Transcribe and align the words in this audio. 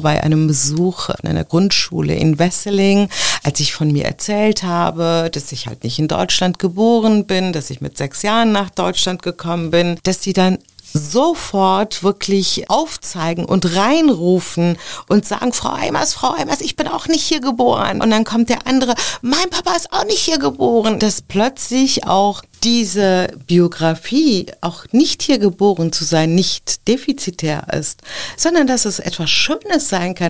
bei 0.00 0.22
einem 0.22 0.46
Besuch 0.46 1.08
in 1.08 1.28
einer 1.28 1.42
Grundschule 1.42 2.14
in 2.14 2.38
Wesseling, 2.38 3.08
als 3.42 3.58
ich 3.58 3.72
von 3.72 3.90
mir 3.90 4.04
erzählt 4.04 4.62
habe, 4.62 5.28
dass 5.32 5.50
ich 5.50 5.66
halt 5.66 5.82
nicht 5.82 5.98
in 5.98 6.06
Deutschland 6.06 6.60
geboren 6.60 7.26
bin, 7.26 7.52
dass 7.52 7.68
ich 7.68 7.80
mit 7.80 7.98
sechs 7.98 8.22
Jahren 8.22 8.52
nach 8.52 8.70
Deutschland 8.70 9.22
gekommen 9.22 9.72
bin, 9.72 9.98
dass 10.04 10.20
die 10.20 10.34
dann 10.34 10.58
sofort 10.92 12.02
wirklich 12.02 12.70
aufzeigen 12.70 13.44
und 13.44 13.76
reinrufen 13.76 14.78
und 15.08 15.26
sagen, 15.26 15.52
Frau 15.52 15.70
Eimers, 15.70 16.14
Frau 16.14 16.32
Eimers, 16.32 16.60
ich 16.60 16.76
bin 16.76 16.88
auch 16.88 17.06
nicht 17.06 17.22
hier 17.22 17.40
geboren. 17.40 18.00
Und 18.02 18.10
dann 18.10 18.24
kommt 18.24 18.48
der 18.48 18.66
andere, 18.66 18.94
mein 19.22 19.50
Papa 19.50 19.74
ist 19.76 19.92
auch 19.92 20.04
nicht 20.04 20.20
hier 20.20 20.38
geboren. 20.38 20.98
Dass 20.98 21.22
plötzlich 21.22 22.06
auch 22.06 22.42
diese 22.64 23.28
Biografie, 23.46 24.46
auch 24.60 24.84
nicht 24.92 25.22
hier 25.22 25.38
geboren 25.38 25.92
zu 25.92 26.04
sein, 26.04 26.34
nicht 26.34 26.88
defizitär 26.88 27.66
ist, 27.72 28.00
sondern 28.36 28.66
dass 28.66 28.84
es 28.84 28.98
etwas 28.98 29.30
Schönes 29.30 29.88
sein 29.88 30.14
kann. 30.14 30.28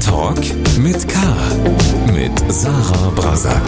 Talk 0.00 0.38
mit 0.78 1.08
K. 1.08 1.91
Sarah 2.52 3.10
Brasak. 3.12 3.62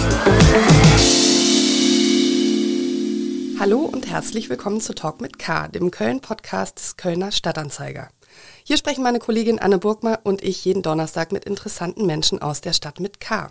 Hallo 3.59 3.79
und 3.81 4.07
herzlich 4.07 4.51
willkommen 4.51 4.83
zu 4.83 4.95
Talk 4.95 5.23
mit 5.23 5.39
K, 5.39 5.69
dem 5.69 5.91
Köln-Podcast 5.91 6.79
des 6.79 6.97
Kölner 6.99 7.33
Stadtanzeiger. 7.33 8.11
Hier 8.63 8.77
sprechen 8.77 9.03
meine 9.03 9.21
Kollegin 9.21 9.59
Anne 9.59 9.79
Burgmer 9.79 10.21
und 10.25 10.45
ich 10.45 10.67
jeden 10.67 10.83
Donnerstag 10.83 11.33
mit 11.33 11.47
interessanten 11.47 12.05
Menschen 12.05 12.43
aus 12.43 12.61
der 12.61 12.75
Stadt 12.75 13.01
mit 13.01 13.21
K. 13.21 13.51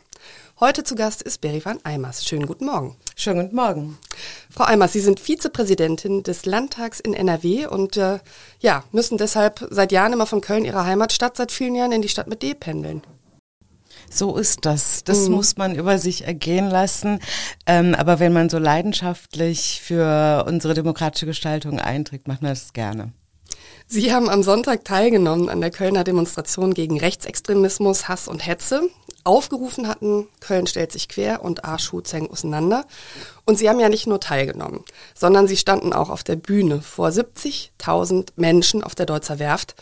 Heute 0.60 0.84
zu 0.84 0.94
Gast 0.94 1.24
ist 1.24 1.42
Berivan 1.42 1.80
Eimers. 1.84 2.24
Schönen 2.24 2.46
guten 2.46 2.68
Morgen. 2.68 2.96
Schönen 3.16 3.42
guten 3.42 3.56
Morgen. 3.56 3.98
Frau 4.52 4.66
Eimers, 4.66 4.94
Sie 4.94 5.00
sind 5.00 5.20
Vizepräsidentin 5.20 6.22
des 6.22 6.46
Landtags 6.46 7.00
in 7.00 7.16
NRW 7.16 7.66
und 7.66 7.98
äh, 7.98 8.20
ja, 8.60 8.84
müssen 8.92 9.18
deshalb 9.18 9.68
seit 9.72 9.92
Jahren 9.92 10.14
immer 10.14 10.28
von 10.28 10.42
Köln, 10.42 10.64
Ihrer 10.64 10.86
Heimatstadt, 10.86 11.38
seit 11.38 11.52
vielen 11.52 11.74
Jahren 11.74 11.92
in 11.92 12.04
die 12.04 12.10
Stadt 12.10 12.28
mit 12.28 12.44
D 12.44 12.54
pendeln. 12.54 13.02
So 14.14 14.38
ist 14.38 14.66
das. 14.66 15.04
Das 15.04 15.28
mhm. 15.28 15.36
muss 15.36 15.58
man 15.58 15.76
über 15.76 15.98
sich 15.98 16.26
ergehen 16.26 16.70
lassen. 16.70 17.20
Ähm, 17.66 17.96
aber 17.96 18.20
wenn 18.20 18.32
man 18.32 18.50
so 18.50 18.60
leidenschaftlich 18.60 19.82
für 19.84 20.46
unsere 20.48 20.76
demokratische 20.76 21.26
Gestaltung 21.26 21.80
einträgt, 21.80 22.28
macht 22.28 22.42
man 22.44 22.52
das 22.52 22.74
gerne. 22.74 23.12
Sie 23.88 24.14
haben 24.14 24.30
am 24.30 24.44
Sonntag 24.44 24.86
teilgenommen 24.86 25.50
an 25.50 25.62
der 25.62 25.70
Kölner 25.70 26.04
Demonstration 26.04 26.74
gegen 26.74 27.00
Rechtsextremismus, 27.00 28.08
Hass 28.08 28.28
und 28.28 28.46
Hetze. 28.46 28.90
Aufgerufen 29.26 29.88
hatten, 29.88 30.28
Köln 30.42 30.68
stellt 30.68 30.92
sich 30.92 31.08
quer 31.08 31.44
und 31.44 31.64
Arschu 31.64 32.02
Zeng 32.02 32.30
auseinander. 32.30 32.86
Und 33.46 33.58
sie 33.58 33.70
haben 33.70 33.80
ja 33.80 33.90
nicht 33.90 34.08
nur 34.08 34.20
teilgenommen, 34.20 34.84
sondern 35.16 35.48
sie 35.48 35.58
standen 35.58 35.94
auch 35.94 36.10
auf 36.10 36.24
der 36.24 36.36
Bühne 36.36 36.82
vor 36.82 37.10
70.000 37.10 38.30
Menschen 38.36 38.84
auf 38.84 38.96
der 38.96 39.06
Deutzer 39.06 39.40
Werft. 39.40 39.76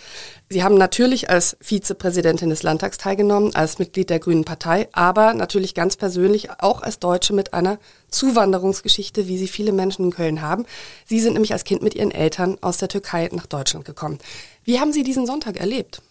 Sie 0.50 0.64
haben 0.64 0.78
natürlich 0.78 1.30
als 1.30 1.58
Vizepräsidentin 1.60 2.50
des 2.50 2.64
Landtags 2.64 2.98
teilgenommen, 2.98 3.56
als 3.56 3.80
Mitglied 3.80 4.10
der 4.10 4.20
Grünen 4.20 4.46
Partei, 4.46 4.90
aber 4.92 5.34
natürlich 5.34 5.74
ganz 5.74 5.96
persönlich 5.96 6.50
auch 6.60 6.82
als 6.82 7.00
Deutsche 7.00 7.34
mit 7.34 7.54
einer 7.54 7.80
Zuwanderungsgeschichte, 8.12 9.28
wie 9.28 9.38
sie 9.38 9.48
viele 9.48 9.72
Menschen 9.72 10.06
in 10.06 10.12
Köln 10.12 10.42
haben. 10.42 10.66
Sie 11.06 11.20
sind 11.20 11.34
nämlich 11.34 11.54
als 11.54 11.64
Kind 11.64 11.82
mit 11.82 11.96
ihren 11.96 12.12
Eltern 12.12 12.58
aus 12.62 12.78
der 12.78 12.90
Türkei 12.90 13.30
nach 13.32 13.48
Deutschland 13.48 13.86
gekommen. 13.86 14.20
Wie 14.64 14.80
haben 14.80 14.94
Sie 14.94 15.04
diesen 15.04 15.26
Sonntag 15.26 15.58
erlebt? 15.58 16.02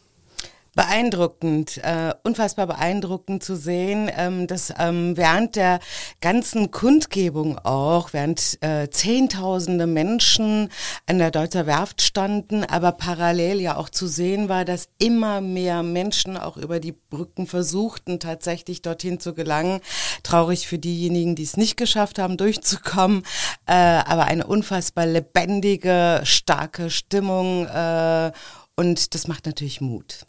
Beeindruckend, 0.75 1.79
äh, 1.79 2.15
unfassbar 2.23 2.67
beeindruckend 2.67 3.43
zu 3.43 3.57
sehen, 3.57 4.11
ähm, 4.17 4.47
dass 4.47 4.73
ähm, 4.79 5.17
während 5.17 5.57
der 5.57 5.81
ganzen 6.21 6.71
Kundgebung 6.71 7.59
auch, 7.59 8.13
während 8.13 8.59
äh, 8.63 8.89
Zehntausende 8.91 9.87
Menschen 9.87 10.69
an 11.07 11.19
der 11.19 11.31
Deutzer 11.31 11.67
Werft 11.67 12.03
standen, 12.03 12.65
aber 12.65 12.93
parallel 12.93 13.61
ja 13.61 13.77
auch 13.77 13.89
zu 13.89 14.07
sehen 14.07 14.49
war, 14.49 14.65
dass 14.65 14.89
immer 14.99 15.41
mehr 15.41 15.83
Menschen 15.83 16.37
auch 16.37 16.57
über 16.57 16.81
die 16.81 16.93
Brücken 16.93 17.47
versuchten, 17.47 18.21
tatsächlich 18.21 18.83
dorthin 18.83 19.19
zu 19.19 19.35
gelangen. 19.35 19.81
Traurig 20.23 20.69
für 20.69 20.79
diejenigen, 20.79 21.35
die 21.35 21.43
es 21.43 21.57
nicht 21.57 21.77
geschafft 21.77 22.19
haben, 22.19 22.37
durchzukommen, 22.37 23.25
äh, 23.67 23.73
aber 23.73 24.25
eine 24.25 24.47
unfassbar 24.47 25.07
lebendige, 25.07 26.21
starke 26.25 26.91
Stimmung 26.91 27.67
äh, 27.67 28.33
und 28.77 29.15
das 29.15 29.29
macht 29.29 29.47
natürlich 29.47 29.81
Mut. 29.81 30.25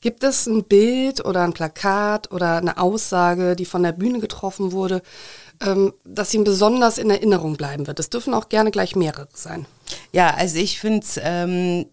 Gibt 0.00 0.24
es 0.24 0.46
ein 0.46 0.64
Bild 0.64 1.24
oder 1.24 1.42
ein 1.42 1.52
Plakat 1.52 2.30
oder 2.32 2.56
eine 2.56 2.78
Aussage, 2.78 3.56
die 3.56 3.64
von 3.64 3.82
der 3.82 3.92
Bühne 3.92 4.20
getroffen 4.20 4.72
wurde, 4.72 5.02
ähm, 5.62 5.94
dass 6.04 6.34
Ihnen 6.34 6.44
besonders 6.44 6.98
in 6.98 7.10
Erinnerung 7.10 7.56
bleiben 7.56 7.86
wird? 7.86 8.00
Es 8.00 8.10
dürfen 8.10 8.34
auch 8.34 8.48
gerne 8.48 8.70
gleich 8.70 8.96
mehrere 8.96 9.28
sein. 9.32 9.66
Ja, 10.12 10.34
also 10.34 10.58
ich 10.58 10.80
finde 10.80 11.00
es 11.00 11.18
ähm, 11.22 11.86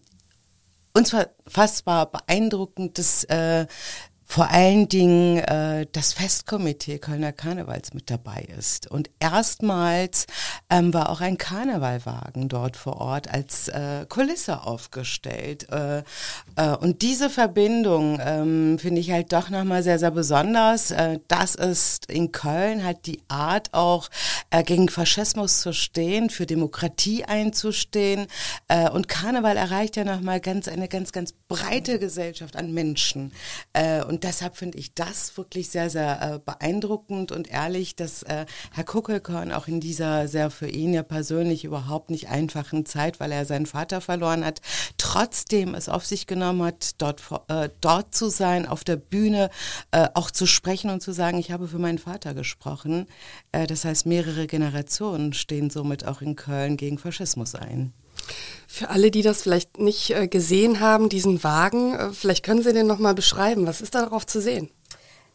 unfassbar 0.92 2.10
beeindruckend, 2.10 2.98
dass 2.98 3.24
äh, 3.24 3.66
vor 4.32 4.50
allen 4.50 4.88
Dingen 4.88 5.36
äh, 5.40 5.86
das 5.92 6.14
Festkomitee 6.14 6.98
Kölner 6.98 7.32
Karnevals 7.32 7.92
mit 7.92 8.10
dabei 8.10 8.48
ist. 8.58 8.90
Und 8.90 9.10
erstmals 9.20 10.26
ähm, 10.70 10.94
war 10.94 11.10
auch 11.10 11.20
ein 11.20 11.36
Karnevalwagen 11.36 12.48
dort 12.48 12.78
vor 12.78 12.96
Ort 12.96 13.30
als 13.30 13.68
äh, 13.68 14.06
Kulisse 14.08 14.62
aufgestellt. 14.62 15.70
Äh, 15.70 15.98
äh, 16.56 16.74
und 16.80 17.02
diese 17.02 17.28
Verbindung 17.28 18.20
ähm, 18.24 18.78
finde 18.78 19.02
ich 19.02 19.10
halt 19.10 19.34
doch 19.34 19.50
nochmal 19.50 19.82
sehr, 19.82 19.98
sehr 19.98 20.12
besonders. 20.12 20.92
Äh, 20.92 21.18
das 21.28 21.54
ist 21.54 22.06
in 22.06 22.32
Köln 22.32 22.86
halt 22.86 23.04
die 23.04 23.20
Art 23.28 23.74
auch 23.74 24.08
äh, 24.48 24.62
gegen 24.62 24.88
Faschismus 24.88 25.60
zu 25.60 25.74
stehen, 25.74 26.30
für 26.30 26.46
Demokratie 26.46 27.24
einzustehen. 27.26 28.28
Äh, 28.68 28.88
und 28.88 29.08
Karneval 29.08 29.58
erreicht 29.58 29.96
ja 29.96 30.04
nochmal 30.04 30.40
ganz, 30.40 30.68
eine 30.68 30.88
ganz, 30.88 31.12
ganz 31.12 31.34
breite 31.52 31.98
Gesellschaft 31.98 32.56
an 32.56 32.72
Menschen. 32.72 33.32
Äh, 33.74 34.02
und 34.04 34.24
deshalb 34.24 34.56
finde 34.56 34.78
ich 34.78 34.94
das 34.94 35.36
wirklich 35.36 35.68
sehr, 35.68 35.90
sehr 35.90 36.22
äh, 36.22 36.38
beeindruckend 36.38 37.30
und 37.30 37.48
ehrlich, 37.50 37.94
dass 37.94 38.22
äh, 38.22 38.46
Herr 38.72 38.84
Kuckelkorn 38.84 39.52
auch 39.52 39.68
in 39.68 39.80
dieser 39.80 40.28
sehr 40.28 40.50
für 40.50 40.68
ihn 40.68 40.94
ja 40.94 41.02
persönlich 41.02 41.64
überhaupt 41.64 42.10
nicht 42.10 42.28
einfachen 42.28 42.86
Zeit, 42.86 43.20
weil 43.20 43.32
er 43.32 43.44
seinen 43.44 43.66
Vater 43.66 44.00
verloren 44.00 44.44
hat, 44.44 44.62
trotzdem 44.96 45.74
es 45.74 45.90
auf 45.90 46.06
sich 46.06 46.26
genommen 46.26 46.62
hat, 46.62 46.92
dort, 46.98 47.22
äh, 47.48 47.68
dort 47.82 48.14
zu 48.14 48.30
sein, 48.30 48.66
auf 48.66 48.82
der 48.82 48.96
Bühne 48.96 49.50
äh, 49.90 50.08
auch 50.14 50.30
zu 50.30 50.46
sprechen 50.46 50.90
und 50.90 51.02
zu 51.02 51.12
sagen, 51.12 51.38
ich 51.38 51.50
habe 51.50 51.68
für 51.68 51.78
meinen 51.78 51.98
Vater 51.98 52.32
gesprochen. 52.32 53.06
Äh, 53.52 53.66
das 53.66 53.84
heißt, 53.84 54.06
mehrere 54.06 54.46
Generationen 54.46 55.34
stehen 55.34 55.68
somit 55.68 56.06
auch 56.06 56.22
in 56.22 56.34
Köln 56.34 56.78
gegen 56.78 56.96
Faschismus 56.96 57.54
ein. 57.54 57.92
Für 58.66 58.88
alle, 58.88 59.10
die 59.10 59.22
das 59.22 59.42
vielleicht 59.42 59.78
nicht 59.78 60.10
äh, 60.10 60.28
gesehen 60.28 60.80
haben, 60.80 61.08
diesen 61.08 61.44
Wagen, 61.44 61.94
äh, 61.94 62.10
vielleicht 62.12 62.44
können 62.44 62.62
Sie 62.62 62.72
den 62.72 62.86
nochmal 62.86 63.14
beschreiben. 63.14 63.66
Was 63.66 63.80
ist 63.80 63.94
da 63.94 64.02
darauf 64.02 64.26
zu 64.26 64.40
sehen? 64.40 64.70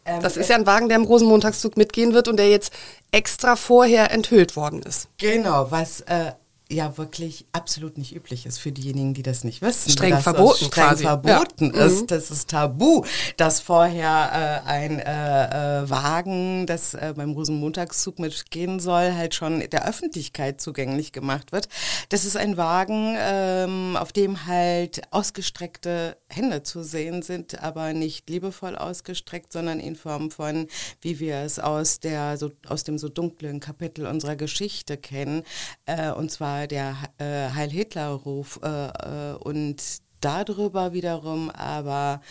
Ähm, 0.06 0.22
das 0.22 0.38
ist 0.38 0.50
ja 0.50 0.56
ein 0.56 0.66
Wagen, 0.66 0.88
der 0.88 0.98
im 0.98 1.04
Rosenmontagszug 1.04 1.78
mitgehen 1.78 2.14
wird 2.14 2.28
und 2.28 2.38
der 2.38 2.50
jetzt 2.50 2.74
extra 3.12 3.56
vorher 3.56 4.12
enthüllt 4.12 4.56
worden 4.56 4.82
ist. 4.82 5.08
Genau, 5.18 5.70
was 5.70 6.02
äh, 6.02 6.32
ja 6.70 6.98
wirklich 6.98 7.46
absolut 7.52 7.98
nicht 7.98 8.16
üblich 8.16 8.46
ist 8.46 8.58
für 8.60 8.72
diejenigen, 8.72 9.14
die 9.14 9.24
das 9.24 9.44
nicht 9.44 9.62
wissen. 9.62 9.92
Streng 9.92 10.20
verboten 10.20 10.66
streng 10.66 10.90
quasi. 10.90 11.04
verboten 11.04 11.74
ja. 11.74 11.86
ist. 11.86 12.02
Mhm. 12.02 12.08
Das 12.08 12.32
ist 12.32 12.50
tabu, 12.50 13.04
dass 13.38 13.62
vorher 13.62 14.64
äh, 14.66 14.70
ein 14.70 15.00
äh, 15.00 15.84
äh, 15.84 15.90
Wagen, 15.90 16.66
das 16.68 16.94
äh, 16.94 17.14
beim 17.16 17.32
Rosenmontagszug 17.32 18.20
mitgehen 18.20 18.80
soll, 18.80 19.14
halt 19.14 19.36
schon 19.36 19.60
der 19.70 19.88
Öffentlichkeit 19.88 20.60
zugänglich 20.60 21.12
gemacht 21.14 21.52
wird. 21.52 21.70
Das 22.10 22.26
ist 22.26 22.36
ein 22.36 22.58
Wagen, 22.58 23.16
ähm, 23.18 23.96
auf 23.98 24.12
dem 24.12 24.46
halt 24.46 25.02
ausgestreckte 25.12 26.18
Hände 26.28 26.64
zu 26.64 26.84
sehen 26.84 27.22
sind, 27.22 27.62
aber 27.62 27.94
nicht 27.94 28.30
liebevoll 28.30 28.76
ausgestreckt, 28.76 29.54
sondern 29.54 29.80
in 29.80 29.96
Form 29.96 30.32
von, 30.32 30.68
wie 31.02 31.20
wir 31.20 31.38
es 31.38 31.60
aus 31.60 32.00
der 32.00 32.38
so 32.38 32.52
aus 32.68 32.84
dem 32.84 32.98
so 32.98 33.08
dunklen 33.10 33.60
Kapitel 33.60 34.06
unserer 34.06 34.36
Geschichte 34.36 34.98
kennen, 34.98 35.44
äh, 35.86 36.12
und 36.12 36.32
zwar 36.32 36.57
der 36.66 36.96
äh, 37.20 37.54
Heil-Hitler-Ruf 37.54 38.60
äh, 38.64 38.88
äh, 38.88 39.34
und 39.36 39.84
darüber 40.22 40.94
wiederum 40.94 41.52
aber 41.52 42.22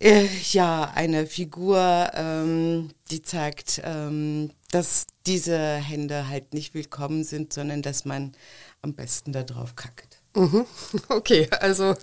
äh, 0.00 0.26
ja 0.50 0.90
eine 0.94 1.26
Figur, 1.26 2.10
ähm, 2.14 2.90
die 3.10 3.22
zeigt, 3.22 3.80
ähm, 3.84 4.50
dass 4.72 5.06
diese 5.26 5.56
Hände 5.56 6.28
halt 6.28 6.54
nicht 6.54 6.74
willkommen 6.74 7.22
sind, 7.22 7.52
sondern 7.52 7.82
dass 7.82 8.04
man 8.04 8.32
am 8.80 8.94
besten 8.94 9.32
darauf 9.32 9.76
kackt. 9.76 10.18
Mhm. 10.34 10.66
Okay, 11.08 11.48
also 11.60 11.94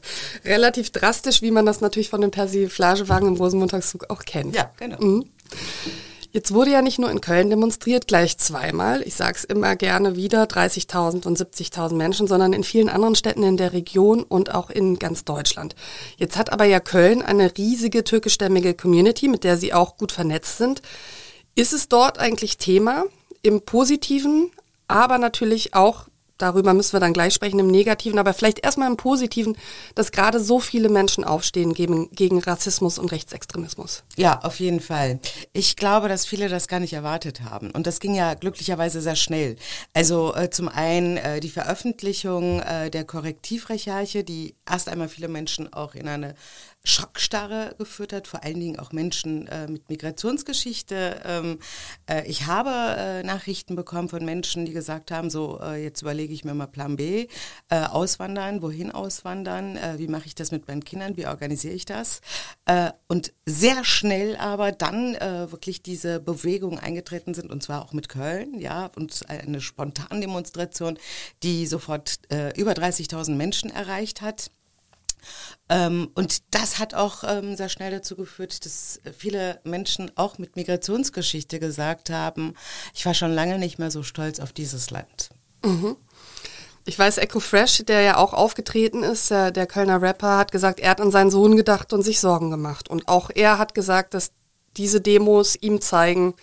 relativ 0.45 0.91
drastisch, 0.91 1.41
wie 1.41 1.51
man 1.51 1.65
das 1.65 1.81
natürlich 1.81 2.09
von 2.09 2.21
dem 2.21 2.31
Persiflagewagen 2.31 3.27
im 3.27 3.35
Rosenmontagszug 3.35 4.09
auch 4.09 4.23
kennt. 4.23 4.55
Ja, 4.55 4.71
genau. 4.77 5.01
Mhm. 5.01 5.29
Jetzt 6.31 6.53
wurde 6.53 6.69
ja 6.69 6.83
nicht 6.83 6.99
nur 6.99 7.09
in 7.09 7.21
Köln 7.21 7.49
demonstriert, 7.49 8.07
gleich 8.07 8.37
zweimal. 8.37 9.01
Ich 9.01 9.15
sage 9.15 9.33
es 9.35 9.43
immer 9.43 9.75
gerne 9.75 10.15
wieder, 10.15 10.43
30.000 10.43 11.25
und 11.25 11.39
70.000 11.39 11.95
Menschen, 11.95 12.27
sondern 12.27 12.53
in 12.53 12.63
vielen 12.63 12.89
anderen 12.89 13.15
Städten 13.15 13.41
in 13.41 13.57
der 13.57 13.73
Region 13.73 14.21
und 14.21 14.53
auch 14.53 14.69
in 14.69 14.99
ganz 14.99 15.25
Deutschland. 15.25 15.73
Jetzt 16.17 16.37
hat 16.37 16.51
aber 16.53 16.65
ja 16.65 16.79
Köln 16.79 17.23
eine 17.23 17.57
riesige 17.57 18.03
türkischstämmige 18.03 18.75
Community, 18.75 19.27
mit 19.27 19.43
der 19.43 19.57
sie 19.57 19.73
auch 19.73 19.97
gut 19.97 20.11
vernetzt 20.11 20.59
sind. 20.59 20.83
Ist 21.55 21.73
es 21.73 21.89
dort 21.89 22.19
eigentlich 22.19 22.59
Thema 22.59 23.05
im 23.41 23.61
positiven, 23.61 24.51
aber 24.87 25.17
natürlich 25.17 25.73
auch 25.73 26.08
darüber 26.39 26.73
müssen 26.73 26.93
wir 26.93 26.99
dann 26.99 27.13
gleich 27.13 27.33
sprechen, 27.35 27.59
im 27.59 27.67
Negativen, 27.67 28.17
aber 28.17 28.33
vielleicht 28.33 28.59
erstmal 28.59 28.89
im 28.89 28.97
Positiven, 28.97 29.55
dass 29.93 30.11
gerade 30.11 30.39
so 30.39 30.59
viele 30.59 30.89
Menschen 30.89 31.23
aufstehen 31.23 31.73
gegen, 31.73 32.09
gegen 32.11 32.39
Rassismus 32.39 32.97
und 32.97 33.11
Rechtsextremismus. 33.11 34.03
Ja, 34.17 34.39
auf 34.41 34.59
jeden 34.59 34.79
Fall. 34.79 35.19
Ich 35.53 35.75
glaube, 35.75 36.09
dass 36.09 36.25
viele 36.25 36.49
das 36.49 36.67
gar 36.67 36.79
nicht 36.79 36.93
erwartet 36.93 37.41
haben. 37.41 37.71
Und 37.71 37.85
das 37.85 37.99
ging 37.99 38.15
ja 38.15 38.33
glücklicherweise 38.33 39.01
sehr 39.01 39.15
schnell. 39.15 39.55
Also 39.93 40.33
äh, 40.33 40.49
zum 40.49 40.69
einen 40.69 41.17
äh, 41.17 41.39
die 41.39 41.49
Veröffentlichung 41.49 42.61
äh, 42.61 42.89
der 42.89 43.03
Korrektivrecherche, 43.03 44.23
die 44.23 44.55
erst 44.67 44.89
einmal 44.89 45.09
viele 45.09 45.27
Menschen 45.27 45.71
auch 45.73 45.93
in 45.93 46.07
eine 46.07 46.35
Schockstarre 46.85 47.75
geführt 47.77 48.13
hat, 48.13 48.27
vor 48.27 48.43
allen 48.43 48.59
Dingen 48.59 48.79
auch 48.79 48.93
Menschen 48.93 49.47
äh, 49.47 49.67
mit 49.67 49.89
Migrationsgeschichte. 49.89 51.21
Ähm, 51.25 51.59
äh, 52.09 52.25
ich 52.25 52.45
habe 52.45 52.69
äh, 52.69 53.23
Nachrichten 53.23 53.75
bekommen 53.75 54.07
von 54.07 54.23
Menschen, 54.23 54.65
die 54.65 54.71
gesagt 54.71 55.11
haben, 55.11 55.29
so 55.29 55.59
äh, 55.61 55.83
jetzt 55.83 56.01
überlege 56.01 56.33
ich 56.33 56.45
mir 56.45 56.53
mal 56.53 56.67
Plan 56.67 56.95
B, 56.95 57.27
äh, 57.69 57.81
auswandern, 57.81 58.61
wohin 58.61 58.91
auswandern, 58.91 59.75
äh, 59.75 59.95
wie 59.97 60.07
mache 60.07 60.27
ich 60.27 60.35
das 60.35 60.51
mit 60.51 60.67
meinen 60.67 60.83
Kindern, 60.85 61.17
wie 61.17 61.27
organisiere 61.27 61.73
ich 61.73 61.85
das? 61.85 62.21
und 63.07 63.33
sehr 63.47 63.83
schnell 63.83 64.35
aber 64.35 64.71
dann 64.71 65.13
wirklich 65.13 65.81
diese 65.81 66.19
Bewegung 66.19 66.77
eingetreten 66.77 67.33
sind 67.33 67.49
und 67.49 67.63
zwar 67.63 67.83
auch 67.83 67.93
mit 67.93 68.09
Köln, 68.09 68.59
ja, 68.59 68.91
und 68.95 69.27
eine 69.27 69.59
spontane 69.59 70.19
Demonstration, 70.19 70.99
die 71.41 71.65
sofort 71.65 72.19
über 72.55 72.73
30.000 72.73 73.35
Menschen 73.35 73.71
erreicht 73.71 74.21
hat. 74.21 74.51
Ähm, 75.69 76.09
und 76.15 76.39
das 76.51 76.79
hat 76.79 76.95
auch 76.95 77.23
ähm, 77.23 77.55
sehr 77.55 77.69
schnell 77.69 77.91
dazu 77.91 78.15
geführt, 78.15 78.65
dass 78.65 78.99
viele 79.17 79.59
Menschen 79.63 80.11
auch 80.15 80.39
mit 80.39 80.55
Migrationsgeschichte 80.55 81.59
gesagt 81.59 82.09
haben, 82.09 82.55
ich 82.95 83.05
war 83.05 83.13
schon 83.13 83.31
lange 83.31 83.59
nicht 83.59 83.77
mehr 83.77 83.91
so 83.91 84.01
stolz 84.01 84.39
auf 84.39 84.51
dieses 84.51 84.89
Land. 84.89 85.29
Mhm. 85.63 85.95
Ich 86.85 86.97
weiß, 86.97 87.19
Echo 87.19 87.39
Fresh, 87.39 87.83
der 87.85 88.01
ja 88.01 88.17
auch 88.17 88.33
aufgetreten 88.33 89.03
ist, 89.03 89.29
der, 89.29 89.51
der 89.51 89.67
Kölner 89.67 90.01
Rapper, 90.01 90.37
hat 90.37 90.51
gesagt, 90.51 90.79
er 90.79 90.89
hat 90.89 91.01
an 91.01 91.11
seinen 91.11 91.29
Sohn 91.29 91.55
gedacht 91.55 91.93
und 91.93 92.01
sich 92.01 92.19
Sorgen 92.19 92.49
gemacht. 92.49 92.89
Und 92.89 93.07
auch 93.07 93.29
er 93.33 93.59
hat 93.59 93.75
gesagt, 93.75 94.15
dass 94.15 94.31
diese 94.75 95.01
Demos 95.01 95.55
ihm 95.55 95.81
zeigen, 95.81 96.33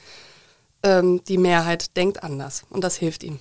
ähm, 0.84 1.20
die 1.26 1.38
Mehrheit 1.38 1.96
denkt 1.96 2.22
anders. 2.22 2.62
Und 2.70 2.84
das 2.84 2.96
hilft 2.96 3.24
ihm. 3.24 3.40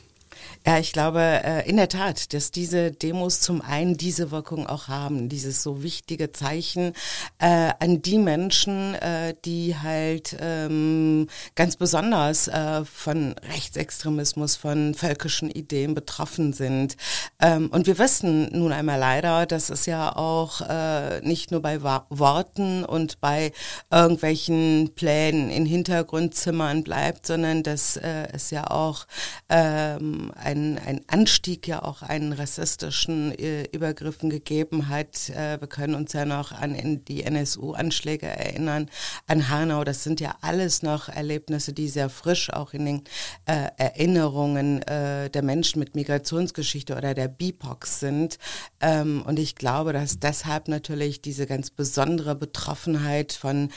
Ja, 0.67 0.79
ich 0.79 0.93
glaube 0.93 1.19
äh, 1.21 1.69
in 1.69 1.77
der 1.77 1.89
Tat, 1.89 2.33
dass 2.33 2.49
diese 2.49 2.91
Demos 2.91 3.39
zum 3.39 3.61
einen 3.61 3.97
diese 3.97 4.31
Wirkung 4.31 4.65
auch 4.65 4.87
haben, 4.87 5.29
dieses 5.29 5.61
so 5.61 5.83
wichtige 5.83 6.31
Zeichen 6.31 6.93
äh, 7.37 7.71
an 7.79 8.01
die 8.01 8.17
Menschen, 8.17 8.95
äh, 8.95 9.35
die 9.45 9.75
halt 9.77 10.35
ähm, 10.39 11.27
ganz 11.53 11.75
besonders 11.75 12.47
äh, 12.47 12.83
von 12.83 13.35
Rechtsextremismus, 13.53 14.55
von 14.55 14.95
völkischen 14.95 15.51
Ideen 15.51 15.93
betroffen 15.93 16.51
sind. 16.51 16.97
Ähm, 17.39 17.69
und 17.69 17.85
wir 17.85 17.99
wissen 17.99 18.49
nun 18.51 18.71
einmal 18.71 18.97
leider, 18.97 19.45
dass 19.45 19.69
es 19.69 19.85
ja 19.85 20.15
auch 20.15 20.61
äh, 20.61 21.21
nicht 21.21 21.51
nur 21.51 21.61
bei 21.61 21.83
Worten 21.83 22.83
und 22.85 23.21
bei 23.21 23.51
irgendwelchen 23.91 24.93
Plänen 24.95 25.51
in 25.51 25.67
Hintergrundzimmern 25.67 26.83
bleibt, 26.83 27.27
sondern 27.27 27.61
dass 27.61 27.97
äh, 27.97 28.29
es 28.33 28.49
ja 28.49 28.71
auch 28.71 29.05
ähm, 29.49 30.31
ein, 30.35 30.54
ein 30.55 31.01
Anstieg 31.07 31.67
ja 31.67 31.83
auch 31.83 32.01
einen 32.01 32.33
rassistischen 32.33 33.37
äh, 33.37 33.63
Übergriffen 33.71 34.29
gegeben 34.29 34.89
hat. 34.89 35.29
Äh, 35.29 35.59
wir 35.59 35.67
können 35.67 35.95
uns 35.95 36.13
ja 36.13 36.25
noch 36.25 36.51
an 36.51 37.01
die 37.05 37.23
NSU-Anschläge 37.23 38.27
erinnern, 38.27 38.89
an 39.27 39.49
Hanau. 39.49 39.83
Das 39.83 40.03
sind 40.03 40.19
ja 40.19 40.35
alles 40.41 40.83
noch 40.83 41.09
Erlebnisse, 41.09 41.73
die 41.73 41.89
sehr 41.89 42.09
frisch 42.09 42.51
auch 42.51 42.73
in 42.73 42.85
den 42.85 43.03
äh, 43.45 43.69
Erinnerungen 43.77 44.81
der 44.85 45.41
Menschen 45.41 45.79
mit 45.79 45.95
Migrationsgeschichte 45.95 46.95
oder 46.95 47.13
der 47.13 47.27
BIPOX 47.27 47.99
sind. 47.99 48.37
Ähm, 48.79 49.23
und 49.25 49.39
ich 49.39 49.55
glaube, 49.55 49.93
dass 49.93 50.19
deshalb 50.19 50.67
natürlich 50.67 51.21
diese 51.21 51.45
ganz 51.45 51.69
besondere 51.69 52.35
Betroffenheit 52.35 53.33
von 53.33 53.69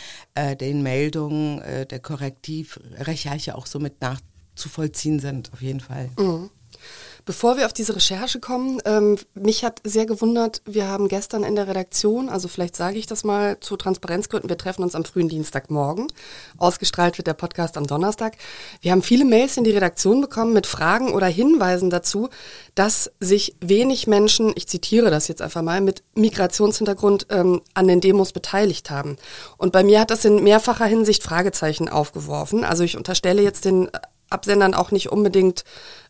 den 0.61 0.83
Meldungen 0.83 1.61
der 1.89 1.99
Korrektivrecherche 1.99 3.57
auch 3.57 3.67
so 3.67 3.79
mit 3.79 4.01
nach 4.01 4.21
zu 4.59 4.69
vollziehen 4.69 5.21
sind, 5.21 5.53
auf 5.53 5.63
jeden 5.63 5.81
Fall. 5.81 6.11
Mhm. 6.19 6.51
Bevor 7.29 7.59
wir 7.59 7.67
auf 7.67 7.75
diese 7.75 7.95
Recherche 7.95 8.41
kommen, 8.41 8.81
ähm, 8.87 9.19
mich 9.35 9.63
hat 9.63 9.83
sehr 9.85 10.07
gewundert, 10.07 10.63
wir 10.65 10.89
haben 10.89 11.09
gestern 11.09 11.45
in 11.45 11.57
der 11.57 11.69
Redaktion, 11.69 12.31
also 12.31 12.49
vielleicht 12.49 12.75
sage 12.75 12.97
ich 12.97 13.07
das 13.07 13.23
mal 13.23 13.61
zu 13.61 13.77
Transparenzgründen, 13.77 14.49
wir 14.49 14.57
treffen 14.57 14.83
uns 14.83 14.95
am 14.95 15.05
frühen 15.05 15.29
Dienstagmorgen. 15.29 16.07
Ausgestrahlt 16.57 17.19
wird 17.19 17.27
der 17.27 17.35
Podcast 17.35 17.77
am 17.77 17.87
Donnerstag. 17.87 18.39
Wir 18.81 18.93
haben 18.93 19.03
viele 19.03 19.27
Mails 19.27 19.59
in 19.59 19.65
die 19.65 19.73
Redaktion 19.73 20.23
bekommen 20.23 20.55
mit 20.55 20.67
Fragen 20.67 21.13
oder 21.13 21.27
Hinweisen 21.27 21.91
dazu, 21.91 22.31
dass 22.75 23.11
sich 23.21 23.55
wenig 23.61 24.07
Menschen, 24.07 24.55
ich 24.55 24.67
zitiere 24.67 25.11
das 25.11 25.29
jetzt 25.29 25.43
einfach 25.43 25.61
mal, 25.61 25.83
mit 25.83 26.05
Migrationshintergrund 26.15 27.27
ähm, 27.29 27.61
an 27.75 27.89
den 27.89 28.01
Demos 28.01 28.33
beteiligt 28.33 28.89
haben. 28.89 29.19
Und 29.59 29.75
bei 29.75 29.83
mir 29.83 30.01
hat 30.01 30.11
das 30.11 30.25
in 30.25 30.43
mehrfacher 30.43 30.87
Hinsicht 30.87 31.23
Fragezeichen 31.23 31.91
aufgeworfen. 31.91 32.65
Also 32.65 32.85
ich 32.85 32.97
unterstelle 32.97 33.43
jetzt 33.43 33.67
den 33.67 33.91
Absendern 34.31 34.75
auch 34.75 34.91
nicht 34.91 35.11
unbedingt 35.11 35.65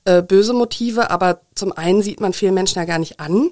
äh, 0.04 0.22
böse 0.22 0.52
Motive, 0.52 1.10
aber 1.10 1.40
zum 1.54 1.72
einen 1.72 2.02
sieht 2.02 2.20
man 2.20 2.32
vielen 2.32 2.54
Menschen 2.54 2.78
ja 2.78 2.84
gar 2.84 2.98
nicht 2.98 3.20
an, 3.20 3.50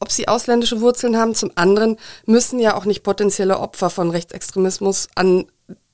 ob 0.00 0.10
sie 0.10 0.28
ausländische 0.28 0.80
Wurzeln 0.80 1.16
haben. 1.16 1.34
Zum 1.34 1.52
anderen 1.54 1.96
müssen 2.26 2.58
ja 2.58 2.76
auch 2.76 2.84
nicht 2.84 3.02
potenzielle 3.02 3.58
Opfer 3.58 3.90
von 3.90 4.10
Rechtsextremismus 4.10 5.08
an 5.14 5.46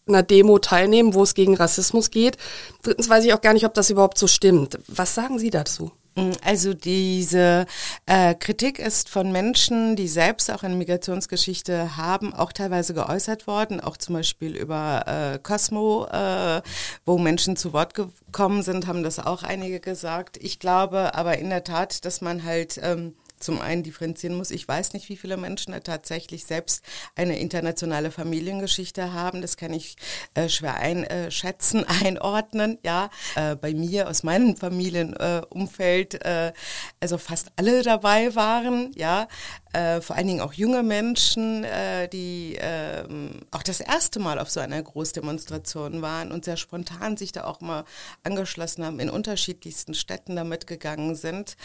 einer 0.08 0.22
Demo 0.22 0.58
teilnehmen, 0.58 1.14
wo 1.14 1.22
es 1.22 1.34
gegen 1.34 1.54
Rassismus 1.54 2.10
geht. 2.10 2.36
Drittens 2.82 3.08
weiß 3.08 3.24
ich 3.24 3.32
auch 3.34 3.40
gar 3.40 3.52
nicht, 3.52 3.66
ob 3.66 3.74
das 3.74 3.90
überhaupt 3.90 4.18
so 4.18 4.26
stimmt. 4.26 4.78
Was 4.88 5.14
sagen 5.14 5.38
Sie 5.38 5.50
dazu? 5.50 5.92
Also 6.44 6.74
diese 6.74 7.66
äh, 8.06 8.34
Kritik 8.34 8.78
ist 8.78 9.08
von 9.08 9.32
Menschen, 9.32 9.96
die 9.96 10.08
selbst 10.08 10.50
auch 10.50 10.62
eine 10.62 10.76
Migrationsgeschichte 10.76 11.96
haben, 11.96 12.34
auch 12.34 12.52
teilweise 12.52 12.94
geäußert 12.94 13.46
worden, 13.46 13.80
auch 13.80 13.96
zum 13.96 14.14
Beispiel 14.14 14.56
über 14.56 15.04
äh, 15.06 15.38
Cosmo, 15.38 16.06
äh, 16.06 16.62
wo 17.04 17.18
Menschen 17.18 17.56
zu 17.56 17.72
Wort 17.72 17.94
gekommen 17.94 18.62
sind, 18.62 18.86
haben 18.86 19.02
das 19.02 19.18
auch 19.18 19.42
einige 19.42 19.80
gesagt. 19.80 20.36
Ich 20.40 20.58
glaube 20.58 21.14
aber 21.14 21.38
in 21.38 21.50
der 21.50 21.64
Tat, 21.64 22.04
dass 22.04 22.20
man 22.20 22.44
halt 22.44 22.80
ähm, 22.82 23.14
zum 23.40 23.60
einen 23.60 23.82
differenzieren 23.82 24.36
muss. 24.36 24.50
Ich 24.50 24.66
weiß 24.66 24.92
nicht, 24.92 25.08
wie 25.08 25.16
viele 25.16 25.36
Menschen 25.36 25.74
tatsächlich 25.82 26.44
selbst 26.44 26.84
eine 27.16 27.38
internationale 27.38 28.10
Familiengeschichte 28.10 29.12
haben. 29.12 29.42
Das 29.42 29.56
kann 29.56 29.72
ich 29.72 29.96
äh, 30.34 30.48
schwer 30.48 30.76
einschätzen, 30.76 31.84
einordnen. 32.04 32.78
Ja, 32.84 33.10
äh, 33.34 33.56
bei 33.56 33.74
mir 33.74 34.08
aus 34.08 34.22
meinem 34.22 34.56
Familienumfeld, 34.56 36.24
äh, 36.24 36.52
also 37.00 37.18
fast 37.18 37.50
alle 37.56 37.82
dabei 37.82 38.34
waren. 38.34 38.92
Ja, 38.94 39.26
äh, 39.72 40.00
vor 40.00 40.16
allen 40.16 40.26
Dingen 40.26 40.40
auch 40.40 40.52
junge 40.52 40.82
Menschen, 40.82 41.64
äh, 41.64 42.08
die 42.08 42.56
äh, 42.56 43.04
auch 43.50 43.62
das 43.62 43.80
erste 43.80 44.18
Mal 44.18 44.38
auf 44.38 44.50
so 44.50 44.60
einer 44.60 44.82
Großdemonstration 44.82 46.02
waren 46.02 46.32
und 46.32 46.44
sehr 46.44 46.56
spontan 46.56 47.16
sich 47.16 47.32
da 47.32 47.44
auch 47.44 47.60
mal 47.60 47.84
angeschlossen 48.24 48.84
haben, 48.84 49.00
in 49.00 49.10
unterschiedlichsten 49.10 49.94
Städten 49.94 50.36
damit 50.36 50.66
gegangen 50.66 51.14
sind. 51.14 51.56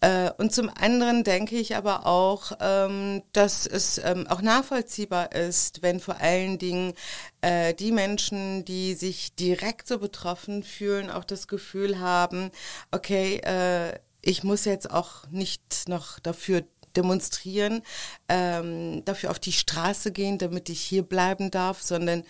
Äh, 0.00 0.30
und 0.38 0.52
zum 0.52 0.70
anderen 0.70 1.24
denke 1.24 1.56
ich 1.56 1.76
aber 1.76 2.06
auch, 2.06 2.52
ähm, 2.60 3.22
dass 3.32 3.66
es 3.66 3.98
ähm, 3.98 4.26
auch 4.26 4.42
nachvollziehbar 4.42 5.32
ist, 5.32 5.82
wenn 5.82 6.00
vor 6.00 6.20
allen 6.20 6.58
Dingen 6.58 6.94
äh, 7.42 7.74
die 7.74 7.92
Menschen, 7.92 8.64
die 8.64 8.94
sich 8.94 9.34
direkt 9.34 9.86
so 9.86 9.98
betroffen 9.98 10.62
fühlen, 10.62 11.10
auch 11.10 11.24
das 11.24 11.48
Gefühl 11.48 12.00
haben, 12.00 12.50
okay, 12.90 13.36
äh, 13.44 13.98
ich 14.22 14.44
muss 14.44 14.64
jetzt 14.64 14.90
auch 14.90 15.26
nicht 15.30 15.88
noch 15.88 16.20
dafür 16.20 16.62
demonstrieren, 16.96 17.82
ähm, 18.28 19.04
dafür 19.04 19.30
auf 19.30 19.38
die 19.38 19.52
Straße 19.52 20.12
gehen, 20.12 20.38
damit 20.38 20.68
ich 20.68 20.80
hier 20.80 21.02
bleiben 21.02 21.50
darf, 21.50 21.82
sondern 21.82 22.24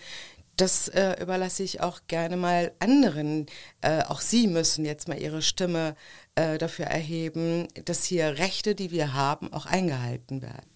das 0.57 0.87
äh, 0.89 1.21
überlasse 1.21 1.63
ich 1.63 1.81
auch 1.81 2.01
gerne 2.07 2.37
mal 2.37 2.71
anderen. 2.79 3.47
Äh, 3.81 4.03
auch 4.03 4.21
sie 4.21 4.47
müssen 4.47 4.85
jetzt 4.85 5.07
mal 5.07 5.19
ihre 5.19 5.41
Stimme 5.41 5.95
äh, 6.35 6.57
dafür 6.57 6.85
erheben, 6.85 7.67
dass 7.85 8.03
hier 8.03 8.37
Rechte, 8.37 8.75
die 8.75 8.91
wir 8.91 9.13
haben, 9.13 9.51
auch 9.51 9.65
eingehalten 9.65 10.41
werden. 10.41 10.69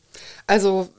Also 0.48 0.90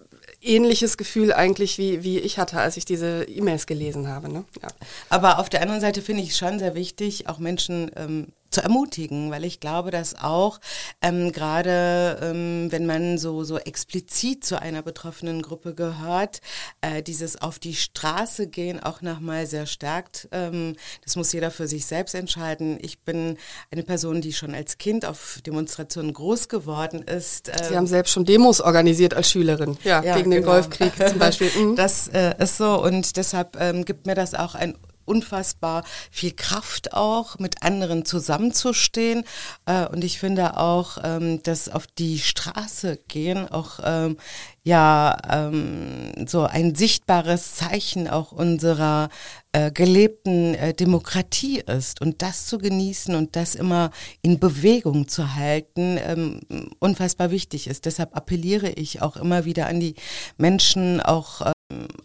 ähnliches 0.41 0.97
Gefühl 0.97 1.33
eigentlich, 1.33 1.79
wie, 1.79 2.05
wie 2.05 2.19
ich 2.19 2.39
hatte, 2.39 2.61
als 2.61 2.77
ich 2.77 2.85
diese 2.85 3.25
E-Mails 3.25 3.67
gelesen 3.67 4.07
habe. 4.07 4.33
Ne? 4.33 4.45
Ja. 4.63 4.69
Aber 5.09 5.39
auf 5.39 5.49
der 5.49 5.63
anderen 5.63 5.81
Seite 5.81 6.03
finde 6.03 6.23
ich 6.23 6.31
es 6.31 6.39
schon 6.39 6.59
sehr 6.59 6.75
wichtig, 6.75 7.29
auch 7.29 7.39
Menschen 7.39 7.91
ähm, 7.97 8.29
zu 8.51 8.63
ermutigen, 8.63 9.31
weil 9.31 9.45
ich 9.45 9.61
glaube, 9.61 9.91
dass 9.91 10.15
auch 10.15 10.61
ähm, 11.03 11.33
gerade 11.33 12.19
ähm, 12.23 12.69
wenn 12.71 12.87
man 12.87 13.19
so 13.19 13.45
so 13.45 13.59
explizit 13.59 14.45
zu 14.45 14.61
einer 14.61 14.83
betroffenen 14.83 15.43
Gruppe 15.43 15.75
gehört, 15.75 16.41
äh, 16.81 17.03
dieses 17.03 17.41
auf 17.41 17.59
die 17.59 17.75
Straße 17.75 18.47
gehen 18.49 18.81
auch 18.81 19.03
nochmal 19.03 19.47
sehr 19.47 19.67
stärkt. 19.67 20.29
Ähm, 20.33 20.77
das 21.05 21.17
muss 21.17 21.33
jeder 21.33 21.51
für 21.51 21.69
sich 21.69 21.87
selbst 21.87 22.15
entscheiden. 22.15 22.79
Ich 22.81 23.01
bin 23.01 23.37
eine 23.71 23.83
Person, 23.83 24.21
die 24.21 24.33
schon 24.33 24.55
als 24.55 24.79
Kind 24.79 25.05
auf 25.05 25.41
Demonstrationen 25.47 26.13
groß 26.13 26.49
geworden 26.49 27.03
ist. 27.03 27.51
Sie 27.69 27.77
haben 27.77 27.87
selbst 27.87 28.13
schon 28.13 28.25
Demos 28.25 28.61
organisiert 28.61 29.15
als 29.15 29.31
Schülerin, 29.31 29.77
ja, 29.85 30.03
ja 30.03 30.17
gegen 30.17 30.31
genau. 30.31 30.43
den 30.43 30.45
Golfkrieg 30.45 30.93
zum 31.09 31.19
Beispiel. 31.19 31.49
Mhm. 31.59 31.77
Das 31.77 32.09
äh, 32.09 32.35
ist 32.39 32.59
so 32.59 32.83
und 32.83 33.17
deshalb 33.17 33.57
ähm, 33.59 33.85
gibt 33.85 34.07
mir 34.07 34.15
das 34.15 34.35
auch 34.35 34.55
ein 34.55 34.77
unfassbar 35.09 35.85
viel 36.11 36.33
Kraft 36.33 36.93
auch, 36.93 37.39
mit 37.39 37.63
anderen 37.63 38.05
zusammenzustehen. 38.05 39.25
Äh, 39.67 39.87
und 39.87 40.05
ich 40.05 40.19
finde 40.19 40.59
auch, 40.59 40.99
ähm, 41.03 41.43
dass 41.43 41.69
auf 41.69 41.87
die 41.87 42.19
Straße 42.19 42.99
gehen 43.09 43.49
auch 43.49 43.81
ähm, 43.83 44.17
ja 44.63 45.17
ähm, 45.31 46.13
so 46.27 46.45
ein 46.45 46.75
sichtbares 46.75 47.55
Zeichen 47.55 48.07
auch 48.09 48.33
unserer 48.33 49.09
äh, 49.53 49.71
gelebten 49.71 50.55
äh, 50.55 50.75
Demokratie 50.75 51.61
ist 51.61 52.01
und 52.03 52.21
das 52.21 52.47
zu 52.47 52.59
genießen 52.59 53.15
und 53.15 53.35
das 53.35 53.55
immer 53.55 53.91
in 54.21 54.39
Bewegung 54.39 55.09
zu 55.09 55.35
halten, 55.35 55.99
ähm, 55.99 56.41
unfassbar 56.81 57.31
wichtig 57.31 57.67
ist. 57.67 57.87
Deshalb 57.87 58.15
appelliere 58.15 58.69
ich 58.69 59.01
auch 59.01 59.17
immer 59.17 59.47
wieder 59.47 59.67
an 59.67 59.81
die 59.81 59.95
Menschen, 60.37 61.01
auch 61.01 61.41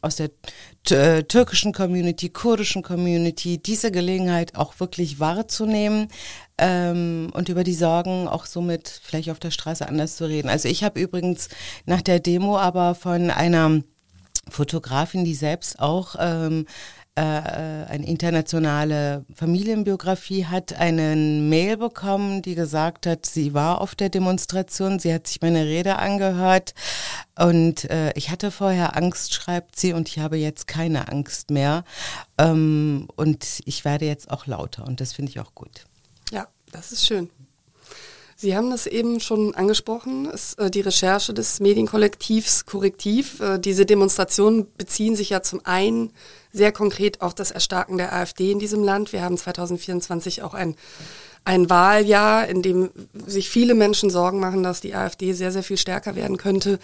aus 0.02 0.18
der 0.18 0.30
äh, 0.90 1.24
türkischen 1.24 1.74
Community, 1.74 2.30
kurdischen 2.30 2.84
Community, 2.84 3.58
diese 3.58 3.92
Gelegenheit 3.92 4.56
auch 4.56 4.80
wirklich 4.80 5.20
wahrzunehmen, 5.20 6.08
ähm, 6.58 7.30
und 7.34 7.50
über 7.50 7.64
die 7.64 7.74
Sorgen 7.74 8.28
auch 8.28 8.46
somit 8.46 9.02
vielleicht 9.04 9.30
auf 9.30 9.40
der 9.40 9.52
Straße 9.52 9.88
anders 9.88 10.18
zu 10.18 10.26
reden. 10.26 10.50
Also 10.50 10.68
ich 10.70 10.84
habe 10.84 11.00
übrigens 11.00 11.50
nach 11.86 12.02
der 12.02 12.20
Demo 12.20 12.58
aber 12.58 12.96
von 12.96 13.32
einer 13.32 13.82
Fotografin, 14.50 15.26
die 15.26 15.36
selbst 15.36 15.80
auch 15.80 16.16
ähm, 16.20 16.66
äh, 17.16 17.22
eine 17.22 18.08
internationale 18.08 19.26
Familienbiografie 19.36 20.46
hat, 20.46 20.74
einen 20.74 21.48
Mail 21.48 21.78
bekommen, 21.78 22.42
die 22.42 22.56
gesagt 22.56 23.06
hat, 23.06 23.26
sie 23.26 23.54
war 23.54 23.82
auf 23.82 23.94
der 23.94 24.10
Demonstration, 24.10 24.98
sie 24.98 25.14
hat 25.14 25.28
sich 25.28 25.40
meine 25.42 25.66
Rede 25.66 25.98
angehört 25.98 26.74
und 27.38 27.90
äh, 27.92 28.14
ich 28.16 28.32
hatte 28.32 28.50
vorher 28.50 28.98
Angst, 28.98 29.34
schreibt 29.34 29.80
sie, 29.80 29.94
und 29.94 30.10
ich 30.10 30.20
habe 30.20 30.38
jetzt 30.38 30.68
keine 30.68 31.08
Angst 31.08 31.52
mehr 31.52 31.84
ähm, 32.40 33.08
und 33.16 33.62
ich 33.66 33.86
werde 33.86 34.06
jetzt 34.06 34.32
auch 34.32 34.48
lauter 34.48 34.86
und 34.86 35.00
das 35.00 35.14
finde 35.14 35.30
ich 35.30 35.40
auch 35.40 35.54
gut. 35.54 35.86
Ja, 36.32 36.48
das 36.72 36.92
ist 36.92 37.06
schön. 37.06 37.30
Sie 38.36 38.58
haben 38.58 38.72
das 38.72 38.88
eben 38.88 39.20
schon 39.20 39.56
angesprochen, 39.56 40.30
es, 40.34 40.56
äh, 40.56 40.70
die 40.70 40.82
Recherche 40.82 41.34
des 41.34 41.60
Medienkollektivs 41.60 42.66
Korrektiv. 42.66 43.40
Äh, 43.40 43.60
diese 43.60 43.86
Demonstrationen 43.86 44.68
beziehen 44.76 45.16
sich 45.16 45.30
ja 45.30 45.42
zum 45.44 45.64
einen 45.64 46.12
sehr 46.54 46.72
konkret 46.72 47.22
auf 47.22 47.34
das 47.34 47.52
Erstarken 47.52 47.98
der 47.98 48.14
AfD 48.14 48.52
in 48.52 48.60
diesem 48.60 48.84
Land. 48.84 49.12
Wir 49.12 49.24
haben 49.24 49.38
2024 49.38 50.44
auch 50.44 50.54
ein, 50.54 50.76
ein 51.44 51.70
Wahljahr, 51.70 52.48
in 52.48 52.62
dem 52.62 52.92
sich 53.26 53.50
viele 53.50 53.74
Menschen 53.74 54.10
Sorgen 54.10 54.40
machen, 54.40 54.64
dass 54.64 54.80
die 54.80 54.94
AfD 54.94 55.34
sehr, 55.34 55.52
sehr 55.52 55.64
viel 55.64 55.78
stärker 55.78 56.16
werden 56.16 56.38
könnte. 56.38 56.80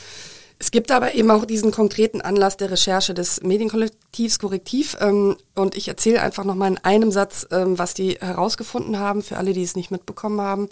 Es 0.61 0.71
gibt 0.71 0.91
aber 0.91 1.15
eben 1.15 1.31
auch 1.31 1.45
diesen 1.45 1.71
konkreten 1.71 2.19
Anlass 2.19 2.57
der 2.57 2.69
Recherche 2.69 3.13
des 3.13 3.41
Medienkollektivs 3.41 4.39
Korrektiv. 4.39 4.97
Ähm, 4.99 5.37
und 5.55 5.77
ich 5.77 5.87
erzähle 5.87 6.21
einfach 6.21 6.43
nochmal 6.43 6.71
in 6.71 6.77
einem 6.79 7.11
Satz, 7.11 7.47
ähm, 7.51 7.79
was 7.79 7.93
die 7.93 8.17
herausgefunden 8.19 8.99
haben, 8.99 9.23
für 9.23 9.37
alle, 9.37 9.53
die 9.53 9.63
es 9.63 9.77
nicht 9.77 9.89
mitbekommen 9.89 10.41
haben. 10.41 10.67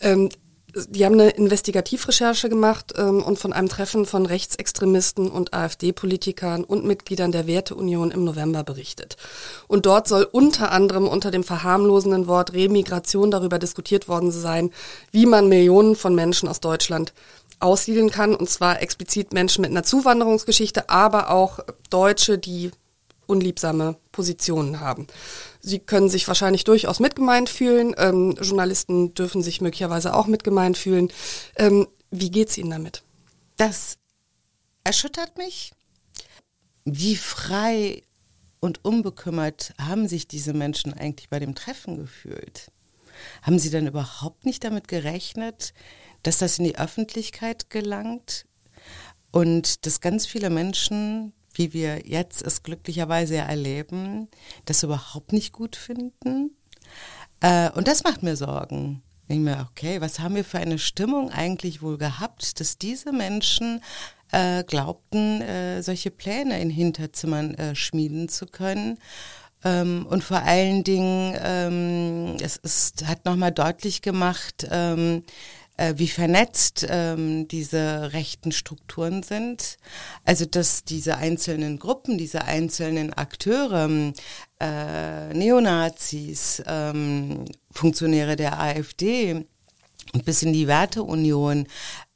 Ähm, 0.00 0.30
die 0.88 1.04
haben 1.04 1.14
eine 1.14 1.30
Investigativrecherche 1.30 2.48
gemacht 2.48 2.94
ähm, 2.96 3.22
und 3.22 3.38
von 3.38 3.52
einem 3.52 3.68
Treffen 3.68 4.06
von 4.06 4.26
Rechtsextremisten 4.26 5.30
und 5.30 5.54
AfD-Politikern 5.54 6.64
und 6.64 6.84
Mitgliedern 6.84 7.32
der 7.32 7.46
Werteunion 7.46 8.10
im 8.10 8.24
November 8.24 8.64
berichtet. 8.64 9.16
Und 9.68 9.86
dort 9.86 10.08
soll 10.08 10.28
unter 10.30 10.72
anderem 10.72 11.06
unter 11.06 11.30
dem 11.30 11.44
verharmlosenden 11.44 12.26
Wort 12.26 12.52
Remigration 12.52 13.30
darüber 13.30 13.58
diskutiert 13.58 14.08
worden 14.08 14.32
sein, 14.32 14.70
wie 15.10 15.26
man 15.26 15.48
Millionen 15.48 15.96
von 15.96 16.14
Menschen 16.14 16.48
aus 16.48 16.60
Deutschland 16.60 17.12
aussiedeln 17.60 18.10
kann, 18.10 18.34
und 18.34 18.50
zwar 18.50 18.82
explizit 18.82 19.32
Menschen 19.32 19.62
mit 19.62 19.70
einer 19.70 19.84
Zuwanderungsgeschichte, 19.84 20.90
aber 20.90 21.30
auch 21.30 21.60
Deutsche, 21.88 22.36
die 22.36 22.72
unliebsame 23.26 23.96
Positionen 24.12 24.80
haben. 24.80 25.06
Sie 25.66 25.78
können 25.78 26.10
sich 26.10 26.28
wahrscheinlich 26.28 26.64
durchaus 26.64 27.00
mitgemeint 27.00 27.48
fühlen. 27.48 27.94
Ähm, 27.96 28.36
Journalisten 28.38 29.14
dürfen 29.14 29.42
sich 29.42 29.62
möglicherweise 29.62 30.14
auch 30.14 30.26
mitgemeint 30.26 30.76
fühlen. 30.76 31.10
Ähm, 31.56 31.88
wie 32.10 32.30
geht's 32.30 32.58
Ihnen 32.58 32.70
damit? 32.70 33.02
Das 33.56 33.96
erschüttert 34.84 35.38
mich. 35.38 35.72
Wie 36.84 37.16
frei 37.16 38.02
und 38.60 38.84
unbekümmert 38.84 39.72
haben 39.80 40.06
sich 40.06 40.28
diese 40.28 40.52
Menschen 40.52 40.92
eigentlich 40.92 41.30
bei 41.30 41.38
dem 41.38 41.54
Treffen 41.54 41.96
gefühlt? 41.96 42.70
Haben 43.40 43.58
sie 43.58 43.70
dann 43.70 43.86
überhaupt 43.86 44.44
nicht 44.44 44.64
damit 44.64 44.86
gerechnet, 44.86 45.72
dass 46.22 46.38
das 46.38 46.58
in 46.58 46.64
die 46.64 46.76
Öffentlichkeit 46.76 47.70
gelangt 47.70 48.44
und 49.30 49.86
dass 49.86 50.02
ganz 50.02 50.26
viele 50.26 50.50
Menschen, 50.50 51.32
wie 51.54 51.72
wir 51.72 52.06
jetzt 52.06 52.42
es 52.42 52.62
glücklicherweise 52.62 53.36
erleben, 53.36 54.28
das 54.64 54.82
überhaupt 54.82 55.32
nicht 55.32 55.52
gut 55.52 55.76
finden. 55.76 56.56
Äh, 57.40 57.70
und 57.70 57.88
das 57.88 58.04
macht 58.04 58.22
mir 58.22 58.36
Sorgen. 58.36 59.02
Ich 59.28 59.38
mir, 59.38 59.66
okay, 59.70 60.00
was 60.00 60.18
haben 60.18 60.34
wir 60.34 60.44
für 60.44 60.58
eine 60.58 60.78
Stimmung 60.78 61.30
eigentlich 61.30 61.80
wohl 61.80 61.96
gehabt, 61.96 62.60
dass 62.60 62.76
diese 62.76 63.10
Menschen 63.10 63.80
äh, 64.32 64.64
glaubten, 64.64 65.40
äh, 65.40 65.82
solche 65.82 66.10
Pläne 66.10 66.60
in 66.60 66.68
Hinterzimmern 66.68 67.54
äh, 67.54 67.74
schmieden 67.74 68.28
zu 68.28 68.46
können. 68.46 68.98
Ähm, 69.64 70.06
und 70.08 70.22
vor 70.22 70.42
allen 70.42 70.84
Dingen, 70.84 71.34
ähm, 71.42 72.36
es 72.42 72.56
ist, 72.58 73.06
hat 73.06 73.24
nochmal 73.24 73.52
deutlich 73.52 74.02
gemacht, 74.02 74.66
ähm, 74.70 75.22
äh, 75.76 75.94
wie 75.96 76.08
vernetzt 76.08 76.86
ähm, 76.88 77.48
diese 77.48 78.12
rechten 78.12 78.52
Strukturen 78.52 79.22
sind. 79.22 79.76
Also 80.24 80.44
dass 80.44 80.84
diese 80.84 81.16
einzelnen 81.16 81.78
Gruppen, 81.78 82.18
diese 82.18 82.44
einzelnen 82.44 83.12
Akteure, 83.12 84.12
äh, 84.60 85.34
Neonazis, 85.34 86.62
ähm, 86.66 87.44
Funktionäre 87.70 88.36
der 88.36 88.60
AfD, 88.60 89.46
bis 90.24 90.42
in 90.42 90.52
die 90.52 90.68
Werteunion 90.68 91.66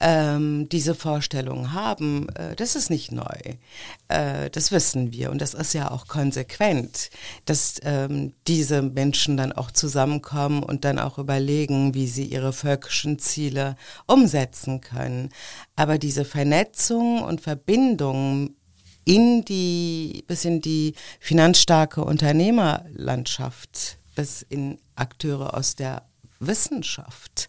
ähm, 0.00 0.68
diese 0.68 0.95
Vorstellung 0.95 1.73
haben, 1.73 2.28
äh, 2.30 2.54
das 2.54 2.76
ist 2.76 2.90
nicht 2.90 3.11
neu. 3.11 3.57
Äh, 4.09 4.50
das 4.50 4.71
wissen 4.71 5.12
wir 5.12 5.30
und 5.30 5.40
das 5.40 5.54
ist 5.54 5.73
ja 5.73 5.90
auch 5.90 6.07
konsequent, 6.07 7.11
dass 7.45 7.80
ähm, 7.83 8.33
diese 8.47 8.83
Menschen 8.83 9.37
dann 9.37 9.52
auch 9.52 9.71
zusammenkommen 9.71 10.62
und 10.62 10.85
dann 10.85 10.99
auch 10.99 11.18
überlegen, 11.18 11.95
wie 11.95 12.07
sie 12.07 12.25
ihre 12.25 12.52
völkischen 12.52 13.18
Ziele 13.18 13.76
umsetzen 14.07 14.80
können. 14.80 15.30
Aber 15.75 15.99
diese 15.99 16.25
Vernetzung 16.25 17.23
und 17.23 17.40
Verbindung 17.40 18.54
in 19.04 19.45
die, 19.45 20.23
bis 20.26 20.45
in 20.45 20.61
die 20.61 20.95
finanzstarke 21.18 22.04
Unternehmerlandschaft, 22.04 23.99
bis 24.14 24.42
in 24.42 24.78
Akteure 24.97 25.54
aus 25.54 25.76
der 25.76 26.02
Wissenschaft. 26.40 27.49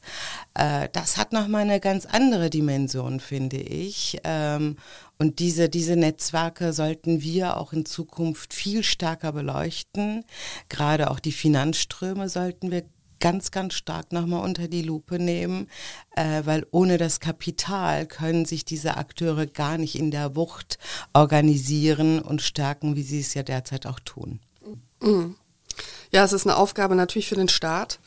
Äh, 0.54 0.90
das 0.92 1.18
hat 1.18 1.34
nochmal 1.34 1.62
eine 1.62 1.80
ganz 1.80 2.06
andere 2.06 2.50
Dimension, 2.50 3.20
finde 3.20 3.58
ich. 3.58 4.20
Ähm, 4.24 4.78
und 5.18 5.40
diese, 5.40 5.70
diese 5.70 5.96
Netzwerke 5.96 6.74
sollten 6.74 7.22
wir 7.22 7.58
auch 7.58 7.74
in 7.74 7.86
Zukunft 7.86 8.54
viel 8.54 8.84
stärker 8.84 9.32
beleuchten. 9.32 10.26
Gerade 10.70 11.12
auch 11.12 11.20
die 11.20 11.32
Finanzströme 11.32 12.30
sollten 12.30 12.72
wir 12.72 12.84
ganz, 13.20 13.52
ganz 13.52 13.74
stark 13.74 14.12
nochmal 14.12 14.44
unter 14.44 14.68
die 14.68 14.82
Lupe 14.82 15.20
nehmen, 15.20 15.68
äh, 16.16 16.42
weil 16.46 16.66
ohne 16.72 16.98
das 16.98 17.20
Kapital 17.20 18.08
können 18.08 18.46
sich 18.46 18.66
diese 18.66 18.98
Akteure 18.98 19.46
gar 19.46 19.78
nicht 19.78 19.96
in 19.96 20.12
der 20.12 20.36
Wucht 20.36 20.80
organisieren 21.14 22.22
und 22.22 22.42
stärken, 22.42 22.96
wie 22.96 23.04
sie 23.04 23.20
es 23.20 23.34
ja 23.34 23.44
derzeit 23.44 23.86
auch 23.86 24.00
tun. 24.00 24.40
Mhm. 25.02 25.36
Ja, 26.12 26.24
es 26.24 26.34
ist 26.34 26.48
eine 26.48 26.58
Aufgabe 26.58 26.96
natürlich 26.96 27.28
für 27.28 27.36
den 27.36 27.50
Staat. 27.50 28.00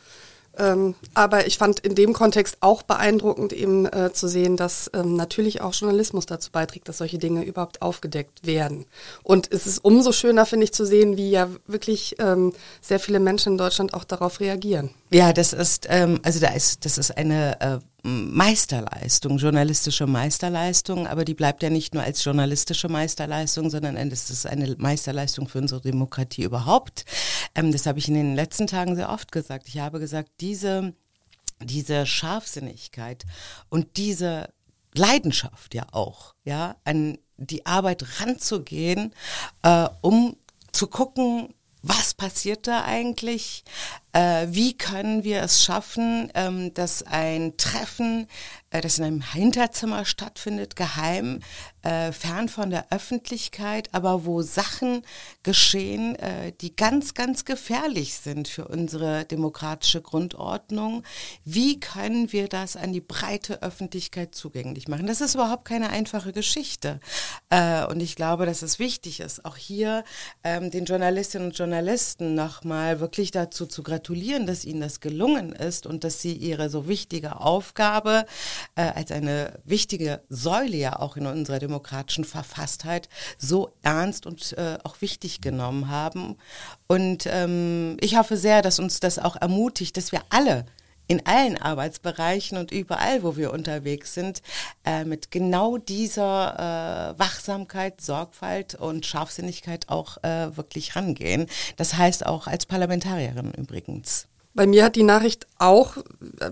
Ähm, 0.59 0.95
aber 1.15 1.47
ich 1.47 1.59
fand 1.59 1.81
in 1.81 1.95
dem 1.95 2.13
Kontext 2.13 2.59
auch 2.61 2.83
beeindruckend 2.83 3.53
eben 3.53 3.87
äh, 3.87 4.13
zu 4.13 4.29
sehen, 4.29 4.57
dass 4.57 4.91
ähm, 4.93 5.17
natürlich 5.17 5.61
auch 5.61 5.73
Journalismus 5.73 6.27
dazu 6.27 6.51
beiträgt, 6.51 6.89
dass 6.89 6.99
solche 6.99 7.19
Dinge 7.19 7.45
überhaupt 7.45 7.81
aufgedeckt 7.81 8.47
werden. 8.47 8.87
Und 9.23 9.51
es 9.51 9.67
ist 9.67 9.85
umso 9.85 10.13
schöner, 10.13 10.45
finde 10.45 10.65
ich, 10.65 10.73
zu 10.73 10.85
sehen, 10.85 11.17
wie 11.17 11.31
ja 11.31 11.49
wirklich 11.67 12.17
ähm, 12.19 12.53
sehr 12.81 13.01
viele 13.01 13.21
Menschen 13.21 13.53
in 13.53 13.59
Deutschland 13.59 13.95
auch 13.95 14.05
darauf 14.05 14.41
reagieren. 14.41 14.91
Ja, 15.11 15.33
das 15.33 15.53
ist, 15.53 15.87
ähm, 15.89 16.21
also 16.23 16.41
da 16.41 16.49
ist, 16.49 16.85
das 16.85 16.99
ist 16.99 17.17
eine 17.17 17.61
äh, 17.61 17.79
Meisterleistung, 18.03 19.39
journalistische 19.39 20.09
Meisterleistung, 20.09 21.07
aber 21.07 21.25
die 21.25 21.35
bleibt 21.35 21.63
ja 21.63 21.71
nicht 21.71 21.95
nur 21.95 22.03
als 22.03 22.25
journalistische 22.25 22.89
Meisterleistung, 22.89 23.71
sondern 23.71 23.97
es 23.97 24.29
ist 24.29 24.45
eine 24.45 24.75
Meisterleistung 24.77 25.49
für 25.49 25.59
unsere 25.59 25.81
Demokratie 25.81 26.43
überhaupt. 26.43 27.05
Ähm, 27.55 27.71
das 27.71 27.87
habe 27.87 28.01
ich 28.01 28.09
in 28.09 28.15
den 28.15 28.35
letzten 28.35 28.67
Tagen 28.67 28.97
sehr 28.97 29.11
oft 29.11 29.31
gesagt. 29.31 29.69
Ich 29.69 29.79
habe 29.79 30.01
gesagt, 30.01 30.31
diese, 30.41 30.95
diese 31.61 32.05
Scharfsinnigkeit 32.05 33.25
und 33.69 33.97
diese 33.97 34.49
Leidenschaft 34.95 35.75
ja 35.75 35.87
auch, 35.93 36.35
ja, 36.45 36.77
an 36.85 37.19
die 37.37 37.67
Arbeit 37.67 38.21
ranzugehen, 38.21 39.15
äh, 39.63 39.89
um 40.01 40.37
zu 40.73 40.89
gucken, 40.89 41.55
was 41.83 42.15
passiert 42.15 42.67
da 42.67 42.85
eigentlich? 42.85 43.65
Äh, 44.13 44.49
wie 44.51 44.77
können 44.77 45.25
wir 45.25 45.43
es 45.43 45.65
schaffen, 45.65 46.31
ähm, 46.35 46.75
dass 46.75 47.03
ein 47.03 47.57
Treffen, 47.57 48.29
äh, 48.71 48.81
das 48.81 48.99
in 48.99 49.05
einem 49.05 49.23
Hinterzimmer 49.23 50.05
stattfindet, 50.05 50.77
geheim, 50.77 51.41
äh, 51.83 52.13
fern 52.13 52.49
von 52.49 52.71
der 52.71 52.93
Öffentlichkeit, 52.93 53.89
aber 53.93 54.25
wo 54.25 54.43
Sachen 54.43 55.03
geschehen, 55.43 56.15
äh, 56.17 56.53
die 56.61 56.77
ganz, 56.77 57.15
ganz 57.15 57.45
gefährlich 57.45 58.15
sind 58.15 58.49
für 58.49 58.69
unsere 58.69 59.25
demokratische 59.25 60.01
Grundordnung. 60.01 61.03
Wie 61.45 61.81
können 61.81 62.33
wir 62.33 62.49
das 62.49 62.77
an 62.77 62.93
die 62.93 63.01
breite 63.01 63.63
Öffentlichkeit 63.63 64.35
zugänglich 64.35 64.89
machen? 64.89 65.07
Das 65.07 65.21
ist 65.21 65.35
überhaupt 65.35 65.65
keine 65.65 65.91
einfache 65.91 66.33
Geschichte. 66.33 67.01
Äh, 67.51 67.85
und 67.87 68.01
ich 68.01 68.15
glaube, 68.15 68.47
dass 68.47 68.63
es 68.63 68.79
wichtig 68.79 69.21
ist, 69.21 69.45
auch 69.45 69.57
hier 69.57 70.05
ähm, 70.45 70.71
den 70.71 70.85
Journalistinnen 70.85 71.49
und 71.49 71.59
Journalisten 71.59 72.35
nochmal 72.35 73.01
wirklich 73.01 73.31
dazu 73.31 73.67
zu 73.67 73.83
gratulieren, 73.83 74.02
dass 74.03 74.65
ihnen 74.65 74.81
das 74.81 75.01
gelungen 75.01 75.53
ist 75.53 75.87
und 75.87 76.05
dass 76.05 76.21
sie 76.21 76.33
ihre 76.33 76.71
so 76.71 76.89
wichtige 76.89 77.41
Aufgabe 77.41 78.27
äh, 78.75 78.83
als 78.83 79.11
eine 79.11 79.61
wichtige 79.65 80.23
Säule 80.29 80.77
ja 80.77 80.99
auch 80.99 81.17
in 81.17 81.27
unserer 81.27 81.59
demokratischen 81.59 82.25
Verfasstheit 82.25 83.09
so 83.39 83.73
ernst 83.83 84.27
und 84.27 84.53
äh, 84.59 84.79
auch 84.85 85.01
wichtig 85.01 85.41
genommen 85.41 85.89
haben. 85.89 86.37
Und 86.87 87.27
ähm, 87.27 87.97
ich 88.01 88.17
hoffe 88.17 88.37
sehr, 88.37 88.63
dass 88.63 88.79
uns 88.79 89.01
das 89.01 89.19
auch 89.19 89.37
ermutigt, 89.37 89.97
dass 89.97 90.13
wir 90.13 90.23
alle 90.31 90.67
in 91.07 91.27
allen 91.27 91.57
Arbeitsbereichen 91.57 92.59
und 92.59 92.71
überall, 92.71 93.23
wo 93.23 93.37
wir 93.37 93.53
unterwegs 93.53 94.15
sind, 94.15 94.43
äh, 94.85 95.05
mit 95.05 95.31
genau 95.31 95.77
dieser 95.77 97.15
äh, 97.15 97.19
Wachsamkeit, 97.19 98.01
Sorgfalt 98.01 98.75
und 98.75 99.05
Scharfsinnigkeit 99.07 99.89
auch 99.89 100.23
äh, 100.23 100.57
wirklich 100.57 100.97
rangehen. 100.97 101.47
Das 101.77 101.95
heißt 101.95 102.27
auch 102.27 102.47
als 102.47 102.67
Parlamentarierin 102.67 103.53
übrigens. 103.53 104.27
Bei 104.55 104.67
mir 104.67 104.85
hat 104.85 104.97
die 104.97 105.03
Nachricht 105.03 105.47
auch, 105.59 105.97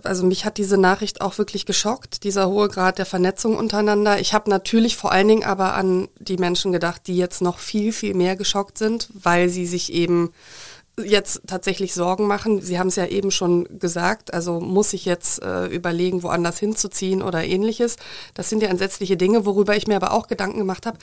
also 0.05 0.25
mich 0.25 0.47
hat 0.47 0.57
diese 0.57 0.79
Nachricht 0.79 1.21
auch 1.21 1.37
wirklich 1.37 1.67
geschockt, 1.67 2.25
dieser 2.25 2.49
hohe 2.49 2.69
Grad 2.69 2.97
der 2.97 3.05
Vernetzung 3.05 3.57
untereinander. 3.57 4.19
Ich 4.21 4.33
habe 4.33 4.49
natürlich 4.49 4.97
vor 4.97 5.13
allen 5.13 5.29
Dingen 5.29 5.45
aber 5.45 5.75
an 5.75 6.09
die 6.19 6.39
Menschen 6.39 6.73
gedacht, 6.73 7.03
die 7.07 7.17
jetzt 7.17 7.43
noch 7.43 7.59
viel, 7.59 7.93
viel 7.93 8.15
mehr 8.15 8.37
geschockt 8.37 8.79
sind, 8.79 9.11
weil 9.13 9.51
sie 9.51 9.67
sich 9.67 9.93
eben 9.93 10.33
jetzt 11.05 11.43
tatsächlich 11.47 11.95
Sorgen 11.95 12.27
machen. 12.27 12.61
Sie 12.61 12.79
haben 12.79 12.89
es 12.89 12.97
ja 12.97 13.07
eben 13.07 13.31
schon 13.31 13.79
gesagt, 13.79 14.33
also 14.35 14.61
muss 14.61 14.93
ich 14.93 15.05
jetzt 15.05 15.43
äh, 15.43 15.67
überlegen, 15.67 16.23
woanders 16.23 16.59
hinzuziehen 16.59 17.23
oder 17.23 17.45
ähnliches. 17.45 17.97
Das 18.35 18.49
sind 18.49 18.63
ja 18.63 18.69
entsetzliche 18.69 19.17
Dinge, 19.17 19.47
worüber 19.47 19.77
ich 19.77 19.87
mir 19.87 19.97
aber 19.97 20.13
auch 20.13 20.27
Gedanken 20.27 20.59
gemacht 20.59 20.87
habe, 20.87 20.99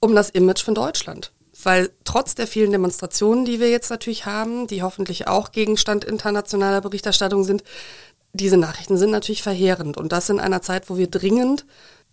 um 0.00 0.14
das 0.14 0.30
Image 0.30 0.62
von 0.62 0.74
Deutschland. 0.74 1.32
Weil 1.62 1.90
trotz 2.04 2.34
der 2.34 2.46
vielen 2.46 2.70
Demonstrationen, 2.70 3.44
die 3.44 3.60
wir 3.60 3.70
jetzt 3.70 3.90
natürlich 3.90 4.26
haben, 4.26 4.66
die 4.66 4.82
hoffentlich 4.82 5.26
auch 5.26 5.52
Gegenstand 5.52 6.04
internationaler 6.04 6.82
Berichterstattung 6.82 7.44
sind, 7.44 7.62
diese 8.34 8.58
Nachrichten 8.58 8.98
sind 8.98 9.10
natürlich 9.10 9.42
verheerend. 9.42 9.96
Und 9.96 10.12
das 10.12 10.28
in 10.28 10.40
einer 10.40 10.60
Zeit, 10.60 10.90
wo 10.90 10.98
wir 10.98 11.08
dringend 11.08 11.64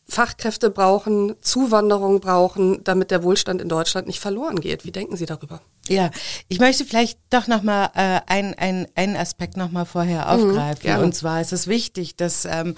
Fachkräfte 0.08 0.70
brauchen, 0.70 1.36
Zuwanderung 1.42 2.20
brauchen, 2.20 2.84
damit 2.84 3.12
der 3.12 3.24
Wohlstand 3.24 3.62
in 3.62 3.70
Deutschland 3.70 4.08
nicht 4.08 4.20
verloren 4.20 4.60
geht. 4.60 4.86
Wie 4.86 4.92
denken 4.92 5.16
Sie 5.16 5.26
darüber? 5.26 5.62
Ja, 5.88 6.12
ich 6.48 6.60
möchte 6.60 6.86
vielleicht 6.86 7.20
doch 7.30 7.48
nochmal 7.48 7.90
äh, 7.96 8.22
einen, 8.28 8.54
einen, 8.54 8.88
einen 8.96 9.16
Aspekt 9.16 9.58
nochmal 9.58 9.86
vorher 9.86 10.26
mhm, 10.26 10.50
aufgreifen. 10.50 10.98
Mhm, 10.98 11.04
und 11.04 11.16
zwar 11.16 11.42
ist 11.42 11.54
es 11.54 11.68
wichtig, 11.68 12.16
dass 12.16 12.46
ähm, 12.46 12.76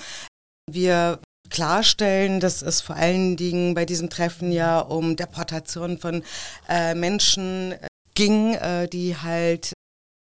wir 0.70 1.20
klarstellen, 1.50 2.39
dass 2.39 2.62
es 2.62 2.82
vor 2.82 2.96
allen 2.96 3.38
Dingen 3.38 3.74
bei 3.75 3.86
diesem 3.86 4.10
Treffen 4.10 4.51
ja 4.51 4.79
um 4.79 5.15
Deportation 5.15 5.98
von 5.98 6.24
äh, 6.67 6.96
Menschen 6.96 7.74
äh, 7.74 7.88
ging, 8.15 8.53
äh, 8.55 8.88
die 8.88 9.15
halt 9.17 9.74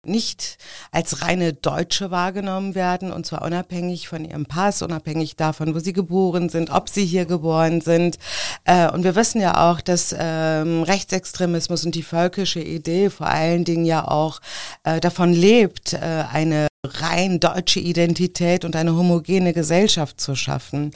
nicht 0.06 0.58
als 0.90 1.22
reine 1.22 1.52
Deutsche 1.52 2.10
wahrgenommen 2.10 2.74
werden 2.74 3.12
und 3.12 3.26
zwar 3.26 3.42
unabhängig 3.42 4.08
von 4.08 4.24
ihrem 4.24 4.46
Pass, 4.46 4.82
unabhängig 4.82 5.36
davon, 5.36 5.74
wo 5.74 5.78
sie 5.78 5.92
geboren 5.92 6.48
sind, 6.48 6.70
ob 6.70 6.88
sie 6.88 7.04
hier 7.04 7.26
geboren 7.26 7.80
sind. 7.80 8.18
Äh, 8.64 8.90
und 8.90 9.04
wir 9.04 9.14
wissen 9.16 9.40
ja 9.40 9.70
auch, 9.70 9.80
dass 9.80 10.14
ähm, 10.18 10.82
Rechtsextremismus 10.82 11.84
und 11.84 11.94
die 11.94 12.02
völkische 12.02 12.60
Idee 12.60 13.10
vor 13.10 13.26
allen 13.26 13.64
Dingen 13.64 13.84
ja 13.84 14.06
auch 14.06 14.40
äh, 14.84 15.00
davon 15.00 15.32
lebt, 15.32 15.92
äh, 15.92 16.24
eine 16.32 16.68
rein 16.84 17.40
deutsche 17.40 17.80
Identität 17.80 18.64
und 18.64 18.76
eine 18.76 18.94
homogene 18.94 19.52
Gesellschaft 19.52 20.20
zu 20.20 20.34
schaffen. 20.34 20.90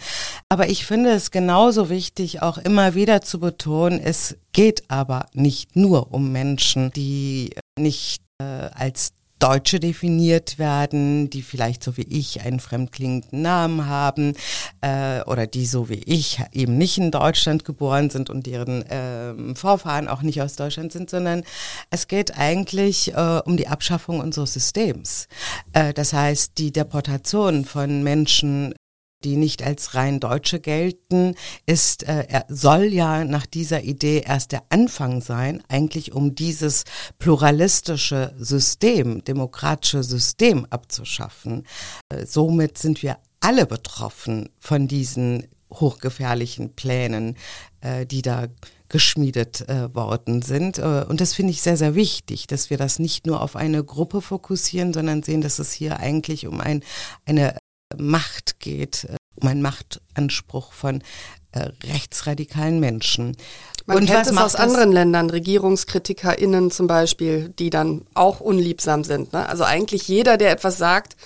Aber 0.49 0.69
ich 0.69 0.87
finde 0.87 1.11
es 1.11 1.31
genauso 1.31 1.88
wichtig, 1.88 2.42
auch 2.42 2.59
immer 2.59 2.94
wieder 2.94 3.23
zu 3.23 3.40
betonen, 3.40 4.01
es 4.01 4.37
geht 4.53 4.90
aber 4.90 5.27
nicht 5.33 5.77
nur 5.77 6.12
um 6.12 6.33
Menschen, 6.33 6.90
die 6.92 7.55
nicht 7.79 8.23
äh, 8.23 8.28
als 8.40 9.12
Deutsche 9.38 9.79
definiert 9.79 10.59
werden, 10.59 11.31
die 11.31 11.42
vielleicht 11.42 11.83
so 11.85 11.96
wie 11.96 12.03
ich 12.03 12.40
einen 12.42 12.61
fremdklingenden 12.61 13.42
Namen 13.42 13.87
haben 13.87 14.35
äh, 14.81 15.22
oder 15.22 15.46
die 15.46 15.66
so 15.66 15.88
wie 15.88 16.03
ich 16.05 16.40
eben 16.53 16.77
nicht 16.77 16.98
in 16.98 17.11
Deutschland 17.11 17.64
geboren 17.64 18.11
sind 18.11 18.31
und 18.31 18.46
deren 18.46 18.83
äh, 18.87 19.55
Vorfahren 19.55 20.09
auch 20.09 20.22
nicht 20.22 20.42
aus 20.42 20.57
Deutschland 20.57 20.92
sind, 20.92 21.09
sondern 21.09 21.44
es 21.90 22.09
geht 22.09 22.37
eigentlich 22.37 23.14
äh, 23.14 23.40
um 23.44 23.57
die 23.57 23.68
Abschaffung 23.68 24.20
unseres 24.20 24.55
Systems. 24.55 25.29
Äh, 25.72 25.92
das 25.92 26.12
heißt, 26.12 26.59
die 26.59 26.72
Deportation 26.72 27.64
von 27.64 28.03
Menschen 28.03 28.74
die 29.24 29.37
nicht 29.37 29.62
als 29.62 29.94
rein 29.94 30.20
Deutsche 30.20 30.61
gelten, 30.61 31.35
ist, 31.66 32.04
äh, 32.04 32.42
soll 32.48 32.85
ja 32.85 33.24
nach 33.24 33.46
dieser 33.46 33.83
Idee 33.83 34.22
erst 34.24 34.52
der 34.52 34.62
Anfang 34.68 35.20
sein, 35.20 35.62
eigentlich 35.68 36.12
um 36.12 36.35
dieses 36.35 36.85
pluralistische 37.18 38.35
System, 38.38 39.24
demokratische 39.24 40.02
System 40.02 40.66
abzuschaffen. 40.70 41.66
Äh, 42.09 42.26
somit 42.26 42.78
sind 42.78 43.02
wir 43.02 43.18
alle 43.40 43.66
betroffen 43.66 44.50
von 44.59 44.88
diesen 44.88 45.46
hochgefährlichen 45.72 46.74
Plänen, 46.74 47.37
äh, 47.81 48.07
die 48.07 48.22
da 48.22 48.46
geschmiedet 48.88 49.68
äh, 49.68 49.94
worden 49.94 50.42
sind. 50.42 50.78
Äh, 50.78 51.04
und 51.09 51.20
das 51.20 51.35
finde 51.35 51.52
ich 51.52 51.61
sehr, 51.61 51.76
sehr 51.76 51.94
wichtig, 51.94 52.46
dass 52.46 52.70
wir 52.70 52.78
das 52.78 52.98
nicht 52.98 53.26
nur 53.26 53.42
auf 53.42 53.54
eine 53.54 53.85
Gruppe 53.85 54.22
fokussieren, 54.22 54.94
sondern 54.94 55.22
sehen, 55.22 55.42
dass 55.42 55.59
es 55.59 55.72
hier 55.72 56.00
eigentlich 56.00 56.46
um 56.46 56.61
ein, 56.61 56.83
eine 57.26 57.58
Macht 57.96 58.61
geht, 58.61 59.05
äh, 59.05 59.16
um 59.37 59.48
einen 59.48 59.62
Machtanspruch 59.62 60.72
von 60.72 61.03
äh, 61.53 61.70
rechtsradikalen 61.85 62.81
Menschen. 62.81 63.37
Man 63.87 63.98
und 63.98 64.07
kennt 64.07 64.27
was 64.27 64.31
es 64.31 64.37
aus 64.37 64.55
anderen 64.55 64.92
Ländern, 64.92 65.31
RegierungskritikerInnen 65.31 66.70
zum 66.70 66.87
Beispiel, 66.87 67.48
die 67.59 67.70
dann 67.70 68.03
auch 68.14 68.40
unliebsam 68.40 69.03
sind. 69.05 69.33
Ne? 69.33 69.48
Also 69.48 69.64
eigentlich 69.64 70.09
jeder, 70.09 70.37
der 70.37 70.51
etwas 70.51 70.77
sagt, 70.77 71.16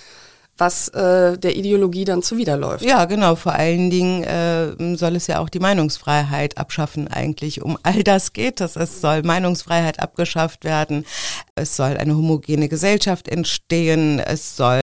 was 0.57 0.87
äh, 0.89 1.37
der 1.37 1.55
Ideologie 1.55 2.05
dann 2.05 2.21
zuwiderläuft. 2.21 2.85
Ja, 2.85 3.05
genau. 3.05 3.35
Vor 3.35 3.53
allen 3.53 3.89
Dingen 3.89 4.23
äh, 4.23 4.95
soll 4.95 5.15
es 5.15 5.27
ja 5.27 5.39
auch 5.39 5.49
die 5.49 5.59
Meinungsfreiheit 5.59 6.57
abschaffen 6.57 7.07
eigentlich. 7.07 7.61
Um 7.61 7.77
all 7.83 8.03
das 8.03 8.33
geht 8.33 8.61
es. 8.61 8.75
Es 8.75 9.01
soll 9.01 9.23
Meinungsfreiheit 9.23 9.99
abgeschafft 9.99 10.63
werden. 10.63 11.05
Es 11.55 11.75
soll 11.75 11.97
eine 11.97 12.15
homogene 12.15 12.69
Gesellschaft 12.69 13.27
entstehen. 13.27 14.19
Es 14.19 14.55
soll 14.55 14.82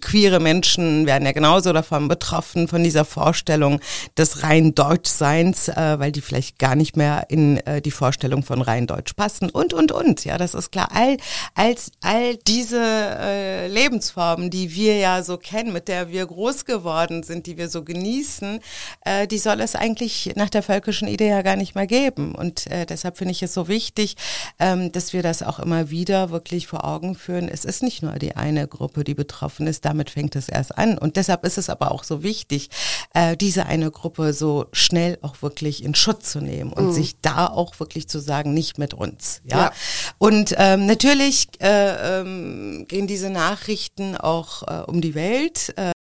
queere 0.00 0.40
Menschen 0.40 1.06
werden 1.06 1.24
ja 1.24 1.32
genauso 1.32 1.72
davon 1.72 2.08
betroffen, 2.08 2.68
von 2.68 2.82
dieser 2.84 3.04
Vorstellung 3.04 3.80
des 4.16 4.42
rein 4.42 4.74
Deutschseins, 4.74 5.68
äh, 5.68 5.98
weil 5.98 6.12
die 6.12 6.20
vielleicht 6.20 6.58
gar 6.58 6.74
nicht 6.74 6.96
mehr 6.96 7.26
in 7.28 7.58
äh, 7.66 7.80
die 7.80 7.90
Vorstellung 7.90 8.42
von 8.42 8.62
rein 8.62 8.86
Deutsch 8.86 9.14
passen 9.14 9.50
und, 9.50 9.74
und, 9.74 9.92
und. 9.92 10.24
Ja, 10.24 10.38
das 10.38 10.54
ist 10.54 10.70
klar. 10.72 10.88
All, 10.92 11.16
als, 11.54 11.92
all 12.02 12.36
diese 12.36 12.80
äh, 12.80 13.68
Lebensformen, 13.68 14.50
die 14.50 14.74
wir 14.74 14.96
ja 14.98 15.22
so 15.22 15.36
kennen, 15.36 15.72
mit 15.72 15.88
der 15.88 16.10
wir 16.10 16.26
groß 16.26 16.64
geworden 16.64 17.22
sind, 17.22 17.46
die 17.46 17.56
wir 17.56 17.68
so 17.68 17.82
genießen, 17.82 18.60
äh, 19.04 19.26
die 19.26 19.38
soll 19.38 19.60
es 19.60 19.74
eigentlich 19.74 20.32
nach 20.36 20.50
der 20.50 20.62
völkischen 20.62 21.08
Idee 21.08 21.28
ja 21.28 21.42
gar 21.42 21.56
nicht 21.56 21.74
mehr 21.74 21.86
geben. 21.86 22.34
Und 22.34 22.66
äh, 22.68 22.86
deshalb 22.86 23.18
finde 23.18 23.32
ich 23.32 23.42
es 23.42 23.54
so 23.54 23.68
wichtig, 23.68 24.16
ähm, 24.58 24.92
dass 24.92 25.12
wir 25.12 25.22
das 25.22 25.42
auch 25.42 25.58
immer 25.58 25.90
wieder 25.90 26.30
wirklich 26.30 26.66
vor 26.66 26.84
Augen 26.84 27.14
führen. 27.14 27.48
Es 27.48 27.64
ist 27.64 27.82
nicht 27.82 28.02
nur 28.02 28.12
die 28.12 28.36
eine 28.36 28.68
Gruppe, 28.68 29.04
die 29.04 29.14
betroffen 29.14 29.45
betroffen 29.46 29.66
ist, 29.68 29.84
damit 29.84 30.10
fängt 30.10 30.34
es 30.34 30.48
erst 30.48 30.76
an. 30.76 30.98
Und 30.98 31.16
deshalb 31.16 31.44
ist 31.44 31.56
es 31.56 31.70
aber 31.70 31.92
auch 31.92 32.02
so 32.02 32.24
wichtig, 32.24 32.68
äh, 33.14 33.36
diese 33.36 33.66
eine 33.66 33.92
Gruppe 33.92 34.32
so 34.32 34.66
schnell 34.72 35.18
auch 35.22 35.40
wirklich 35.40 35.84
in 35.84 35.94
Schutz 35.94 36.32
zu 36.32 36.40
nehmen 36.40 36.72
und 36.72 36.86
mhm. 36.86 36.92
sich 36.92 37.20
da 37.20 37.46
auch 37.46 37.78
wirklich 37.78 38.08
zu 38.08 38.18
sagen, 38.18 38.54
nicht 38.54 38.78
mit 38.78 38.92
uns. 38.92 39.40
Ja. 39.44 39.56
ja. 39.56 39.72
Und 40.18 40.54
ähm, 40.58 40.86
natürlich 40.86 41.46
äh, 41.60 42.20
ähm, 42.20 42.86
gehen 42.88 43.06
diese 43.06 43.30
Nachrichten 43.30 44.16
auch 44.16 44.64
äh, 44.64 44.82
um 44.90 45.00
die 45.00 45.14
Welt. 45.14 45.74
Äh, 45.76 45.92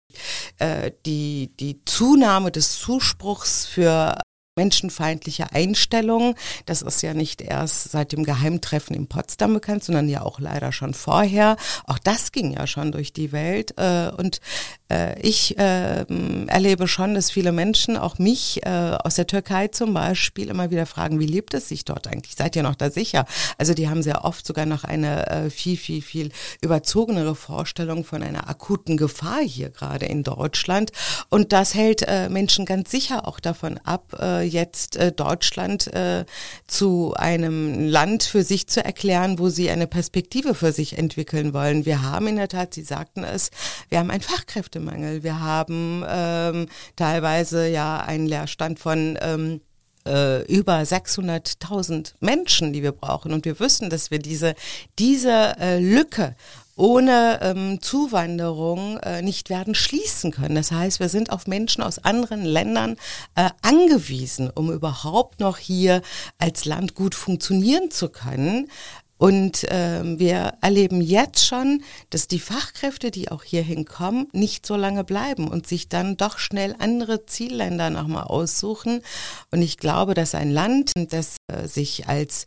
äh 0.57 0.91
die, 1.05 1.51
die 1.59 1.83
Zunahme 1.85 2.51
des 2.51 2.79
Zuspruchs 2.79 3.67
für 3.67 4.17
menschenfeindliche 4.55 5.51
Einstellung. 5.51 6.35
Das 6.65 6.81
ist 6.81 7.01
ja 7.01 7.13
nicht 7.13 7.41
erst 7.41 7.91
seit 7.91 8.13
dem 8.13 8.23
Geheimtreffen 8.23 8.95
in 8.95 9.07
Potsdam 9.07 9.53
bekannt, 9.53 9.83
sondern 9.83 10.07
ja 10.07 10.21
auch 10.21 10.39
leider 10.39 10.71
schon 10.71 10.93
vorher. 10.93 11.57
Auch 11.85 11.99
das 11.99 12.31
ging 12.31 12.51
ja 12.51 12.65
schon 12.65 12.91
durch 12.91 13.11
die 13.11 13.31
Welt. 13.31 13.73
Äh, 13.77 14.11
und 14.17 14.39
ich 15.21 15.57
äh, 15.57 16.05
erlebe 16.47 16.87
schon, 16.87 17.15
dass 17.15 17.31
viele 17.31 17.51
Menschen, 17.51 17.97
auch 17.97 18.19
mich 18.19 18.63
äh, 18.65 18.69
aus 19.03 19.15
der 19.15 19.25
Türkei 19.25 19.67
zum 19.67 19.93
Beispiel, 19.93 20.49
immer 20.49 20.69
wieder 20.69 20.85
fragen, 20.85 21.19
wie 21.19 21.25
lebt 21.25 21.53
es 21.55 21.69
sich 21.69 21.85
dort 21.85 22.07
eigentlich? 22.07 22.35
Seid 22.35 22.55
ihr 22.55 22.63
noch 22.63 22.75
da 22.75 22.91
sicher? 22.91 23.25
Also 23.57 23.73
die 23.73 23.89
haben 23.89 24.03
sehr 24.03 24.25
oft 24.25 24.45
sogar 24.45 24.65
noch 24.65 24.83
eine 24.83 25.27
äh, 25.27 25.49
viel, 25.49 25.77
viel, 25.77 26.01
viel 26.01 26.31
überzogenere 26.61 27.35
Vorstellung 27.35 28.03
von 28.03 28.21
einer 28.21 28.47
akuten 28.47 28.97
Gefahr 28.97 29.41
hier 29.41 29.69
gerade 29.69 30.05
in 30.05 30.23
Deutschland. 30.23 30.91
Und 31.29 31.51
das 31.51 31.73
hält 31.73 32.03
äh, 32.07 32.29
Menschen 32.29 32.65
ganz 32.65 32.91
sicher 32.91 33.27
auch 33.27 33.39
davon 33.39 33.79
ab, 33.83 34.15
äh, 34.19 34.43
jetzt 34.43 34.97
äh, 34.97 35.11
Deutschland 35.11 35.93
äh, 35.93 36.25
zu 36.67 37.13
einem 37.15 37.87
Land 37.87 38.23
für 38.23 38.43
sich 38.43 38.67
zu 38.67 38.83
erklären, 38.83 39.39
wo 39.39 39.49
sie 39.49 39.69
eine 39.69 39.87
Perspektive 39.87 40.53
für 40.53 40.71
sich 40.71 40.97
entwickeln 40.97 41.53
wollen. 41.53 41.85
Wir 41.85 42.03
haben 42.03 42.27
in 42.27 42.35
der 42.35 42.47
Tat, 42.47 42.73
Sie 42.73 42.83
sagten 42.83 43.23
es, 43.23 43.51
wir 43.89 43.99
haben 43.99 44.11
einen 44.11 44.21
Fachkräftemangel. 44.75 45.23
Wir 45.23 45.39
haben 45.39 46.03
ähm, 46.07 46.67
teilweise 46.95 47.67
ja 47.67 47.99
einen 48.01 48.27
Leerstand 48.27 48.79
von 48.79 49.17
ähm, 49.21 49.61
äh, 50.07 50.43
über 50.45 50.79
600.000 50.79 52.13
Menschen, 52.19 52.73
die 52.73 52.83
wir 52.83 52.91
brauchen. 52.91 53.33
Und 53.33 53.45
wir 53.45 53.59
wissen, 53.59 53.89
dass 53.89 54.11
wir 54.11 54.19
diese, 54.19 54.55
diese 54.99 55.57
äh, 55.59 55.79
Lücke 55.79 56.35
ohne 56.77 57.39
ähm, 57.41 57.81
Zuwanderung 57.81 58.97
äh, 58.97 59.21
nicht 59.21 59.49
werden 59.49 59.75
schließen 59.75 60.31
können. 60.31 60.55
Das 60.55 60.71
heißt, 60.71 60.99
wir 60.99 61.07
sind 61.07 61.31
auf 61.31 61.47
Menschen 61.47 61.81
aus 61.81 61.99
anderen 61.99 62.43
Ländern 62.43 62.97
äh, 63.35 63.49
angewiesen, 63.61 64.49
um 64.53 64.71
überhaupt 64.71 65.39
noch 65.39 65.57
hier 65.57 66.01
als 66.37 66.65
Land 66.65 66.93
gut 66.93 67.15
funktionieren 67.15 67.91
zu 67.91 68.09
können. 68.09 68.67
Und 69.17 69.65
ähm, 69.69 70.19
wir 70.19 70.53
erleben 70.61 71.01
jetzt 71.01 71.45
schon, 71.45 71.83
dass 72.09 72.27
die 72.27 72.39
Fachkräfte, 72.39 73.11
die 73.11 73.31
auch 73.31 73.43
hier 73.43 73.63
hinkommen, 73.63 74.27
nicht 74.33 74.65
so 74.65 74.75
lange 74.75 75.03
bleiben 75.03 75.47
und 75.47 75.67
sich 75.67 75.87
dann 75.87 76.17
doch 76.17 76.37
schnell 76.37 76.75
andere 76.79 77.25
Zielländer 77.25 77.89
nochmal 77.89 78.25
aussuchen. 78.25 79.01
Und 79.51 79.61
ich 79.61 79.77
glaube, 79.77 80.15
dass 80.15 80.35
ein 80.35 80.51
Land, 80.51 80.91
das 80.95 81.37
äh, 81.47 81.67
sich 81.67 82.07
als 82.07 82.45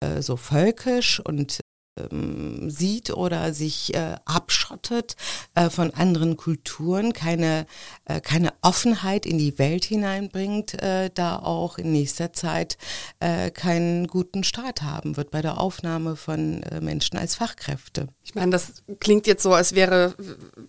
äh, 0.00 0.20
so 0.20 0.36
völkisch 0.36 1.20
und 1.20 1.60
ähm, 2.10 2.70
sieht 2.70 3.10
oder 3.10 3.52
sich 3.52 3.94
äh, 3.94 4.16
abschottet 4.24 5.16
äh, 5.54 5.70
von 5.70 5.92
anderen 5.92 6.36
Kulturen, 6.36 7.12
keine, 7.12 7.66
äh, 8.04 8.20
keine 8.20 8.52
Offenheit 8.62 9.26
in 9.26 9.38
die 9.38 9.58
Welt 9.58 9.84
hineinbringt, 9.84 10.80
äh, 10.82 11.10
da 11.12 11.38
auch 11.38 11.78
in 11.78 11.92
nächster 11.92 12.32
Zeit 12.32 12.78
äh, 13.20 13.50
keinen 13.50 14.06
guten 14.06 14.44
Start 14.44 14.82
haben 14.82 15.16
wird 15.16 15.30
bei 15.30 15.42
der 15.42 15.58
Aufnahme 15.58 16.16
von 16.16 16.62
äh, 16.62 16.80
Menschen 16.80 17.18
als 17.18 17.34
Fachkräfte. 17.34 18.08
Ich 18.22 18.34
meine, 18.34 18.52
das 18.52 18.82
klingt 19.00 19.26
jetzt 19.26 19.42
so, 19.42 19.52
als 19.52 19.74
wäre, 19.74 20.14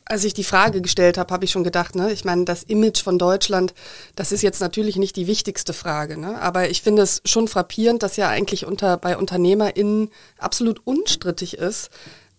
als 0.05 0.23
ich 0.23 0.33
die 0.33 0.43
Frage 0.43 0.81
gestellt 0.81 1.19
habe, 1.19 1.31
habe 1.31 1.45
ich 1.45 1.51
schon 1.51 1.63
gedacht, 1.63 1.95
ne? 1.95 2.11
Ich 2.11 2.25
meine, 2.25 2.43
das 2.43 2.63
Image 2.63 3.03
von 3.03 3.19
Deutschland, 3.19 3.75
das 4.15 4.31
ist 4.31 4.41
jetzt 4.41 4.61
natürlich 4.61 4.95
nicht 4.95 5.15
die 5.15 5.27
wichtigste 5.27 5.73
Frage, 5.73 6.17
ne? 6.17 6.41
Aber 6.41 6.69
ich 6.69 6.81
finde 6.81 7.03
es 7.03 7.21
schon 7.23 7.47
frappierend, 7.47 8.01
dass 8.01 8.15
ja 8.15 8.29
eigentlich 8.29 8.65
unter 8.65 8.97
bei 8.97 9.15
UnternehmerInnen 9.15 10.09
absolut 10.39 10.81
unstrittig 11.21 11.57
ist, 11.57 11.89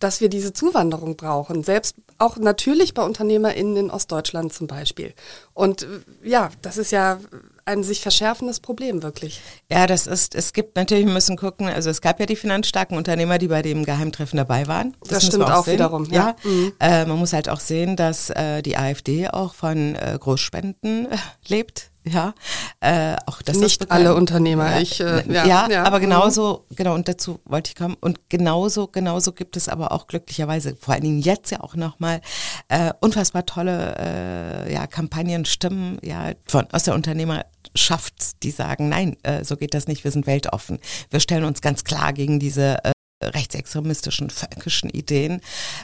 dass 0.00 0.20
wir 0.20 0.28
diese 0.28 0.52
Zuwanderung 0.52 1.16
brauchen. 1.16 1.62
Selbst 1.62 1.94
auch 2.18 2.36
natürlich 2.36 2.92
bei 2.92 3.04
UnternehmerInnen 3.04 3.76
in 3.76 3.90
Ostdeutschland 3.90 4.52
zum 4.52 4.66
Beispiel. 4.66 5.14
Und 5.54 5.86
ja, 6.24 6.50
das 6.60 6.76
ist 6.76 6.90
ja 6.90 7.20
ein 7.64 7.84
sich 7.84 8.00
verschärfendes 8.00 8.58
Problem 8.58 9.04
wirklich. 9.04 9.40
Ja, 9.70 9.86
das 9.86 10.08
ist, 10.08 10.34
es 10.34 10.52
gibt 10.52 10.74
natürlich, 10.74 11.06
wir 11.06 11.12
müssen 11.12 11.36
gucken, 11.36 11.68
also 11.68 11.88
es 11.88 12.00
gab 12.00 12.18
ja 12.18 12.26
die 12.26 12.34
finanzstarken 12.34 12.96
Unternehmer, 12.96 13.38
die 13.38 13.46
bei 13.46 13.62
dem 13.62 13.84
Geheimtreffen 13.84 14.36
dabei 14.36 14.66
waren. 14.66 14.96
Das, 15.02 15.10
das 15.10 15.26
stimmt 15.26 15.44
auch, 15.44 15.58
auch 15.58 15.66
wiederum. 15.68 16.06
Ja, 16.06 16.34
ja. 16.42 16.50
Mhm. 16.50 16.72
Äh, 16.80 17.04
man 17.06 17.18
muss 17.18 17.32
halt 17.32 17.48
auch 17.48 17.60
sehen, 17.60 17.94
dass 17.94 18.30
äh, 18.30 18.62
die 18.62 18.76
AfD 18.76 19.28
auch 19.28 19.54
von 19.54 19.94
äh, 19.94 20.18
Großspenden 20.18 21.12
äh, 21.12 21.16
lebt. 21.46 21.91
Ja, 22.04 22.34
äh, 22.80 23.14
auch 23.26 23.42
das 23.42 23.58
nicht 23.58 23.90
alle 23.92 24.16
Unternehmer. 24.16 24.72
Ja, 24.72 24.80
ich, 24.80 25.00
äh, 25.00 25.22
ja, 25.32 25.46
ja, 25.46 25.68
ja, 25.70 25.84
aber 25.84 25.98
mhm. 25.98 26.02
genauso, 26.02 26.66
genau, 26.74 26.94
und 26.94 27.06
dazu 27.06 27.38
wollte 27.44 27.70
ich 27.70 27.76
kommen. 27.76 27.96
Und 28.00 28.28
genauso, 28.28 28.88
genauso 28.88 29.32
gibt 29.32 29.56
es 29.56 29.68
aber 29.68 29.92
auch 29.92 30.08
glücklicherweise, 30.08 30.76
vor 30.80 30.94
allen 30.94 31.04
Dingen 31.04 31.20
jetzt 31.20 31.50
ja 31.52 31.60
auch 31.60 31.76
nochmal, 31.76 32.20
äh, 32.68 32.92
unfassbar 33.00 33.46
tolle 33.46 33.94
äh, 33.98 34.72
ja, 34.72 34.88
Kampagnen, 34.88 35.44
Stimmen 35.44 35.98
ja, 36.02 36.32
von, 36.46 36.66
aus 36.72 36.82
der 36.82 36.94
Unternehmerschaft, 36.94 38.42
die 38.42 38.50
sagen, 38.50 38.88
nein, 38.88 39.16
äh, 39.22 39.44
so 39.44 39.56
geht 39.56 39.74
das 39.74 39.86
nicht, 39.86 40.02
wir 40.02 40.10
sind 40.10 40.26
weltoffen. 40.26 40.80
Wir 41.10 41.20
stellen 41.20 41.44
uns 41.44 41.60
ganz 41.60 41.84
klar 41.84 42.12
gegen 42.12 42.40
diese 42.40 42.84
äh, 42.84 42.92
rechtsextremistischen, 43.22 44.30
völkischen 44.30 44.90
Ideen. 44.90 45.40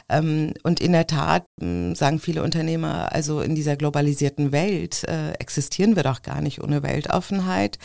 Ähm, 0.09 0.53
und 0.63 0.79
in 0.79 0.91
der 0.91 1.07
Tat 1.07 1.45
ähm, 1.61 1.95
sagen 1.95 2.19
viele 2.19 2.43
Unternehmer, 2.43 3.11
also 3.11 3.41
in 3.41 3.55
dieser 3.55 3.75
globalisierten 3.75 4.51
Welt 4.51 5.03
äh, 5.05 5.31
existieren 5.33 5.95
wir 5.95 6.03
doch 6.03 6.21
gar 6.21 6.41
nicht 6.41 6.61
ohne 6.61 6.83
Weltoffenheit. 6.83 7.77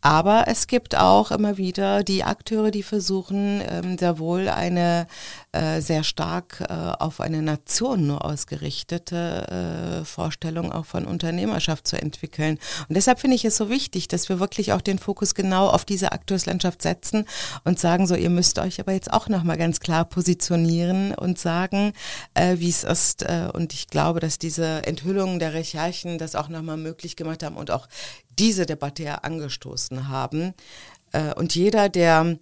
Aber 0.00 0.44
es 0.46 0.66
gibt 0.66 0.96
auch 0.96 1.30
immer 1.30 1.56
wieder 1.56 2.04
die 2.04 2.24
Akteure, 2.24 2.70
die 2.70 2.82
versuchen, 2.82 3.62
ähm, 3.68 3.98
sehr 3.98 4.18
wohl 4.18 4.48
eine 4.48 5.06
äh, 5.52 5.80
sehr 5.80 6.04
stark 6.04 6.62
äh, 6.68 6.72
auf 6.72 7.20
eine 7.20 7.42
Nation 7.42 8.06
nur 8.06 8.24
ausgerichtete 8.24 10.00
äh, 10.02 10.04
Vorstellung 10.04 10.70
auch 10.72 10.86
von 10.86 11.04
Unternehmerschaft 11.04 11.88
zu 11.88 12.00
entwickeln. 12.00 12.58
Und 12.88 12.96
deshalb 12.96 13.18
finde 13.20 13.34
ich 13.34 13.44
es 13.44 13.56
so 13.56 13.68
wichtig, 13.70 14.08
dass 14.08 14.28
wir 14.28 14.40
wirklich 14.40 14.72
auch 14.72 14.80
den 14.80 14.98
Fokus 14.98 15.34
genau 15.34 15.68
auf 15.68 15.84
diese 15.84 16.12
Akteurslandschaft 16.12 16.82
setzen 16.82 17.24
und 17.64 17.78
sagen 17.78 18.06
so, 18.06 18.14
ihr 18.14 18.30
müsst 18.30 18.58
euch 18.58 18.78
aber 18.80 18.92
jetzt 18.92 19.12
auch 19.12 19.28
nochmal 19.28 19.56
ganz 19.56 19.80
klar 19.80 20.04
positionieren 20.04 21.14
und 21.14 21.38
sagen, 21.38 21.92
äh, 22.34 22.58
wie 22.58 22.70
es 22.70 22.84
ist. 22.84 23.22
Äh, 23.22 23.48
und 23.52 23.72
ich 23.72 23.88
glaube, 23.88 24.20
dass 24.20 24.38
diese 24.38 24.86
Enthüllungen 24.86 25.38
der 25.38 25.54
Recherchen 25.54 26.18
das 26.18 26.34
auch 26.34 26.48
nochmal 26.48 26.76
möglich 26.76 27.16
gemacht 27.16 27.42
haben 27.42 27.56
und 27.56 27.70
auch 27.70 27.88
diese 28.38 28.66
Debatte 28.66 29.02
ja 29.02 29.16
angestoßen 29.16 30.08
haben. 30.08 30.54
Äh, 31.12 31.34
und 31.34 31.54
jeder, 31.54 31.88
der 31.88 32.38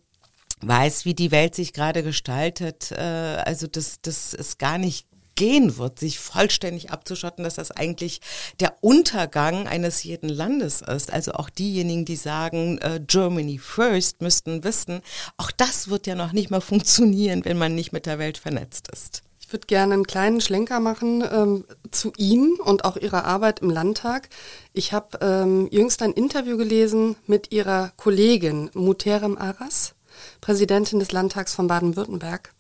weiß, 0.61 1.05
wie 1.05 1.15
die 1.15 1.31
Welt 1.31 1.55
sich 1.55 1.73
gerade 1.73 2.03
gestaltet, 2.03 2.93
äh, 2.93 3.43
also 3.45 3.67
das, 3.67 4.01
das 4.03 4.35
ist 4.35 4.59
gar 4.59 4.79
nicht 4.79 5.07
gehen 5.37 5.77
wird, 5.77 5.99
sich 5.99 6.19
vollständig 6.19 6.91
abzuschotten, 6.91 7.45
dass 7.45 7.55
das 7.55 7.71
eigentlich 7.71 8.21
der 8.59 8.75
Untergang 8.81 9.69
eines 9.69 10.03
jeden 10.03 10.29
Landes 10.29 10.81
ist. 10.81 11.13
Also 11.13 11.33
auch 11.35 11.51
diejenigen, 11.51 12.07
die 12.07 12.17
sagen, 12.17 12.79
äh, 12.79 13.01
Germany 13.07 13.59
first, 13.59 14.23
müssten 14.23 14.65
wissen, 14.65 15.03
auch 15.37 15.51
das 15.51 15.89
wird 15.89 16.07
ja 16.07 16.15
noch 16.15 16.33
nicht 16.33 16.51
mal 16.51 16.61
funktionieren, 16.61 17.45
wenn 17.45 17.59
man 17.59 17.75
nicht 17.75 17.93
mit 17.93 18.07
der 18.07 18.19
Welt 18.19 18.39
vernetzt 18.39 18.89
ist. 18.91 19.23
Ich 19.47 19.53
würde 19.53 19.69
gerne 19.69 19.95
einen 19.95 20.09
kleinen 20.09 20.41
Schlenker 20.41 20.81
machen 20.81 21.23
ähm, 21.31 21.65
zu 21.93 22.13
Ihnen 22.17 22.57
und 22.57 22.85
auch 22.85 22.97
Ihrer 22.97 23.25
Arbeit 23.27 23.61
im 23.61 23.71
Landtag. 23.71 24.29
Ich 24.73 24.93
habe 24.93 25.19
ähm, 25.21 25.69
jüngst 25.71 26.03
ein 26.03 26.11
Interview 26.11 26.57
gelesen 26.57 27.15
mit 27.29 27.53
Ihrer 27.53 27.93
Kollegin 27.97 28.71
Muterem 28.75 29.39
Aras, 29.39 29.95
Präsidentin 30.41 30.99
des 30.99 31.13
Landtags 31.13 31.55
von 31.55 31.69
Baden-Württemberg. 31.69 32.53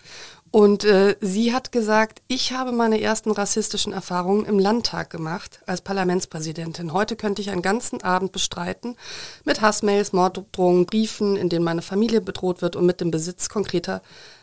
Und 0.57 0.85
äh, 0.85 1.17
sie 1.21 1.53
hat 1.53 1.71
gesagt, 1.71 2.23
ich 2.29 2.53
habe 2.53 2.73
meine 2.73 2.99
ersten 2.99 3.31
rassistischen 3.31 3.93
Erfahrungen 3.93 4.47
im 4.47 4.59
Landtag 4.59 5.11
gemacht 5.11 5.61
als 5.67 5.83
Parlamentspräsidentin. 5.83 6.95
Heute 6.95 7.15
könnte 7.15 7.43
ich 7.43 7.51
einen 7.51 7.61
ganzen 7.61 8.03
Abend 8.03 8.33
bestreiten 8.33 8.97
mit 9.45 9.61
Hassmails, 9.61 10.15
Morddrohungen, 10.15 10.87
Briefen, 10.87 11.37
in 11.37 11.51
denen 11.51 11.63
meine 11.63 11.83
Familie 11.83 12.23
bedroht 12.23 12.63
wird 12.63 12.75
und 12.75 12.87
mit 12.87 13.03
dem 13.03 13.11
Besitz 13.11 13.51
konkreter 13.51 14.01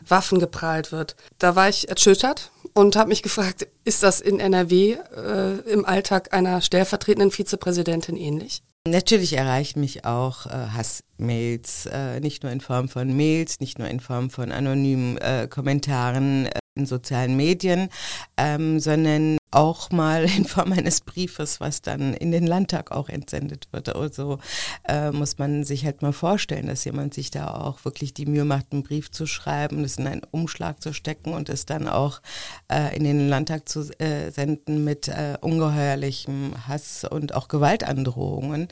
Waffen 0.07 0.37
geprahlt 0.37 0.91
wird. 0.91 1.15
Da 1.39 1.55
war 1.55 1.67
ich 1.67 1.89
erschüttert 1.89 2.51
und 2.73 2.95
habe 2.95 3.09
mich 3.09 3.23
gefragt, 3.23 3.67
ist 3.85 4.03
das 4.03 4.19
in 4.19 4.39
NRW 4.39 4.97
äh, 5.15 5.71
im 5.71 5.85
Alltag 5.85 6.33
einer 6.33 6.61
stellvertretenden 6.61 7.31
Vizepräsidentin 7.31 8.17
ähnlich? 8.17 8.63
Natürlich 8.85 9.33
erreichen 9.33 9.79
mich 9.79 10.03
auch 10.03 10.45
äh, 10.45 10.49
Hassmails, 10.49 11.85
äh, 11.85 12.19
nicht 12.19 12.43
nur 12.43 12.51
in 12.51 12.59
Form 12.59 12.89
von 12.89 13.15
Mails, 13.15 13.61
nicht 13.61 13.79
nur 13.79 13.87
in 13.87 14.01
Form 14.01 14.29
von 14.29 14.51
anonymen 14.51 15.17
äh, 15.19 15.47
Kommentaren 15.49 16.47
äh, 16.47 16.59
in 16.75 16.85
sozialen 16.85 17.35
Medien, 17.35 17.89
ähm, 18.37 18.79
sondern 18.79 19.37
auch 19.51 19.91
mal 19.91 20.23
in 20.37 20.45
Form 20.45 20.73
eines 20.73 21.01
Briefes, 21.01 21.59
was 21.59 21.81
dann 21.81 22.13
in 22.13 22.31
den 22.31 22.47
Landtag 22.47 22.91
auch 22.91 23.09
entsendet 23.09 23.67
wird. 23.71 23.95
Also 23.95 24.39
äh, 24.87 25.11
muss 25.11 25.37
man 25.37 25.63
sich 25.63 25.85
halt 25.85 26.01
mal 26.01 26.13
vorstellen, 26.13 26.67
dass 26.67 26.85
jemand 26.85 27.13
sich 27.13 27.31
da 27.31 27.53
auch 27.53 27.85
wirklich 27.85 28.13
die 28.13 28.25
Mühe 28.25 28.45
macht, 28.45 28.67
einen 28.71 28.83
Brief 28.83 29.11
zu 29.11 29.25
schreiben, 29.25 29.83
das 29.83 29.97
in 29.97 30.07
einen 30.07 30.23
Umschlag 30.31 30.81
zu 30.81 30.93
stecken 30.93 31.33
und 31.33 31.49
es 31.49 31.65
dann 31.65 31.87
auch 31.87 32.21
äh, 32.71 32.95
in 32.95 33.03
den 33.03 33.29
Landtag 33.29 33.69
zu 33.69 33.81
äh, 33.99 34.31
senden 34.31 34.83
mit 34.83 35.07
äh, 35.07 35.37
ungeheuerlichem 35.41 36.67
Hass 36.67 37.03
und 37.03 37.35
auch 37.35 37.47
Gewaltandrohungen. 37.47 38.67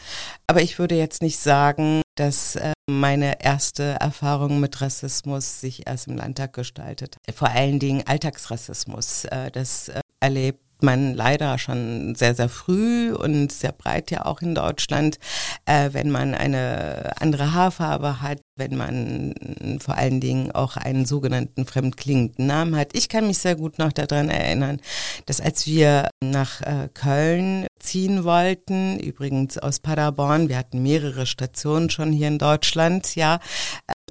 Aber 0.48 0.62
ich 0.62 0.80
würde 0.80 0.96
jetzt 0.96 1.22
nicht 1.22 1.38
sagen, 1.38 2.02
dass 2.16 2.56
äh, 2.56 2.74
meine 2.90 3.44
erste 3.44 3.84
Erfahrung 4.00 4.60
mit 4.60 4.82
Rassismus 4.82 5.62
sich 5.62 5.88
erst 5.88 6.08
im 6.08 6.18
Landtag 6.18 6.54
gestaltet. 6.54 7.18
Vor 7.34 7.50
allen 7.50 7.80
Dingen 7.80 8.04
Alltagsrassismus. 8.06 9.26
Äh, 9.26 9.52
das 9.52 9.90
äh, 9.90 10.02
erlebt 10.20 10.60
man 10.84 11.14
leider 11.14 11.58
schon 11.58 12.16
sehr, 12.16 12.36
sehr 12.36 12.50
früh 12.50 13.14
und 13.14 13.52
sehr 13.52 13.72
breit 13.72 14.12
ja 14.12 14.26
auch 14.26 14.42
in 14.42 14.56
Deutschland, 14.56 15.18
äh, 15.66 15.90
wenn 15.94 16.12
man 16.12 16.34
eine 16.34 17.12
andere 17.20 17.54
Haarfarbe 17.54 18.22
hat, 18.22 18.40
wenn 18.56 18.76
man 18.76 19.34
vor 19.80 19.96
allen 19.98 20.20
Dingen 20.20 20.52
auch 20.52 20.78
einen 20.78 21.06
sogenannten 21.06 21.66
fremdklingenden 21.66 22.46
Namen 22.46 22.76
hat. 22.76 22.90
Ich 22.94 23.10
kann 23.10 23.28
mich 23.28 23.40
sehr 23.40 23.56
gut 23.56 23.80
noch 23.80 23.92
daran 23.92 24.30
erinnern, 24.30 24.80
dass 25.26 25.42
als 25.42 25.66
wir 25.66 26.10
nach 26.24 26.62
äh, 26.62 26.90
Köln 26.94 27.66
ziehen 27.80 28.24
wollten, 28.24 29.00
übrigens 29.00 29.58
aus 29.58 29.80
Paderborn, 29.80 30.50
wir 30.50 30.58
hatten 30.58 30.84
mehrere 30.84 31.26
Stationen 31.26 31.90
schon 31.90 32.12
hier 32.12 32.28
in 32.28 32.38
Deutschland, 32.38 33.16
ja, 33.16 33.40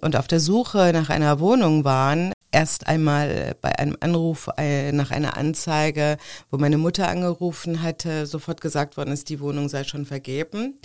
und 0.00 0.16
auf 0.16 0.26
der 0.26 0.40
Suche 0.40 0.90
nach 0.92 1.10
einer 1.10 1.40
Wohnung 1.40 1.84
waren, 1.84 2.32
erst 2.52 2.86
einmal 2.86 3.56
bei 3.60 3.78
einem 3.78 3.96
Anruf 4.00 4.48
äh, 4.56 4.92
nach 4.92 5.10
einer 5.10 5.36
Anzeige, 5.36 6.16
wo 6.50 6.58
meine 6.58 6.78
Mutter 6.78 7.08
angerufen 7.08 7.82
hatte, 7.82 8.26
sofort 8.26 8.60
gesagt 8.60 8.96
worden 8.96 9.12
ist, 9.12 9.28
die 9.28 9.40
Wohnung 9.40 9.68
sei 9.68 9.84
schon 9.84 10.06
vergeben. 10.06 10.78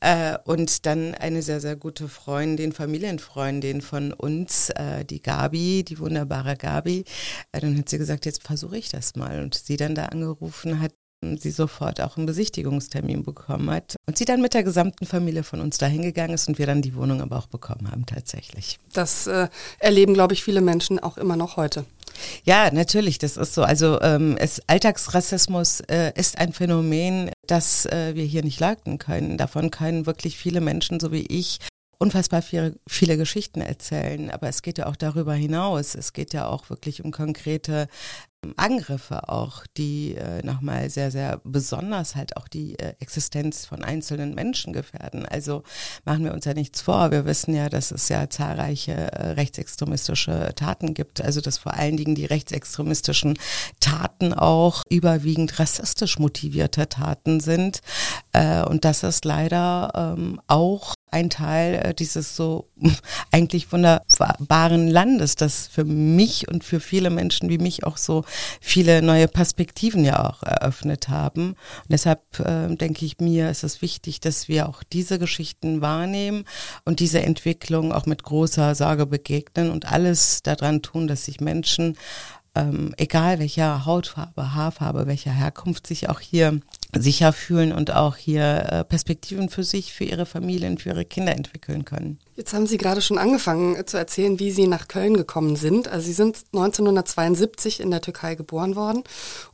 Äh, 0.00 0.38
und 0.44 0.86
dann 0.86 1.14
eine 1.14 1.42
sehr, 1.42 1.60
sehr 1.60 1.76
gute 1.76 2.08
Freundin, 2.08 2.72
Familienfreundin 2.72 3.80
von 3.80 4.12
uns, 4.12 4.70
äh, 4.70 5.04
die 5.04 5.20
Gabi, 5.20 5.84
die 5.84 5.98
wunderbare 5.98 6.56
Gabi. 6.56 7.04
dann 7.52 7.76
hat 7.76 7.88
sie 7.88 7.98
gesagt, 7.98 8.26
jetzt 8.26 8.42
versuche 8.44 8.78
ich 8.78 8.88
das 8.88 9.16
mal. 9.16 9.42
Und 9.42 9.54
sie 9.54 9.76
dann 9.76 9.94
da 9.94 10.06
angerufen 10.06 10.80
hat, 10.80 10.92
sie 11.22 11.50
sofort 11.50 12.00
auch 12.00 12.16
einen 12.16 12.26
Besichtigungstermin 12.26 13.24
bekommen 13.24 13.70
hat 13.70 13.96
und 14.06 14.16
sie 14.16 14.24
dann 14.24 14.40
mit 14.40 14.54
der 14.54 14.62
gesamten 14.62 15.06
Familie 15.06 15.42
von 15.42 15.60
uns 15.60 15.78
dahin 15.78 16.02
gegangen 16.02 16.34
ist 16.34 16.48
und 16.48 16.58
wir 16.58 16.66
dann 16.66 16.82
die 16.82 16.94
Wohnung 16.94 17.20
aber 17.20 17.38
auch 17.38 17.46
bekommen 17.46 17.90
haben 17.90 18.06
tatsächlich. 18.06 18.78
Das 18.92 19.26
äh, 19.26 19.48
erleben, 19.78 20.14
glaube 20.14 20.34
ich, 20.34 20.44
viele 20.44 20.60
Menschen 20.60 20.98
auch 20.98 21.18
immer 21.18 21.36
noch 21.36 21.56
heute. 21.56 21.84
Ja, 22.44 22.70
natürlich, 22.72 23.18
das 23.18 23.36
ist 23.36 23.54
so. 23.54 23.62
Also 23.62 24.00
ähm, 24.00 24.36
es, 24.38 24.60
Alltagsrassismus 24.66 25.80
äh, 25.80 26.12
ist 26.14 26.38
ein 26.38 26.52
Phänomen, 26.52 27.30
das 27.46 27.86
äh, 27.86 28.14
wir 28.14 28.24
hier 28.24 28.42
nicht 28.42 28.60
leugnen 28.60 28.98
können. 28.98 29.38
Davon 29.38 29.70
können 29.70 30.06
wirklich 30.06 30.36
viele 30.36 30.60
Menschen, 30.60 31.00
so 31.00 31.12
wie 31.12 31.26
ich, 31.26 31.58
unfassbar 31.98 32.42
viele, 32.42 32.74
viele 32.88 33.16
Geschichten 33.16 33.60
erzählen. 33.60 34.30
Aber 34.30 34.48
es 34.48 34.62
geht 34.62 34.78
ja 34.78 34.86
auch 34.86 34.96
darüber 34.96 35.34
hinaus. 35.34 35.94
Es 35.94 36.12
geht 36.12 36.32
ja 36.32 36.46
auch 36.46 36.70
wirklich 36.70 37.04
um 37.04 37.10
konkrete 37.10 37.88
Angriffe 38.56 39.28
auch, 39.28 39.66
die 39.76 40.14
äh, 40.14 40.44
nochmal 40.44 40.90
sehr, 40.90 41.10
sehr 41.10 41.40
besonders 41.42 42.14
halt 42.14 42.36
auch 42.36 42.46
die 42.46 42.78
äh, 42.78 42.94
Existenz 43.00 43.66
von 43.66 43.82
einzelnen 43.82 44.32
Menschen 44.34 44.72
gefährden. 44.72 45.26
Also 45.26 45.64
machen 46.04 46.24
wir 46.24 46.32
uns 46.32 46.44
ja 46.44 46.54
nichts 46.54 46.80
vor. 46.80 47.10
Wir 47.10 47.24
wissen 47.26 47.52
ja, 47.52 47.68
dass 47.68 47.90
es 47.90 48.08
ja 48.08 48.30
zahlreiche 48.30 48.92
äh, 48.92 49.30
rechtsextremistische 49.30 50.52
Taten 50.54 50.94
gibt. 50.94 51.20
Also 51.20 51.40
dass 51.40 51.58
vor 51.58 51.74
allen 51.74 51.96
Dingen 51.96 52.14
die 52.14 52.26
rechtsextremistischen 52.26 53.38
Taten 53.80 54.32
auch 54.32 54.84
überwiegend 54.88 55.58
rassistisch 55.58 56.20
motivierte 56.20 56.88
Taten 56.88 57.40
sind. 57.40 57.80
Äh, 58.32 58.62
und 58.62 58.84
das 58.84 59.02
ist 59.02 59.24
leider 59.24 60.14
ähm, 60.16 60.40
auch 60.46 60.94
ein 61.10 61.30
Teil 61.30 61.74
äh, 61.74 61.94
dieses 61.94 62.36
so 62.36 62.68
eigentlich 63.32 63.70
wunderbaren 63.72 64.88
Landes, 64.88 65.36
das 65.36 65.66
für 65.66 65.84
mich 65.84 66.48
und 66.48 66.64
für 66.64 66.80
viele 66.80 67.10
Menschen 67.10 67.48
wie 67.48 67.58
mich 67.58 67.84
auch 67.84 67.96
so 67.96 68.24
viele 68.60 69.02
neue 69.02 69.28
Perspektiven 69.28 70.04
ja 70.04 70.28
auch 70.28 70.42
eröffnet 70.42 71.08
haben. 71.08 71.50
Und 71.50 71.90
deshalb 71.90 72.40
äh, 72.40 72.74
denke 72.74 73.04
ich 73.04 73.18
mir, 73.18 73.50
ist 73.50 73.64
es 73.64 73.82
wichtig, 73.82 74.20
dass 74.20 74.48
wir 74.48 74.68
auch 74.68 74.82
diese 74.82 75.18
Geschichten 75.18 75.80
wahrnehmen 75.80 76.44
und 76.84 77.00
diese 77.00 77.22
Entwicklung 77.22 77.92
auch 77.92 78.06
mit 78.06 78.22
großer 78.22 78.74
Sorge 78.74 79.06
begegnen 79.06 79.70
und 79.70 79.90
alles 79.90 80.42
daran 80.42 80.82
tun, 80.82 81.08
dass 81.08 81.24
sich 81.24 81.40
Menschen 81.40 81.96
ähm, 82.54 82.92
egal 82.96 83.38
welcher 83.38 83.86
Hautfarbe, 83.86 84.54
Haarfarbe, 84.54 85.06
welcher 85.06 85.30
Herkunft, 85.30 85.86
sich 85.86 86.08
auch 86.08 86.20
hier 86.20 86.60
sicher 86.96 87.32
fühlen 87.32 87.72
und 87.72 87.94
auch 87.94 88.16
hier 88.16 88.66
äh, 88.70 88.84
Perspektiven 88.84 89.48
für 89.50 89.62
sich, 89.62 89.92
für 89.92 90.04
ihre 90.04 90.26
Familien, 90.26 90.78
für 90.78 90.90
ihre 90.90 91.04
Kinder 91.04 91.34
entwickeln 91.34 91.84
können. 91.84 92.18
Jetzt 92.34 92.54
haben 92.54 92.66
Sie 92.66 92.78
gerade 92.78 93.02
schon 93.02 93.18
angefangen 93.18 93.76
äh, 93.76 93.84
zu 93.84 93.98
erzählen, 93.98 94.38
wie 94.38 94.50
Sie 94.50 94.66
nach 94.66 94.88
Köln 94.88 95.14
gekommen 95.14 95.56
sind. 95.56 95.88
Also 95.88 96.06
Sie 96.06 96.12
sind 96.12 96.44
1972 96.52 97.80
in 97.80 97.90
der 97.90 98.00
Türkei 98.00 98.36
geboren 98.36 98.74
worden 98.74 99.04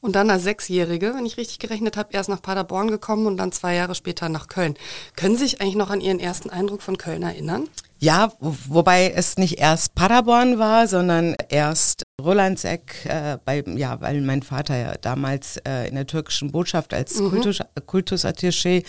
und 0.01 0.15
dann 0.15 0.31
als 0.31 0.45
Sechsjährige, 0.45 1.15
wenn 1.17 1.27
ich 1.27 1.37
richtig 1.37 1.59
gerechnet 1.59 1.97
habe, 1.97 2.11
erst 2.13 2.29
nach 2.29 2.43
Paderborn 2.43 2.89
gekommen 2.89 3.27
und 3.27 3.37
dann 3.37 3.53
zwei 3.53 3.75
Jahre 3.75 3.95
später 3.95 4.29
nach 4.29 4.49
Köln. 4.49 4.75
Können 5.17 5.37
Sie 5.37 5.45
sich 5.45 5.61
eigentlich 5.61 5.77
noch 5.77 5.91
an 5.91 6.01
Ihren 6.01 6.21
ersten 6.21 6.51
Eindruck 6.51 6.83
von 6.83 6.99
Köln 6.99 7.23
erinnern? 7.23 7.69
Ja, 7.99 8.33
wobei 8.39 9.11
es 9.11 9.39
nicht 9.39 9.59
erst 9.59 9.95
Paderborn 9.95 10.59
war, 10.59 10.87
sondern 10.87 11.35
erst 11.49 12.04
Rolandseck, 12.23 13.07
äh, 13.07 13.39
bei, 13.45 13.65
ja, 13.77 14.01
weil 14.01 14.21
mein 14.21 14.43
Vater 14.43 14.77
ja 14.77 14.95
damals 15.01 15.57
äh, 15.67 15.89
in 15.89 15.95
der 15.95 16.07
türkischen 16.07 16.53
Botschaft 16.53 16.95
als 16.95 17.19
mhm. 17.19 17.31
Kultus, 17.31 17.61
Kultusattaché 17.87 18.85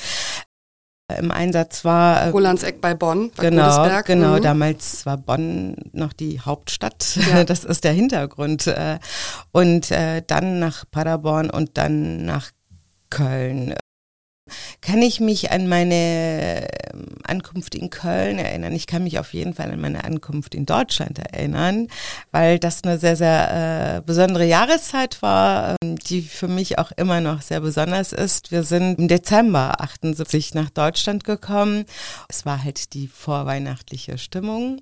äh, 1.08 1.20
im 1.20 1.32
Einsatz 1.32 1.84
war. 1.86 2.22
Äh, 2.22 2.30
Rolandseck 2.30 2.82
bei 2.82 2.94
Bonn. 2.94 3.32
Bei 3.36 3.50
genau, 3.50 3.64
Godesberg. 3.64 4.06
genau. 4.06 4.38
Mhm. 4.38 4.42
Damals 4.42 5.06
war 5.06 5.18
Bonn 5.18 5.76
noch 5.92 6.14
die 6.14 6.40
Hauptstadt. 6.40 7.18
Ja. 7.30 7.44
Das 7.46 7.64
ist 7.64 7.84
der 7.84 7.94
Hintergrund. 7.94 8.68
Äh, 8.68 9.00
und 9.52 9.92
äh, 9.92 10.22
dann 10.26 10.60
nach 10.60 10.86
Paderborn 10.90 11.50
und 11.50 11.78
dann 11.78 12.26
nach 12.26 12.52
Köln 13.10 13.76
kann 14.82 15.02
ich 15.02 15.20
mich 15.20 15.52
an 15.52 15.68
meine 15.68 16.68
ähm, 16.94 17.18
Ankunft 17.24 17.74
in 17.76 17.90
Köln 17.90 18.38
erinnern. 18.38 18.74
Ich 18.74 18.86
kann 18.86 19.04
mich 19.04 19.18
auf 19.18 19.34
jeden 19.34 19.54
Fall 19.54 19.72
an 19.72 19.82
meine 19.82 20.04
Ankunft 20.04 20.54
in 20.54 20.66
Deutschland 20.66 21.20
erinnern, 21.20 21.88
weil 22.32 22.60
das 22.60 22.84
eine 22.84 23.00
sehr, 23.00 23.16
sehr 23.16 23.98
äh, 23.98 24.02
besondere 24.02 24.46
Jahreszeit 24.46 25.22
war, 25.22 25.76
ähm, 25.82 25.98
die 25.98 26.22
für 26.22 26.48
mich 26.48 26.78
auch 26.78 26.92
immer 26.92 27.22
noch 27.22 27.42
sehr 27.42 27.62
besonders 27.62 28.14
ist. 28.14 28.52
Wir 28.52 28.64
sind 28.64 29.00
im 29.00 29.08
Dezember 29.08 29.82
78 29.82 30.54
nach 30.54 30.70
Deutschland 30.70 31.24
gekommen. 31.24 31.86
Es 32.30 32.46
war 32.46 32.64
halt 32.64 32.94
die 32.94 33.08
vorweihnachtliche 33.08 34.18
Stimmung. 34.18 34.82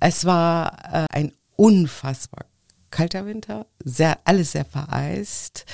Es 0.00 0.24
war 0.24 0.72
äh, 0.92 1.06
ein 1.12 1.32
unfassbar 1.56 2.46
kalter 2.90 3.26
Winter, 3.26 3.66
sehr, 3.84 4.18
alles 4.24 4.52
sehr 4.52 4.64
vereist. 4.64 5.66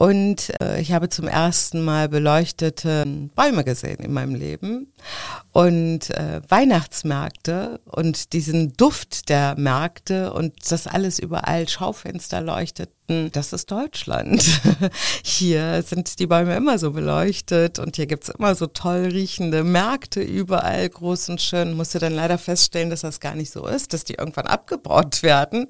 Und 0.00 0.54
äh, 0.62 0.80
ich 0.80 0.92
habe 0.92 1.10
zum 1.10 1.28
ersten 1.28 1.84
Mal 1.84 2.08
beleuchtete 2.08 3.04
Bäume 3.34 3.64
gesehen 3.64 3.98
in 3.98 4.14
meinem 4.14 4.34
Leben. 4.34 4.94
Und 5.52 6.08
äh, 6.08 6.40
Weihnachtsmärkte 6.48 7.82
und 7.84 8.32
diesen 8.32 8.72
Duft 8.78 9.28
der 9.28 9.56
Märkte 9.58 10.32
und 10.32 10.54
das 10.70 10.86
alles 10.86 11.18
überall 11.18 11.68
Schaufenster 11.68 12.40
leuchtet 12.40 12.88
das 13.32 13.52
ist 13.52 13.70
Deutschland. 13.70 14.42
Hier 15.24 15.82
sind 15.82 16.18
die 16.18 16.26
Bäume 16.26 16.56
immer 16.56 16.78
so 16.78 16.92
beleuchtet 16.92 17.78
und 17.78 17.96
hier 17.96 18.06
gibt's 18.06 18.28
immer 18.28 18.54
so 18.54 18.66
toll 18.66 19.08
riechende 19.12 19.64
Märkte 19.64 20.20
überall, 20.22 20.88
groß 20.88 21.30
und 21.30 21.40
schön. 21.40 21.76
Musste 21.76 21.98
dann 21.98 22.14
leider 22.14 22.38
feststellen, 22.38 22.90
dass 22.90 23.00
das 23.00 23.20
gar 23.20 23.34
nicht 23.34 23.50
so 23.50 23.66
ist, 23.66 23.92
dass 23.92 24.04
die 24.04 24.14
irgendwann 24.14 24.46
abgebaut 24.46 25.22
werden. 25.22 25.66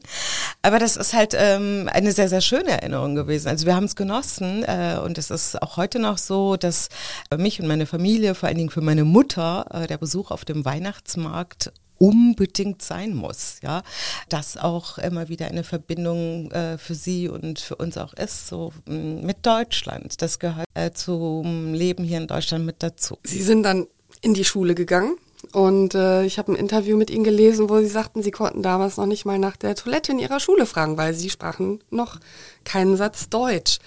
Aber 0.63 0.79
das 0.79 0.97
ist 0.97 1.15
halt 1.15 1.35
ähm, 1.37 1.89
eine 1.93 2.13
sehr, 2.13 2.29
sehr 2.29 2.41
schöne 2.41 2.71
Erinnerung 2.71 3.15
gewesen. 3.15 3.49
Also 3.49 3.67
wir 3.67 3.75
haben 3.75 3.85
es 3.85 3.97
genossen 3.97 4.63
äh, 4.65 4.99
und 5.03 5.19
es 5.19 5.31
ist 5.31 5.61
auch 5.63 5.77
heute 5.77 5.99
noch 5.99 6.19
so, 6.19 6.57
dass 6.57 6.89
mich 7.37 7.61
und 7.61 7.69
meine 7.69 7.87
Familie, 7.87 8.35
vor 8.35 8.49
allen 8.49 8.59
Dingen 8.59 8.71
für 8.71 8.83
meine 8.83 9.05
Mutter, 9.05 9.67
äh, 9.71 9.87
der 9.87 9.99
Besuch 9.99 10.31
auf 10.31 10.45
dem 10.45 10.65
Weihnachtsmarkt 10.65 11.73
unbedingt 12.01 12.81
sein 12.81 13.15
muss, 13.15 13.59
ja, 13.63 13.83
das 14.31 14.57
auch 14.57 14.97
immer 14.97 15.29
wieder 15.29 15.47
eine 15.47 15.65
Verbindung 15.65 16.51
äh, 16.51 16.79
für 16.79 16.95
sie 16.95 17.29
und 17.29 17.61
für 17.61 17.77
uns 17.77 17.99
auch 17.99 18.15
ist, 18.15 18.47
so 18.47 18.73
mm, 18.87 19.21
mit 19.21 19.45
Deutschland. 19.45 20.23
Das 20.23 20.39
gehört 20.39 20.67
äh, 20.73 20.93
zum 20.93 21.75
Leben 21.75 22.03
hier 22.03 22.17
in 22.17 22.27
Deutschland 22.27 22.65
mit 22.65 22.83
dazu. 22.83 23.19
Sie 23.23 23.43
sind 23.43 23.65
dann 23.65 23.87
in 24.23 24.33
die 24.33 24.47
Schule 24.47 24.75
gegangen 24.75 25.17
und 25.53 25.95
äh, 25.95 26.25
ich 26.25 26.39
habe 26.39 26.53
ein 26.53 26.57
Interview 26.57 26.97
mit 26.97 27.11
Ihnen 27.11 27.25
gelesen, 27.25 27.69
wo 27.69 27.79
Sie 27.79 27.87
sagten, 27.87 28.23
Sie 28.23 28.31
konnten 28.31 28.63
damals 28.63 28.97
noch 28.97 29.07
nicht 29.07 29.25
mal 29.25 29.39
nach 29.39 29.57
der 29.57 29.75
Toilette 29.75 30.13
in 30.13 30.19
Ihrer 30.19 30.41
Schule 30.41 30.67
fragen, 30.67 30.97
weil 30.97 31.15
Sie 31.15 31.31
sprachen 31.31 31.83
noch 31.91 32.19
keinen 32.65 32.97
Satz 32.97 33.29
Deutsch. 33.29 33.79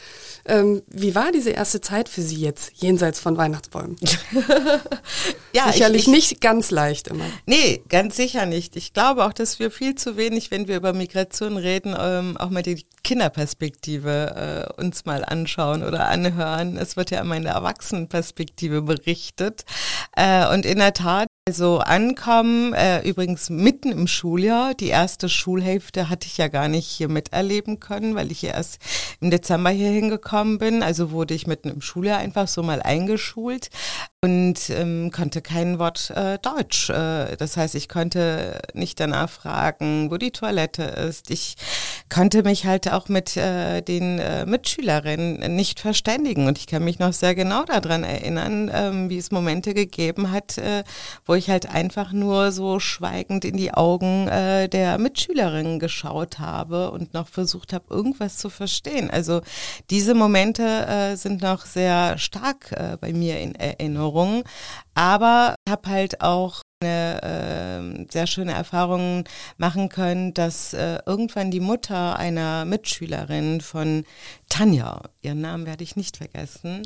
Ähm, 0.45 0.81
wie 0.87 1.15
war 1.15 1.31
diese 1.31 1.51
erste 1.51 1.79
Zeit 1.79 2.09
für 2.09 2.21
Sie 2.21 2.35
jetzt, 2.35 2.71
jenseits 2.75 3.19
von 3.19 3.37
Weihnachtsbäumen? 3.37 3.95
ja, 5.53 5.71
Sicherlich 5.71 6.01
ich, 6.01 6.07
ich, 6.07 6.13
nicht 6.13 6.41
ganz 6.41 6.69
leicht 6.69 7.07
immer. 7.07 7.25
Nee, 7.45 7.81
ganz 7.87 8.17
sicher 8.17 8.45
nicht. 8.45 8.75
Ich 8.75 8.93
glaube 8.93 9.25
auch, 9.25 9.33
dass 9.33 9.59
wir 9.59 9.71
viel 9.71 9.95
zu 9.95 10.17
wenig, 10.17 10.51
wenn 10.51 10.67
wir 10.67 10.75
über 10.75 10.91
Migration 10.91 11.55
reden, 11.55 11.95
ähm, 11.97 12.35
auch 12.37 12.49
mal 12.49 12.63
die 12.63 12.83
Kinderperspektive 13.03 14.67
äh, 14.77 14.81
uns 14.81 15.05
mal 15.05 15.23
anschauen 15.23 15.83
oder 15.83 16.07
anhören. 16.07 16.77
Es 16.77 16.97
wird 16.97 17.11
ja 17.11 17.21
immer 17.21 17.37
in 17.37 17.43
der 17.43 17.53
Erwachsenenperspektive 17.53 18.81
berichtet. 18.81 19.63
Äh, 20.15 20.51
und 20.53 20.65
in 20.65 20.79
der 20.79 20.93
Tat 20.93 21.27
Also 21.45 21.79
ankommen, 21.79 22.73
äh, 22.73 23.01
übrigens 23.01 23.49
mitten 23.49 23.91
im 23.91 24.07
Schuljahr. 24.07 24.75
Die 24.75 24.87
erste 24.87 25.27
Schulhälfte 25.27 26.07
hatte 26.07 26.25
ich 26.25 26.37
ja 26.37 26.47
gar 26.47 26.69
nicht 26.69 26.87
hier 26.87 27.09
miterleben 27.09 27.81
können, 27.81 28.15
weil 28.15 28.31
ich 28.31 28.45
erst 28.45 28.79
im 29.19 29.29
Dezember 29.29 29.69
hier 29.69 29.89
hingekommen 29.89 30.57
bin. 30.57 30.81
Also 30.83 31.11
wurde 31.11 31.33
ich 31.33 31.45
mitten 31.45 31.67
im 31.69 31.81
Schuljahr 31.81 32.19
einfach 32.19 32.47
so 32.47 32.63
mal 32.63 32.81
eingeschult 32.81 33.71
und 34.23 34.69
ähm, 34.69 35.11
konnte 35.11 35.41
kein 35.41 35.79
Wort 35.79 36.11
äh, 36.11 36.39
Deutsch. 36.39 36.89
Äh, 36.89 37.35
das 37.35 37.57
heißt, 37.57 37.75
ich 37.75 37.89
konnte 37.89 38.61
nicht 38.73 39.01
danach 39.01 39.29
fragen, 39.29 40.09
wo 40.11 40.15
die 40.15 40.31
Toilette 40.31 40.83
ist. 40.83 41.29
Ich 41.29 41.55
konnte 42.09 42.43
mich 42.43 42.65
halt 42.65 42.89
auch 42.89 43.09
mit 43.09 43.35
äh, 43.35 43.81
den 43.81 44.19
äh, 44.19 44.45
Mitschülerinnen 44.45 45.53
nicht 45.57 45.81
verständigen. 45.81 46.47
Und 46.47 46.57
ich 46.57 46.67
kann 46.67 46.85
mich 46.85 46.99
noch 46.99 47.11
sehr 47.11 47.35
genau 47.35 47.65
daran 47.65 48.05
erinnern, 48.05 48.71
ähm, 48.73 49.09
wie 49.09 49.17
es 49.17 49.29
Momente 49.29 49.73
gegeben 49.73 50.31
hat, 50.31 50.57
äh, 50.57 50.85
wo 51.25 51.32
ich 51.35 51.49
halt 51.49 51.69
einfach 51.69 52.11
nur 52.11 52.51
so 52.51 52.79
schweigend 52.79 53.45
in 53.45 53.57
die 53.57 53.73
Augen 53.73 54.27
äh, 54.27 54.69
der 54.69 54.97
Mitschülerinnen 54.97 55.79
geschaut 55.79 56.39
habe 56.39 56.91
und 56.91 57.13
noch 57.13 57.27
versucht 57.27 57.73
habe, 57.73 57.85
irgendwas 57.89 58.37
zu 58.37 58.49
verstehen. 58.49 59.09
Also 59.09 59.41
diese 59.89 60.15
Momente 60.15 60.63
äh, 60.63 61.15
sind 61.15 61.41
noch 61.41 61.65
sehr 61.65 62.17
stark 62.17 62.71
äh, 62.71 62.97
bei 62.99 63.13
mir 63.13 63.39
in 63.39 63.55
Erinnerung. 63.55 63.83
Erinnerung. 63.83 64.43
Aber 64.95 65.55
ich 65.65 65.71
habe 65.71 65.89
halt 65.89 66.21
auch 66.21 66.61
eine 66.81 67.21
äh, 67.23 68.11
sehr 68.11 68.27
schöne 68.27 68.51
Erfahrung 68.51 69.23
machen 69.57 69.89
können, 69.89 70.33
dass 70.33 70.73
äh, 70.73 70.99
irgendwann 71.05 71.49
die 71.49 71.61
Mutter 71.61 72.17
einer 72.17 72.65
Mitschülerin 72.65 73.61
von 73.61 74.03
Tanja, 74.49 75.01
ihren 75.21 75.41
Namen 75.41 75.65
werde 75.65 75.83
ich 75.83 75.95
nicht 75.95 76.17
vergessen, 76.17 76.83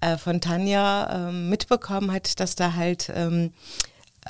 äh, 0.00 0.16
von 0.16 0.40
Tanja 0.40 1.28
ähm, 1.28 1.48
mitbekommen 1.50 2.12
hat, 2.12 2.38
dass 2.40 2.54
da 2.54 2.74
halt 2.74 3.10
ähm, 3.14 3.52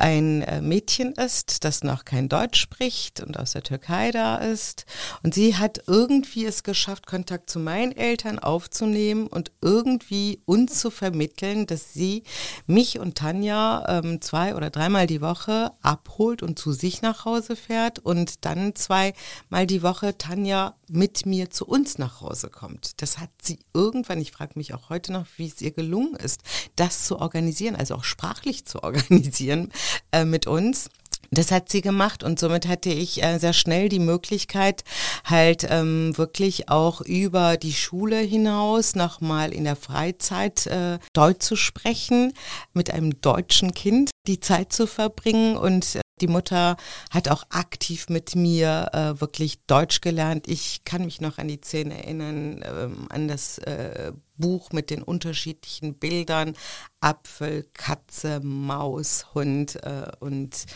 ein 0.01 0.43
äh, 0.43 0.61
Mädchen 0.61 1.13
ist, 1.13 1.65
das 1.65 1.85
noch 1.85 2.05
kein 2.05 2.29
Deutsch 2.29 2.61
spricht 2.61 3.21
und 3.21 3.39
aus 3.39 3.53
der 3.53 3.63
Türkei 3.63 4.11
da 4.11 4.37
ist. 4.37 4.87
Und 5.23 5.35
sie 5.35 5.57
hat 5.57 5.83
irgendwie 5.87 6.47
es 6.47 6.63
geschafft, 6.63 7.07
Kontakt 7.07 7.51
zu 7.51 7.59
meinen 7.59 7.93
Eltern 7.93 8.39
aufzunehmen 8.39 9.27
und 9.27 9.53
irgendwie 9.61 10.41
uns 10.47 10.81
zu 10.81 10.91
vermitteln, 10.91 11.67
dass 11.67 11.93
sie 11.93 12.25
mich 12.67 12.99
und 12.99 13.17
Tanja 13.17 13.85
ähm, 13.89 14.21
zwei 14.21 14.55
oder 14.55 14.71
dreimal 14.71 15.07
die 15.07 15.21
Woche 15.21 15.73
abholt 15.83 16.43
und 16.43 16.59
zu 16.59 16.73
sich 16.73 17.03
nach 17.03 17.25
Hause 17.25 17.55
fährt 17.55 17.99
und 17.99 18.45
dann 18.45 18.75
zweimal 18.75 19.67
die 19.67 19.83
Woche 19.83 20.17
Tanja 20.17 20.75
mit 20.93 21.25
mir 21.25 21.51
zu 21.51 21.67
uns 21.67 21.99
nach 21.99 22.21
Hause 22.21 22.51
kommt. 22.51 23.01
Das 23.03 23.19
hat 23.19 23.31
sie 23.41 23.59
irgendwann, 23.73 24.21
ich 24.21 24.33
frage 24.33 24.53
mich 24.57 24.75
auch 24.75 24.89
heute 24.91 25.13
noch, 25.13 25.27
wie 25.37 25.47
es 25.47 25.61
ihr 25.61 25.71
gelungen 25.71 26.17
ist, 26.17 26.43
das 26.77 27.05
zu 27.05 27.19
organisieren, 27.19 27.77
also 27.77 27.95
auch 27.95 28.05
sprachlich 28.05 28.65
zu 28.65 28.83
organisieren 28.83 29.71
äh, 30.13 30.25
mit 30.25 30.47
uns. 30.47 30.91
Das 31.33 31.53
hat 31.53 31.69
sie 31.69 31.81
gemacht 31.81 32.25
und 32.25 32.41
somit 32.41 32.67
hatte 32.67 32.91
ich 32.91 33.23
äh, 33.23 33.39
sehr 33.39 33.53
schnell 33.53 33.89
die 33.89 34.01
Möglichkeit, 34.01 34.83
halt 35.25 35.65
ähm, 35.71 36.17
wirklich 36.19 36.69
auch 36.69 37.01
über 37.03 37.57
die 37.57 37.73
Schule 37.73 38.19
hinaus 38.19 38.97
nochmal 38.97 39.53
in 39.53 39.63
der 39.63 39.77
Freizeit 39.77 40.67
äh, 40.67 40.99
Deutsch 41.13 41.47
zu 41.47 41.55
sprechen, 41.55 42.33
mit 42.73 42.93
einem 42.93 43.21
deutschen 43.21 43.75
Kind 43.75 44.11
die 44.27 44.41
Zeit 44.41 44.73
zu 44.73 44.89
verbringen 44.89 45.57
und 45.57 45.95
äh, 45.95 46.01
die 46.21 46.27
Mutter 46.27 46.77
hat 47.11 47.29
auch 47.29 47.45
aktiv 47.51 48.09
mit 48.09 48.35
mir 48.35 48.91
äh, 48.93 49.21
wirklich 49.21 49.65
Deutsch 49.67 50.01
gelernt. 50.01 50.49
Ich 50.49 50.85
kann 50.85 51.05
mich 51.05 51.21
noch 51.21 51.39
an 51.39 51.49
die 51.49 51.61
Szene 51.63 51.97
erinnern, 51.97 52.63
ähm, 52.65 53.07
an 53.09 53.29
das 53.29 53.59
äh, 53.59 54.13
Buch 54.41 54.73
mit 54.73 54.91
den 54.91 55.03
unterschiedlichen 55.03 55.95
Bildern. 55.95 56.55
Apfel, 57.01 57.67
Katze, 57.75 58.41
Maus, 58.41 59.27
Hund 59.35 59.77
äh, 59.85 60.11
und 60.21 60.67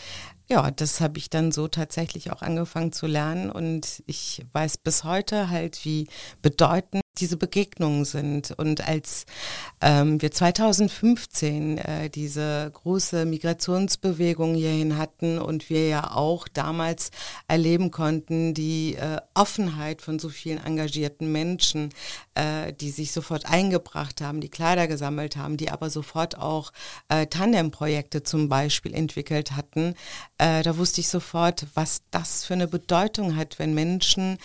ja, 0.47 0.69
das 0.71 1.01
habe 1.01 1.17
ich 1.17 1.29
dann 1.29 1.51
so 1.51 1.67
tatsächlich 1.67 2.31
auch 2.31 2.41
angefangen 2.41 2.91
zu 2.91 3.07
lernen 3.07 3.49
und 3.49 4.03
ich 4.05 4.45
weiß 4.53 4.77
bis 4.77 5.03
heute 5.03 5.49
halt, 5.49 5.85
wie 5.85 6.07
bedeutend 6.41 7.01
diese 7.19 7.37
Begegnungen 7.37 8.05
sind. 8.05 8.51
Und 8.51 8.87
als 8.87 9.25
ähm, 9.81 10.21
wir 10.21 10.31
2015 10.31 11.77
äh, 11.77 12.09
diese 12.09 12.71
große 12.73 13.25
Migrationsbewegung 13.25 14.55
hierhin 14.55 14.97
hatten 14.97 15.39
und 15.39 15.69
wir 15.69 15.87
ja 15.87 16.11
auch 16.11 16.47
damals 16.47 17.11
erleben 17.47 17.91
konnten, 17.91 18.53
die 18.53 18.95
äh, 18.95 19.17
Offenheit 19.33 20.01
von 20.01 20.19
so 20.19 20.29
vielen 20.29 20.63
engagierten 20.63 21.31
Menschen, 21.31 21.89
äh, 22.35 22.73
die 22.73 22.91
sich 22.91 23.11
sofort 23.11 23.45
eingebracht 23.45 24.21
haben, 24.21 24.41
die 24.41 24.49
Kleider 24.49 24.87
gesammelt 24.87 25.37
haben, 25.37 25.57
die 25.57 25.71
aber 25.71 25.89
sofort 25.89 26.37
auch 26.37 26.71
äh, 27.09 27.27
Tandem-Projekte 27.27 28.23
zum 28.23 28.49
Beispiel 28.49 28.93
entwickelt 28.93 29.55
hatten, 29.55 29.95
äh, 30.37 30.63
da 30.63 30.77
wusste 30.77 31.01
ich 31.01 31.07
sofort, 31.07 31.67
was 31.73 32.01
das 32.11 32.45
für 32.45 32.53
eine 32.53 32.67
Bedeutung 32.67 33.35
hat, 33.35 33.59
wenn 33.59 33.73
Menschen 33.73 34.37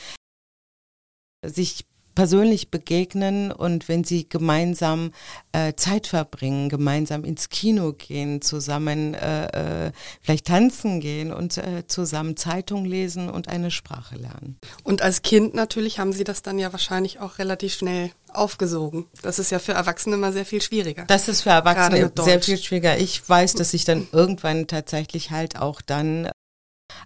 sich 1.42 1.86
persönlich 2.14 2.70
begegnen 2.70 3.52
und 3.52 3.88
wenn 3.88 4.04
sie 4.04 4.28
gemeinsam 4.28 5.12
äh, 5.52 5.74
Zeit 5.74 6.06
verbringen, 6.06 6.68
gemeinsam 6.68 7.24
ins 7.24 7.48
Kino 7.48 7.92
gehen, 7.92 8.42
zusammen 8.42 9.14
äh, 9.14 9.86
äh, 9.86 9.92
vielleicht 10.20 10.46
tanzen 10.46 11.00
gehen 11.00 11.32
und 11.32 11.58
äh, 11.58 11.86
zusammen 11.86 12.36
Zeitung 12.36 12.84
lesen 12.84 13.30
und 13.30 13.48
eine 13.48 13.70
Sprache 13.70 14.16
lernen. 14.16 14.58
Und 14.82 15.02
als 15.02 15.22
Kind 15.22 15.54
natürlich 15.54 15.98
haben 15.98 16.12
Sie 16.12 16.24
das 16.24 16.42
dann 16.42 16.58
ja 16.58 16.72
wahrscheinlich 16.72 17.20
auch 17.20 17.38
relativ 17.38 17.74
schnell 17.74 18.10
aufgesogen. 18.32 19.06
Das 19.22 19.38
ist 19.38 19.50
ja 19.50 19.58
für 19.58 19.72
Erwachsene 19.72 20.16
immer 20.16 20.32
sehr 20.32 20.46
viel 20.46 20.62
schwieriger. 20.62 21.04
Das 21.06 21.28
ist 21.28 21.42
für 21.42 21.50
Erwachsene 21.50 22.12
sehr 22.16 22.40
viel 22.40 22.58
schwieriger. 22.58 22.98
Ich 22.98 23.28
weiß, 23.28 23.54
dass 23.54 23.74
ich 23.74 23.84
dann 23.84 24.06
irgendwann 24.12 24.66
tatsächlich 24.66 25.30
halt 25.30 25.58
auch 25.58 25.80
dann 25.80 26.28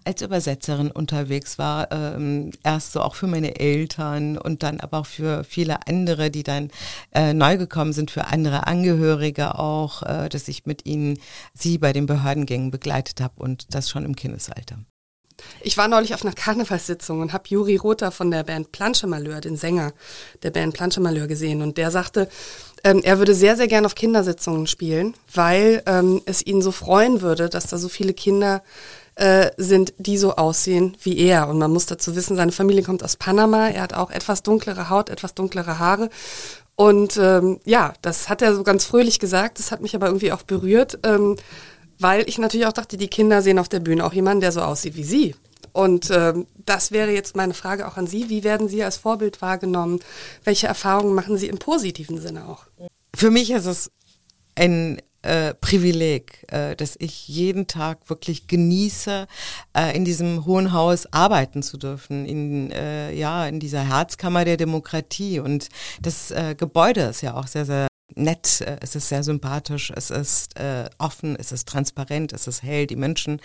als 0.05 0.23
Übersetzerin 0.23 0.91
unterwegs 0.91 1.59
war, 1.59 1.91
ähm, 1.93 2.51
erst 2.63 2.93
so 2.93 3.01
auch 3.01 3.15
für 3.15 3.27
meine 3.27 3.59
Eltern 3.59 4.39
und 4.39 4.63
dann 4.63 4.81
aber 4.81 4.99
auch 4.99 5.07
für 5.07 5.45
viele 5.45 5.87
andere, 5.87 6.31
die 6.31 6.43
dann 6.43 6.71
äh, 7.13 7.33
neu 7.33 7.57
gekommen 7.57 7.93
sind, 7.93 8.11
für 8.11 8.27
andere 8.27 8.67
Angehörige 8.67 9.59
auch, 9.59 10.03
äh, 10.03 10.29
dass 10.29 10.49
ich 10.49 10.67
mit 10.67 10.87
ihnen 10.87 11.19
sie 11.53 11.79
bei 11.79 11.93
den 11.93 12.07
Behördengängen 12.07 12.71
begleitet 12.71 13.21
habe 13.21 13.35
und 13.37 13.75
das 13.75 13.91
schon 13.91 14.05
im 14.05 14.17
Kindesalter. 14.17 14.79
Ich 15.61 15.77
war 15.77 15.89
neulich 15.89 16.15
auf 16.15 16.25
einer 16.25 16.35
Karnevalssitzung 16.35 17.21
und 17.21 17.33
habe 17.33 17.45
Juri 17.49 17.77
Rother 17.77 18.11
von 18.13 18.31
der 18.31 18.45
Band 18.45 18.73
Planschemalheur, 18.73 19.41
den 19.41 19.57
Sänger 19.57 19.93
der 20.43 20.51
Band 20.51 20.75
Planschemalheur 20.75 21.27
gesehen 21.27 21.63
und 21.63 21.77
der 21.77 21.91
sagte, 21.91 22.29
ähm, 22.85 23.01
er 23.03 23.19
würde 23.19 23.35
sehr, 23.35 23.57
sehr 23.57 23.67
gern 23.67 23.87
auf 23.87 23.95
Kindersitzungen 23.95 24.67
spielen, 24.67 25.15
weil 25.33 25.83
ähm, 25.87 26.23
es 26.27 26.45
ihn 26.45 26.63
so 26.63 26.71
freuen 26.71 27.21
würde, 27.23 27.49
dass 27.49 27.67
da 27.67 27.79
so 27.79 27.89
viele 27.89 28.15
Kinder 28.15 28.63
äh, 29.17 29.51
sind, 29.57 29.95
die 29.99 30.19
so 30.19 30.37
aussehen 30.37 30.97
wie 31.03 31.19
er. 31.19 31.49
Und 31.49 31.59
man 31.59 31.73
muss 31.73 31.87
dazu 31.87 32.17
wissen, 32.17 32.37
seine 32.37 32.53
Familie 32.53 32.83
kommt 32.83 33.03
aus 33.05 33.17
Panama. 33.17 33.69
Er 33.69 33.83
hat 33.83 33.95
auch 33.95 34.11
etwas 34.11 34.43
dunklere 34.43 34.91
Haut, 34.91 35.09
etwas 35.09 35.35
dunklere 35.35 35.79
Haare. 35.79 36.11
Und 36.77 37.17
ähm, 37.17 37.61
ja, 37.65 37.95
das 38.03 38.29
hat 38.29 38.43
er 38.43 38.55
so 38.55 38.65
ganz 38.65 38.85
fröhlich 38.85 39.21
gesagt. 39.21 39.59
Das 39.59 39.71
hat 39.71 39.81
mich 39.81 39.95
aber 39.95 40.07
irgendwie 40.07 40.33
auch 40.33 40.43
berührt, 40.43 40.99
ähm, 41.05 41.37
weil 41.99 42.29
ich 42.29 42.39
natürlich 42.39 42.67
auch 42.67 42.73
dachte, 42.73 42.97
die 42.97 43.09
Kinder 43.09 43.43
sehen 43.43 43.59
auf 43.59 43.69
der 43.69 43.81
Bühne 43.81 44.05
auch 44.05 44.13
jemanden, 44.13 44.41
der 44.41 44.53
so 44.53 44.61
aussieht 44.61 44.97
wie 44.97 45.05
sie. 45.05 45.35
Und 45.73 46.11
ähm, 46.11 46.47
das 46.65 46.93
wäre 46.93 47.11
jetzt 47.11 47.37
meine 47.37 47.55
Frage 47.55 47.89
auch 47.89 47.97
an 47.97 48.07
Sie. 48.07 48.31
Wie 48.31 48.45
werden 48.45 48.69
Sie 48.69 48.85
als 48.85 48.97
Vorbild 48.97 49.43
wahrgenommen? 49.43 49.99
Welche 50.45 50.69
Erfahrungen 50.69 51.15
machen 51.15 51.37
Sie 51.37 51.49
im 51.49 51.59
positiven 51.59 52.21
Sinne 52.21 52.47
auch? 52.49 52.67
Für 53.15 53.31
mich 53.31 53.51
ist 53.51 53.67
es 53.67 53.91
ein 54.55 55.03
äh, 55.25 55.55
Privileg, 55.55 56.45
äh, 56.53 56.77
dass 56.77 56.97
ich 56.99 57.27
jeden 57.29 57.67
Tag 57.67 58.11
wirklich 58.11 58.47
genieße, 58.47 59.27
äh, 59.77 59.97
in 59.97 60.05
diesem 60.05 60.45
Hohen 60.45 60.73
Haus 60.73 61.07
arbeiten 61.13 61.63
zu 61.63 61.79
dürfen, 61.79 62.27
in, 62.27 62.71
äh, 62.71 63.13
ja, 63.13 63.47
in 63.47 63.59
dieser 63.61 63.89
Herzkammer 63.89 64.45
der 64.45 64.57
Demokratie. 64.57 65.41
Und 65.41 65.69
das 66.01 66.31
äh, 66.31 66.55
Gebäude 66.57 67.03
ist 67.03 67.23
ja 67.23 67.35
auch 67.35 67.47
sehr, 67.47 67.65
sehr 67.65 67.89
nett, 68.15 68.61
äh, 68.61 68.77
es 68.81 68.95
ist 68.95 69.09
sehr 69.09 69.23
sympathisch, 69.23 69.93
es 69.95 70.11
ist 70.11 70.59
äh, 70.59 70.89
offen, 70.99 71.37
es 71.37 71.53
ist 71.53 71.69
transparent, 71.69 72.33
es 72.33 72.47
ist 72.47 72.63
hell. 72.63 72.87
Die 72.87 72.97
Menschen, 72.97 73.41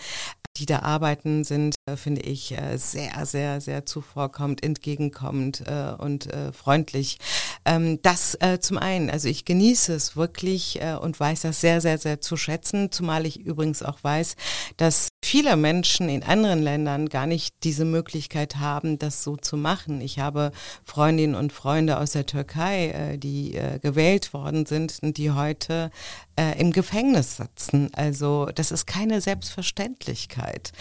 die 0.56 0.66
da 0.66 0.80
arbeiten, 0.80 1.44
sind, 1.44 1.74
finde 1.96 2.22
ich, 2.22 2.52
äh, 2.52 2.76
sehr, 2.76 3.26
sehr, 3.26 3.60
sehr 3.60 3.86
zuvorkommend, 3.86 4.62
entgegenkommend 4.62 5.62
äh, 5.66 5.94
und 5.98 6.26
äh, 6.26 6.52
freundlich. 6.52 7.18
Ähm, 7.64 8.00
das 8.02 8.34
äh, 8.40 8.58
zum 8.60 8.78
einen, 8.78 9.10
also 9.10 9.28
ich 9.28 9.44
genieße 9.44 9.92
es 9.92 10.16
wirklich 10.16 10.80
äh, 10.80 10.94
und 10.94 11.18
weiß 11.18 11.42
das 11.42 11.60
sehr, 11.60 11.80
sehr, 11.80 11.98
sehr 11.98 12.20
zu 12.20 12.36
schätzen, 12.36 12.90
zumal 12.90 13.26
ich 13.26 13.40
übrigens 13.40 13.82
auch 13.82 14.02
weiß, 14.02 14.36
dass 14.76 15.10
viele 15.24 15.56
Menschen 15.56 16.08
in 16.08 16.22
anderen 16.22 16.62
Ländern 16.62 17.08
gar 17.08 17.26
nicht 17.26 17.54
diese 17.62 17.84
Möglichkeit 17.84 18.56
haben, 18.56 18.98
das 18.98 19.22
so 19.22 19.36
zu 19.36 19.56
machen. 19.56 20.00
Ich 20.00 20.18
habe 20.18 20.52
Freundinnen 20.84 21.34
und 21.34 21.52
Freunde 21.52 21.98
aus 21.98 22.12
der 22.12 22.26
Türkei, 22.26 22.88
äh, 22.88 23.18
die 23.18 23.54
äh, 23.54 23.78
gewählt 23.78 24.32
worden 24.32 24.66
sind 24.66 24.98
und 25.02 25.18
die 25.18 25.30
heute 25.30 25.90
äh, 26.36 26.58
im 26.58 26.72
Gefängnis 26.72 27.36
sitzen. 27.36 27.90
Also 27.92 28.46
das 28.54 28.70
ist 28.70 28.86
keine 28.86 29.20
Selbstverständlichkeit. 29.20 30.72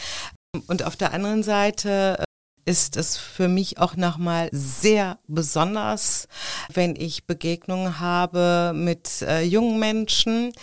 Und 0.68 0.84
auf 0.84 0.96
der 0.96 1.14
anderen 1.14 1.44
Seite 1.44 2.24
ist 2.66 2.98
es 2.98 3.18
für 3.18 3.48
mich 3.48 3.78
auch 3.78 3.96
nochmal 3.96 4.50
sehr 4.52 5.20
besonders, 5.28 6.28
wenn 6.74 6.96
ich 6.96 7.26
Begegnungen 7.26 8.00
habe 8.00 8.74
mit 8.76 9.22
äh, 9.22 9.42
jungen 9.42 9.80
Menschen, 9.80 10.54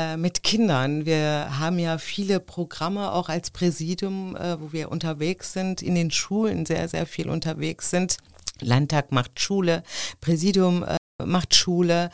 äh, 0.00 0.16
mit 0.16 0.42
Kindern. 0.42 1.06
Wir 1.06 1.58
haben 1.58 1.78
ja 1.78 1.98
viele 1.98 2.40
Programme 2.40 3.12
auch 3.12 3.28
als 3.28 3.50
Präsidium, 3.50 4.36
äh, 4.36 4.60
wo 4.60 4.72
wir 4.72 4.90
unterwegs 4.90 5.52
sind, 5.52 5.82
in 5.82 5.94
den 5.94 6.10
Schulen 6.10 6.66
sehr, 6.66 6.88
sehr 6.88 7.06
viel 7.06 7.28
unterwegs 7.28 7.90
sind. 7.90 8.18
Landtag 8.60 9.12
macht 9.12 9.40
Schule, 9.40 9.82
Präsidium 10.20 10.84
äh, 10.84 10.96
macht 11.24 11.54
Schule 11.54 12.10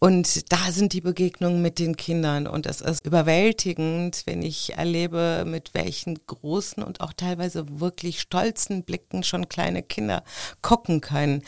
und 0.00 0.52
da 0.52 0.70
sind 0.70 0.92
die 0.92 1.00
Begegnungen 1.00 1.60
mit 1.60 1.80
den 1.80 1.96
Kindern 1.96 2.46
und 2.46 2.66
es 2.66 2.80
ist 2.80 3.04
überwältigend, 3.04 4.22
wenn 4.26 4.42
ich 4.42 4.76
erlebe, 4.76 5.42
mit 5.44 5.74
welchen 5.74 6.24
großen 6.24 6.84
und 6.84 7.00
auch 7.00 7.12
teilweise 7.12 7.80
wirklich 7.80 8.20
stolzen 8.20 8.84
Blicken 8.84 9.24
schon 9.24 9.48
kleine 9.48 9.82
Kinder 9.82 10.22
gucken 10.62 11.00
können. 11.00 11.42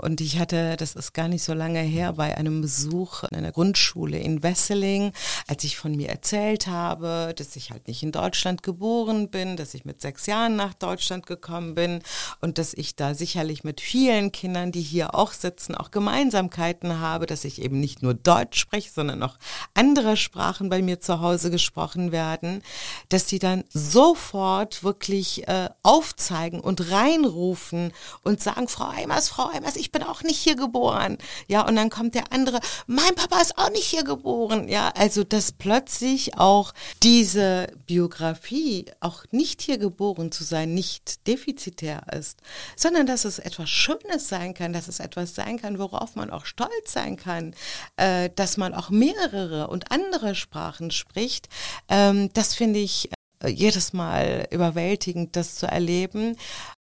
Und 0.00 0.20
ich 0.20 0.38
hatte, 0.38 0.76
das 0.76 0.94
ist 0.94 1.12
gar 1.12 1.26
nicht 1.26 1.42
so 1.42 1.54
lange 1.54 1.80
her, 1.80 2.12
bei 2.12 2.36
einem 2.36 2.60
Besuch 2.60 3.24
in 3.24 3.38
einer 3.38 3.50
Grundschule 3.50 4.18
in 4.18 4.44
Wesseling, 4.44 5.12
als 5.48 5.64
ich 5.64 5.76
von 5.76 5.96
mir 5.96 6.08
erzählt 6.08 6.68
habe, 6.68 7.34
dass 7.36 7.56
ich 7.56 7.72
halt 7.72 7.88
nicht 7.88 8.04
in 8.04 8.12
Deutschland 8.12 8.62
geboren 8.62 9.28
bin, 9.28 9.56
dass 9.56 9.74
ich 9.74 9.84
mit 9.84 10.00
sechs 10.00 10.26
Jahren 10.26 10.54
nach 10.54 10.74
Deutschland 10.74 11.26
gekommen 11.26 11.74
bin 11.74 12.00
und 12.40 12.58
dass 12.58 12.74
ich 12.74 12.94
da 12.94 13.14
sicherlich 13.14 13.64
mit 13.64 13.80
vielen 13.80 14.30
Kindern, 14.30 14.70
die 14.70 14.82
hier 14.82 15.16
auch 15.16 15.32
sitzen, 15.32 15.74
auch 15.74 15.90
Gemeinsamkeiten 15.90 17.00
habe, 17.00 17.26
dass 17.26 17.44
ich 17.44 17.60
eben 17.60 17.80
nicht 17.80 17.87
nicht 17.88 18.02
nur 18.02 18.12
Deutsch 18.12 18.60
spreche, 18.60 18.90
sondern 18.90 19.22
auch 19.22 19.38
andere 19.72 20.18
Sprachen 20.18 20.68
bei 20.68 20.82
mir 20.82 21.00
zu 21.00 21.20
Hause 21.20 21.50
gesprochen 21.50 22.12
werden, 22.12 22.62
dass 23.08 23.24
die 23.24 23.38
dann 23.38 23.64
sofort 23.70 24.84
wirklich 24.84 25.48
äh, 25.48 25.70
aufzeigen 25.82 26.60
und 26.60 26.90
reinrufen 26.90 27.92
und 28.22 28.42
sagen, 28.42 28.68
Frau 28.68 28.88
Eimers, 28.88 29.30
Frau 29.30 29.48
Eimers, 29.48 29.76
ich 29.76 29.90
bin 29.90 30.02
auch 30.02 30.22
nicht 30.22 30.38
hier 30.38 30.54
geboren. 30.54 31.16
Ja, 31.46 31.66
und 31.66 31.76
dann 31.76 31.88
kommt 31.88 32.14
der 32.14 32.30
andere, 32.30 32.60
mein 32.86 33.14
Papa 33.14 33.40
ist 33.40 33.56
auch 33.56 33.70
nicht 33.70 33.86
hier 33.86 34.04
geboren. 34.04 34.68
Ja, 34.68 34.90
also 34.94 35.24
dass 35.24 35.52
plötzlich 35.52 36.36
auch 36.36 36.74
diese 37.02 37.68
Biografie, 37.86 38.84
auch 39.00 39.24
nicht 39.30 39.62
hier 39.62 39.78
geboren 39.78 40.30
zu 40.30 40.44
sein, 40.44 40.74
nicht 40.74 41.26
defizitär 41.26 42.02
ist, 42.12 42.40
sondern 42.76 43.06
dass 43.06 43.24
es 43.24 43.38
etwas 43.38 43.70
Schönes 43.70 44.28
sein 44.28 44.52
kann, 44.52 44.74
dass 44.74 44.88
es 44.88 45.00
etwas 45.00 45.34
sein 45.34 45.58
kann, 45.58 45.78
worauf 45.78 46.16
man 46.16 46.30
auch 46.30 46.44
stolz 46.44 46.92
sein 46.92 47.16
kann, 47.16 47.54
äh, 47.96 48.30
dass 48.34 48.56
man 48.56 48.74
auch 48.74 48.90
mehrere 48.90 49.68
und 49.68 49.90
andere 49.90 50.34
Sprachen 50.34 50.90
spricht, 50.90 51.48
ähm, 51.88 52.30
das 52.34 52.54
finde 52.54 52.80
ich 52.80 53.10
äh, 53.42 53.48
jedes 53.48 53.92
Mal 53.92 54.46
überwältigend, 54.50 55.36
das 55.36 55.56
zu 55.56 55.66
erleben. 55.66 56.36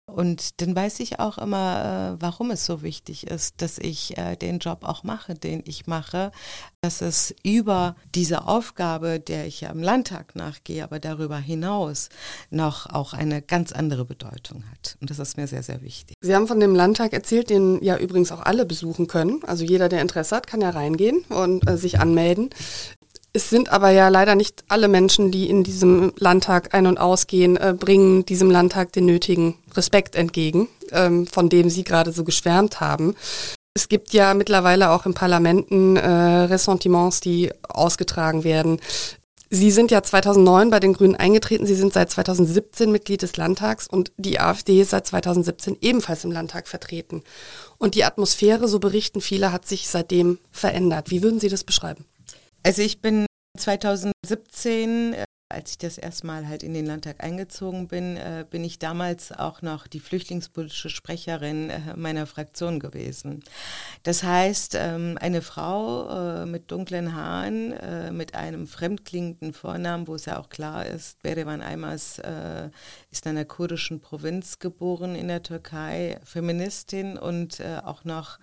Und 0.08 0.60
dann 0.60 0.76
weiß 0.76 1.00
ich 1.00 1.18
auch 1.18 1.36
immer, 1.36 2.14
äh, 2.16 2.22
warum 2.22 2.52
es 2.52 2.64
so 2.64 2.82
wichtig 2.82 3.26
ist, 3.26 3.60
dass 3.60 3.76
ich 3.76 4.16
äh, 4.16 4.36
den 4.36 4.60
Job 4.60 4.84
auch 4.84 5.02
mache, 5.02 5.34
den 5.34 5.64
ich 5.66 5.88
mache, 5.88 6.30
dass 6.80 7.00
es 7.00 7.34
über 7.42 7.96
diese 8.14 8.46
Aufgabe, 8.46 9.18
der 9.18 9.48
ich 9.48 9.62
ja 9.62 9.70
im 9.70 9.82
Landtag 9.82 10.36
nachgehe, 10.36 10.84
aber 10.84 11.00
darüber 11.00 11.38
hinaus 11.38 12.08
noch 12.50 12.86
auch 12.86 13.14
eine 13.14 13.42
ganz 13.42 13.72
andere 13.72 14.04
Bedeutung 14.04 14.62
hat. 14.70 14.96
Und 15.00 15.10
das 15.10 15.18
ist 15.18 15.36
mir 15.36 15.48
sehr, 15.48 15.64
sehr 15.64 15.82
wichtig. 15.82 16.16
Sie 16.20 16.36
haben 16.36 16.46
von 16.46 16.60
dem 16.60 16.76
Landtag 16.76 17.12
erzählt, 17.12 17.50
den 17.50 17.82
ja 17.82 17.98
übrigens 17.98 18.30
auch 18.30 18.42
alle 18.42 18.64
besuchen 18.64 19.08
können. 19.08 19.42
Also 19.44 19.64
jeder, 19.64 19.88
der 19.88 20.02
Interesse 20.02 20.36
hat, 20.36 20.46
kann 20.46 20.60
ja 20.60 20.70
reingehen 20.70 21.24
und 21.30 21.68
äh, 21.68 21.76
sich 21.76 21.98
anmelden. 21.98 22.50
Es 23.32 23.50
sind 23.50 23.70
aber 23.70 23.90
ja 23.90 24.08
leider 24.08 24.34
nicht 24.34 24.64
alle 24.68 24.88
Menschen, 24.88 25.30
die 25.30 25.50
in 25.50 25.62
diesem 25.62 26.12
Landtag 26.18 26.74
ein- 26.74 26.86
und 26.86 26.98
ausgehen, 26.98 27.56
äh, 27.56 27.74
bringen 27.78 28.24
diesem 28.24 28.50
Landtag 28.50 28.92
den 28.92 29.04
nötigen 29.04 29.58
Respekt 29.74 30.16
entgegen, 30.16 30.68
ähm, 30.90 31.26
von 31.26 31.48
dem 31.48 31.68
Sie 31.68 31.84
gerade 31.84 32.12
so 32.12 32.24
geschwärmt 32.24 32.80
haben. 32.80 33.14
Es 33.74 33.88
gibt 33.88 34.14
ja 34.14 34.32
mittlerweile 34.32 34.90
auch 34.90 35.04
in 35.04 35.12
Parlamenten 35.12 35.96
äh, 35.96 36.08
Ressentiments, 36.08 37.20
die 37.20 37.52
ausgetragen 37.68 38.42
werden. 38.42 38.80
Sie 39.50 39.70
sind 39.70 39.90
ja 39.90 40.02
2009 40.02 40.70
bei 40.70 40.80
den 40.80 40.94
Grünen 40.94 41.14
eingetreten. 41.14 41.66
Sie 41.66 41.74
sind 41.74 41.92
seit 41.92 42.10
2017 42.10 42.90
Mitglied 42.90 43.22
des 43.22 43.36
Landtags 43.36 43.86
und 43.86 44.12
die 44.16 44.40
AfD 44.40 44.80
ist 44.80 44.90
seit 44.90 45.06
2017 45.06 45.76
ebenfalls 45.82 46.24
im 46.24 46.32
Landtag 46.32 46.66
vertreten. 46.66 47.22
Und 47.78 47.94
die 47.94 48.04
Atmosphäre, 48.04 48.66
so 48.66 48.80
berichten 48.80 49.20
viele, 49.20 49.52
hat 49.52 49.66
sich 49.66 49.88
seitdem 49.88 50.38
verändert. 50.50 51.10
Wie 51.10 51.22
würden 51.22 51.38
Sie 51.38 51.48
das 51.48 51.62
beschreiben? 51.62 52.06
Also 52.66 52.82
ich 52.82 53.00
bin 53.00 53.26
2017 53.56 55.14
als 55.48 55.70
ich 55.70 55.78
das 55.78 55.96
erstmal 55.96 56.48
halt 56.48 56.64
in 56.64 56.74
den 56.74 56.86
Landtag 56.86 57.22
eingezogen 57.22 57.86
bin, 57.86 58.16
äh, 58.16 58.44
bin 58.48 58.64
ich 58.64 58.80
damals 58.80 59.30
auch 59.30 59.62
noch 59.62 59.86
die 59.86 60.00
flüchtlingspolitische 60.00 60.90
Sprecherin 60.90 61.70
äh, 61.70 61.96
meiner 61.96 62.26
Fraktion 62.26 62.80
gewesen. 62.80 63.44
Das 64.02 64.24
heißt, 64.24 64.74
ähm, 64.74 65.16
eine 65.20 65.42
Frau 65.42 66.42
äh, 66.42 66.46
mit 66.46 66.72
dunklen 66.72 67.14
Haaren, 67.14 67.72
äh, 67.74 68.10
mit 68.10 68.34
einem 68.34 68.66
fremdklingenden 68.66 69.52
Vornamen, 69.52 70.08
wo 70.08 70.16
es 70.16 70.24
ja 70.24 70.40
auch 70.40 70.48
klar 70.48 70.84
ist, 70.84 71.22
Berivan 71.22 71.62
Aymaz 71.62 72.18
äh, 72.18 72.70
ist 73.12 73.24
in 73.24 73.30
einer 73.30 73.44
kurdischen 73.44 74.00
Provinz 74.00 74.58
geboren 74.58 75.14
in 75.14 75.28
der 75.28 75.44
Türkei, 75.44 76.18
Feministin 76.24 77.16
und 77.16 77.60
äh, 77.60 77.80
auch 77.84 78.04
noch 78.04 78.38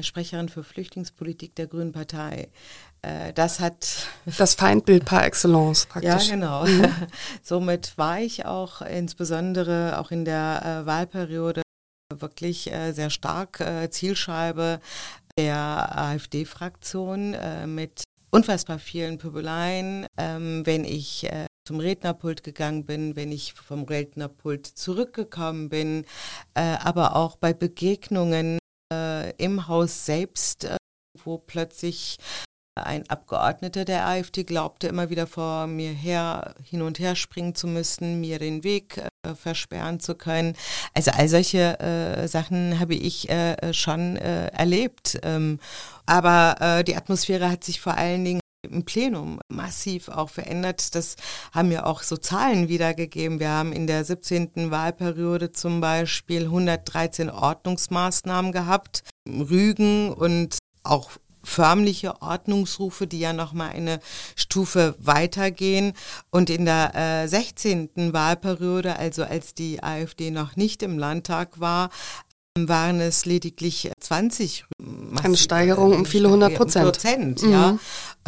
Sprecherin 0.00 0.48
für 0.48 0.64
Flüchtlingspolitik 0.64 1.54
der 1.54 1.66
Grünen 1.66 1.92
Partei. 1.92 2.50
Äh, 3.06 3.32
das 3.32 3.60
hat. 3.60 4.08
Das 4.38 4.54
Feindbild 4.54 5.04
par 5.04 5.24
excellence 5.24 5.86
praktisch. 5.88 6.28
Ja, 6.28 6.34
genau. 6.34 6.66
Mhm. 6.66 6.92
Somit 7.42 7.96
war 7.96 8.20
ich 8.20 8.44
auch 8.44 8.82
insbesondere 8.82 9.98
auch 9.98 10.10
in 10.10 10.24
der 10.24 10.82
äh, 10.82 10.86
Wahlperiode 10.86 11.62
wirklich 12.12 12.72
äh, 12.72 12.92
sehr 12.92 13.10
stark 13.10 13.62
Zielscheibe 13.90 14.80
der 15.38 15.98
AfD-Fraktion 15.98 17.36
mit 17.66 18.04
unfassbar 18.30 18.78
vielen 18.78 19.18
Pöbeleien. 19.18 20.06
Ähm, 20.16 20.64
wenn 20.64 20.84
ich 20.84 21.28
zum 21.66 21.80
Rednerpult 21.80 22.44
gegangen 22.44 22.86
bin, 22.86 23.16
wenn 23.16 23.32
ich 23.32 23.52
vom 23.52 23.82
Rednerpult 23.84 24.66
zurückgekommen 24.66 25.68
bin, 25.68 26.06
aber 26.54 27.16
auch 27.16 27.36
bei 27.36 27.52
Begegnungen 27.52 28.58
im 29.36 29.68
Haus 29.68 30.06
selbst, 30.06 30.68
wo 31.24 31.38
plötzlich 31.38 32.18
ein 32.76 33.08
Abgeordneter 33.08 33.84
der 33.84 34.06
AfD 34.06 34.44
glaubte 34.44 34.88
immer 34.88 35.08
wieder 35.10 35.26
vor 35.26 35.66
mir 35.66 35.90
her 35.90 36.54
hin 36.62 36.82
und 36.82 36.98
her 36.98 37.16
springen 37.16 37.54
zu 37.54 37.66
müssen, 37.66 38.20
mir 38.20 38.38
den 38.38 38.64
Weg 38.64 38.98
äh, 38.98 39.34
versperren 39.34 39.98
zu 39.98 40.14
können. 40.14 40.54
Also 40.94 41.10
all 41.12 41.28
solche 41.28 41.80
äh, 41.80 42.28
Sachen 42.28 42.78
habe 42.78 42.94
ich 42.94 43.28
äh, 43.30 43.72
schon 43.72 44.16
äh, 44.16 44.48
erlebt. 44.48 45.18
Ähm, 45.22 45.58
aber 46.04 46.56
äh, 46.60 46.84
die 46.84 46.96
Atmosphäre 46.96 47.50
hat 47.50 47.64
sich 47.64 47.80
vor 47.80 47.96
allen 47.96 48.24
Dingen 48.24 48.40
im 48.62 48.84
Plenum 48.84 49.40
massiv 49.48 50.08
auch 50.08 50.28
verändert. 50.28 50.94
Das 50.94 51.16
haben 51.52 51.70
ja 51.70 51.86
auch 51.86 52.02
so 52.02 52.16
Zahlen 52.16 52.68
wiedergegeben. 52.68 53.40
Wir 53.40 53.50
haben 53.50 53.72
in 53.72 53.86
der 53.86 54.04
17. 54.04 54.70
Wahlperiode 54.70 55.52
zum 55.52 55.80
Beispiel 55.80 56.44
113 56.44 57.30
Ordnungsmaßnahmen 57.30 58.52
gehabt, 58.52 59.02
Rügen 59.28 60.12
und 60.12 60.58
auch 60.82 61.10
förmliche 61.46 62.20
Ordnungsrufe, 62.20 63.06
die 63.06 63.20
ja 63.20 63.32
nochmal 63.32 63.70
eine 63.70 64.00
Stufe 64.34 64.94
weitergehen. 64.98 65.92
Und 66.30 66.50
in 66.50 66.64
der 66.64 66.94
äh, 66.94 67.28
16. 67.28 68.12
Wahlperiode, 68.12 68.98
also 68.98 69.24
als 69.24 69.54
die 69.54 69.82
AfD 69.82 70.30
noch 70.30 70.56
nicht 70.56 70.82
im 70.82 70.98
Landtag 70.98 71.60
war, 71.60 71.90
waren 72.58 73.00
es 73.00 73.26
lediglich 73.26 73.90
20. 74.00 74.64
Eine 75.22 75.36
Steigerung 75.36 75.92
um 75.92 76.06
viele 76.06 76.30
hundert 76.30 76.54
Prozent. 76.54 76.84
Prozent 76.84 77.42
mhm. 77.42 77.52
ja. 77.52 77.70
Äh, 77.70 77.76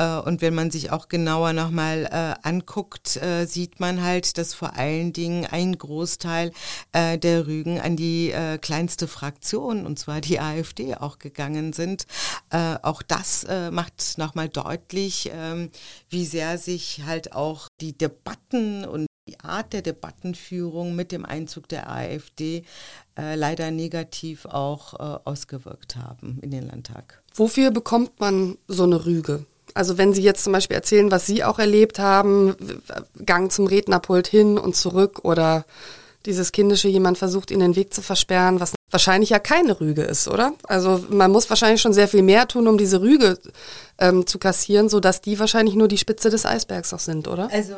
und 0.03 0.43
wenn 0.43 0.55
man 0.55 0.71
sich 0.71 0.93
auch 0.93 1.09
genauer 1.09 1.53
nochmal 1.53 2.07
äh, 2.07 2.47
anguckt, 2.47 3.17
äh, 3.17 3.47
sieht 3.47 3.81
man 3.81 4.03
halt, 4.03 4.39
dass 4.39 4.55
vor 4.55 4.75
allen 4.75 5.13
Dingen 5.13 5.47
ein 5.47 5.77
Großteil 5.77 6.53
äh, 6.93 7.19
der 7.19 7.47
Rügen 7.47 7.81
an 7.81 7.97
die 7.97 8.31
äh, 8.31 8.59
kleinste 8.59 9.09
Fraktion, 9.09 9.87
und 9.87 9.99
zwar 9.99 10.21
die 10.21 10.41
AfD, 10.41 10.95
auch 10.95 11.19
gegangen 11.19 11.73
sind. 11.73 12.07
Äh, 12.51 12.77
auch 12.83 13.03
das 13.03 13.45
äh, 13.45 13.71
macht 13.71 14.19
nochmal 14.19 14.49
deutlich, 14.49 15.31
äh, 15.31 15.69
wie 16.09 16.25
sehr 16.25 16.59
sich 16.59 17.03
halt 17.05 17.33
auch 17.33 17.69
die 17.81 17.97
Debatten 17.97 18.85
und 18.85 19.07
die 19.29 19.41
Art 19.41 19.73
der 19.73 19.83
Debattenführung 19.83 20.97
mit 20.97 21.13
dem 21.13 21.25
Einzug 21.25 21.69
der 21.69 21.91
AfD 21.91 22.65
äh, 23.19 23.35
leider 23.35 23.71
negativ 23.71 24.47
auch 24.47 24.95
äh, 24.95 25.19
ausgewirkt 25.25 25.97
haben 25.97 26.39
in 26.41 26.51
den 26.51 26.67
Landtag. 26.67 27.23
Wofür 27.35 27.71
bekommt 27.71 28.21
man 28.21 28.57
so 28.69 28.85
eine 28.85 29.05
Rüge? 29.05 29.45
Also 29.75 29.99
wenn 29.99 30.13
Sie 30.13 30.23
jetzt 30.23 30.45
zum 30.45 30.53
Beispiel 30.53 30.77
erzählen, 30.77 31.11
was 31.11 31.27
Sie 31.27 31.45
auch 31.45 31.59
erlebt 31.59 31.99
haben, 31.99 32.57
Gang 33.25 33.53
zum 33.53 33.67
Rednerpult 33.67 34.27
hin 34.27 34.59
und 34.59 34.77
zurück 34.77 35.21
oder 35.23 35.65
dieses 36.27 36.53
kindische, 36.53 36.89
jemand 36.89 37.19
versucht 37.19 37.51
Ihnen 37.51 37.61
den 37.61 37.77
Weg 37.77 37.95
zu 37.95 38.03
versperren, 38.03 38.61
was 38.61 38.75
wahrscheinlich 38.91 39.31
ja 39.31 39.39
keine 39.39 39.81
Rüge 39.81 40.03
ist, 40.03 40.29
oder? 40.29 40.55
Also 40.65 41.05
man 41.11 41.31
muss 41.31 41.49
wahrscheinlich 41.49 41.81
schon 41.81 41.93
sehr 41.93 42.09
viel 42.09 42.23
mehr 42.23 42.49
tun, 42.49 42.69
um 42.69 42.79
diese 42.79 43.01
Rüge 43.01 43.39
ähm, 43.99 44.27
zu 44.27 44.39
kassieren, 44.39 44.89
sodass 44.89 45.21
die 45.21 45.39
wahrscheinlich 45.39 45.75
nur 45.75 45.89
die 45.89 45.99
Spitze 45.99 46.31
des 46.31 46.47
Eisbergs 46.47 46.93
auch 46.93 46.99
sind, 46.99 47.29
oder? 47.29 47.49
Also 47.53 47.75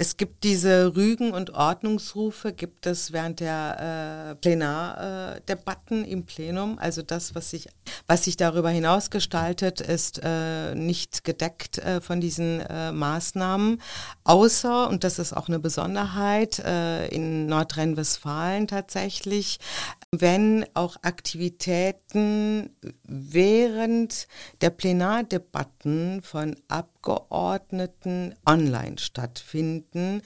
Es 0.00 0.16
gibt 0.16 0.44
diese 0.44 0.94
Rügen- 0.94 1.32
und 1.32 1.54
Ordnungsrufe, 1.54 2.52
gibt 2.52 2.86
es 2.86 3.12
während 3.12 3.40
der 3.40 4.30
äh, 4.30 4.34
Plenardebatten 4.36 6.04
äh, 6.04 6.10
im 6.12 6.24
Plenum. 6.24 6.78
Also 6.78 7.02
das, 7.02 7.34
was 7.34 7.50
sich, 7.50 7.68
was 8.06 8.22
sich 8.22 8.36
darüber 8.36 8.70
hinaus 8.70 9.10
gestaltet, 9.10 9.80
ist 9.80 10.20
äh, 10.22 10.76
nicht 10.76 11.24
gedeckt 11.24 11.78
äh, 11.78 12.00
von 12.00 12.20
diesen 12.20 12.60
äh, 12.60 12.92
Maßnahmen. 12.92 13.82
Außer, 14.22 14.88
und 14.88 15.02
das 15.02 15.18
ist 15.18 15.32
auch 15.32 15.48
eine 15.48 15.58
Besonderheit, 15.58 16.60
in 17.10 17.46
Nordrhein-Westfalen 17.46 18.68
tatsächlich, 18.68 19.58
wenn 20.10 20.66
auch 20.74 20.96
Aktivitäten 21.02 22.70
während 23.04 24.28
der 24.60 24.70
Plenardebatten 24.70 26.20
von 26.22 26.56
Abgeordneten 27.08 28.34
online 28.44 28.98
stattfinden, 28.98 30.20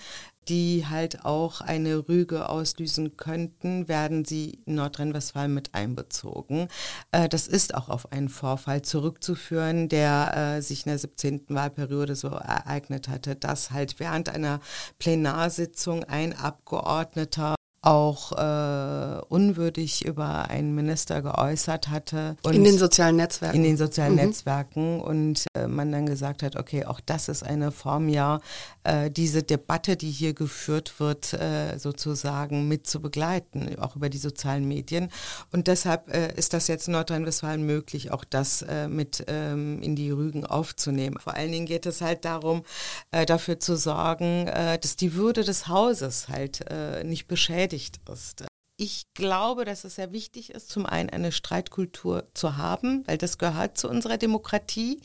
die 0.48 0.84
halt 0.88 1.24
auch 1.24 1.60
eine 1.60 2.08
Rüge 2.08 2.48
auslösen 2.48 3.16
könnten, 3.16 3.86
werden 3.86 4.24
sie 4.24 4.58
in 4.66 4.74
Nordrhein-Westfalen 4.74 5.54
mit 5.54 5.72
einbezogen. 5.74 6.66
Äh, 7.12 7.28
das 7.28 7.46
ist 7.46 7.76
auch 7.76 7.88
auf 7.88 8.10
einen 8.10 8.28
Vorfall 8.28 8.82
zurückzuführen, 8.82 9.88
der 9.88 10.56
äh, 10.56 10.62
sich 10.62 10.84
in 10.84 10.90
der 10.90 10.98
17. 10.98 11.44
Wahlperiode 11.50 12.16
so 12.16 12.28
ereignet 12.28 13.08
hatte, 13.08 13.36
dass 13.36 13.70
halt 13.70 14.00
während 14.00 14.28
einer 14.30 14.58
Plenarsitzung 14.98 16.02
ein 16.02 16.36
Abgeordneter 16.36 17.54
auch 17.82 18.30
äh, 18.30 19.20
unwürdig 19.28 20.04
über 20.04 20.48
einen 20.48 20.72
Minister 20.72 21.20
geäußert 21.20 21.88
hatte. 21.88 22.36
in 22.48 22.62
den 22.62 22.78
sozialen 22.78 23.16
Netzwerken. 23.16 23.56
In 23.56 23.64
den 23.64 23.76
sozialen 23.76 24.12
mhm. 24.12 24.26
Netzwerken 24.26 25.00
und 25.00 25.46
äh, 25.54 25.66
man 25.66 25.90
dann 25.90 26.06
gesagt 26.06 26.44
hat, 26.44 26.54
okay, 26.54 26.84
auch 26.84 27.00
das 27.00 27.28
ist 27.28 27.42
eine 27.42 27.72
Form, 27.72 28.08
ja, 28.08 28.40
äh, 28.84 29.10
diese 29.10 29.42
Debatte, 29.42 29.96
die 29.96 30.12
hier 30.12 30.32
geführt 30.32 31.00
wird, 31.00 31.32
äh, 31.32 31.76
sozusagen 31.76 32.68
mit 32.68 32.86
zu 32.86 33.02
begleiten, 33.02 33.76
auch 33.80 33.96
über 33.96 34.08
die 34.08 34.18
sozialen 34.18 34.66
Medien. 34.68 35.10
Und 35.50 35.66
deshalb 35.66 36.08
äh, 36.14 36.32
ist 36.36 36.52
das 36.52 36.68
jetzt 36.68 36.86
in 36.86 36.92
Nordrhein-Westfalen 36.92 37.66
möglich, 37.66 38.12
auch 38.12 38.22
das 38.22 38.62
äh, 38.62 38.86
mit 38.86 39.24
ähm, 39.26 39.82
in 39.82 39.96
die 39.96 40.12
Rügen 40.12 40.46
aufzunehmen. 40.46 41.16
Vor 41.18 41.34
allen 41.34 41.50
Dingen 41.50 41.66
geht 41.66 41.86
es 41.86 42.00
halt 42.00 42.24
darum, 42.24 42.62
dafür 43.10 43.58
zu 43.58 43.76
sorgen, 43.76 44.46
dass 44.46 44.96
die 44.96 45.14
Würde 45.14 45.44
des 45.44 45.68
Hauses 45.68 46.28
halt 46.28 46.64
nicht 47.04 47.26
beschädigt 47.26 47.71
beschädigt 47.72 48.00
ist. 48.08 48.44
Ich 48.78 49.04
glaube, 49.14 49.64
dass 49.64 49.84
es 49.84 49.94
sehr 49.96 50.12
wichtig 50.12 50.50
ist, 50.50 50.70
zum 50.70 50.86
einen 50.86 51.10
eine 51.10 51.30
Streitkultur 51.30 52.26
zu 52.34 52.56
haben, 52.56 53.06
weil 53.06 53.16
das 53.16 53.38
gehört 53.38 53.78
zu 53.78 53.88
unserer 53.88 54.16
Demokratie, 54.16 55.00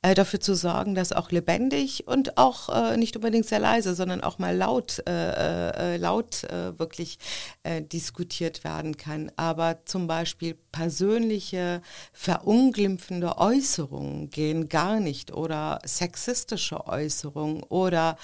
äh, 0.00 0.14
dafür 0.14 0.40
zu 0.40 0.54
sorgen, 0.54 0.94
dass 0.94 1.12
auch 1.12 1.30
lebendig 1.30 2.06
und 2.06 2.38
auch 2.38 2.70
äh, 2.70 2.96
nicht 2.96 3.16
unbedingt 3.16 3.46
sehr 3.46 3.58
leise, 3.58 3.94
sondern 3.94 4.22
auch 4.22 4.38
mal 4.38 4.56
laut, 4.56 5.02
äh, 5.06 5.94
äh 5.94 5.96
laut 5.98 6.44
äh, 6.44 6.78
wirklich 6.78 7.18
äh, 7.62 7.82
diskutiert 7.82 8.64
werden 8.64 8.96
kann. 8.96 9.30
Aber 9.36 9.84
zum 9.84 10.06
Beispiel 10.06 10.54
persönliche 10.72 11.82
verunglimpfende 12.14 13.36
Äußerungen 13.36 14.30
gehen 14.30 14.70
gar 14.70 14.98
nicht 14.98 15.32
oder 15.32 15.80
sexistische 15.84 16.86
Äußerungen 16.86 17.64
oder 17.64 18.16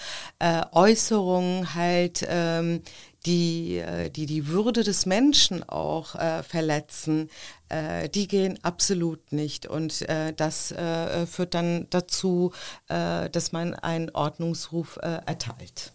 Äußerungen 0.72 1.74
halt, 1.74 2.24
ähm, 2.28 2.82
die, 3.26 3.78
äh, 3.78 4.10
die 4.10 4.26
die 4.26 4.48
Würde 4.48 4.82
des 4.82 5.06
Menschen 5.06 5.68
auch 5.68 6.14
äh, 6.14 6.42
verletzen, 6.42 7.28
äh, 7.68 8.08
die 8.08 8.28
gehen 8.28 8.58
absolut 8.62 9.32
nicht. 9.32 9.66
Und 9.66 10.02
äh, 10.08 10.32
das 10.32 10.72
äh, 10.72 11.26
führt 11.26 11.54
dann 11.54 11.86
dazu, 11.90 12.52
äh, 12.88 13.28
dass 13.30 13.52
man 13.52 13.74
einen 13.74 14.10
Ordnungsruf 14.10 14.98
erteilt. 15.02 15.92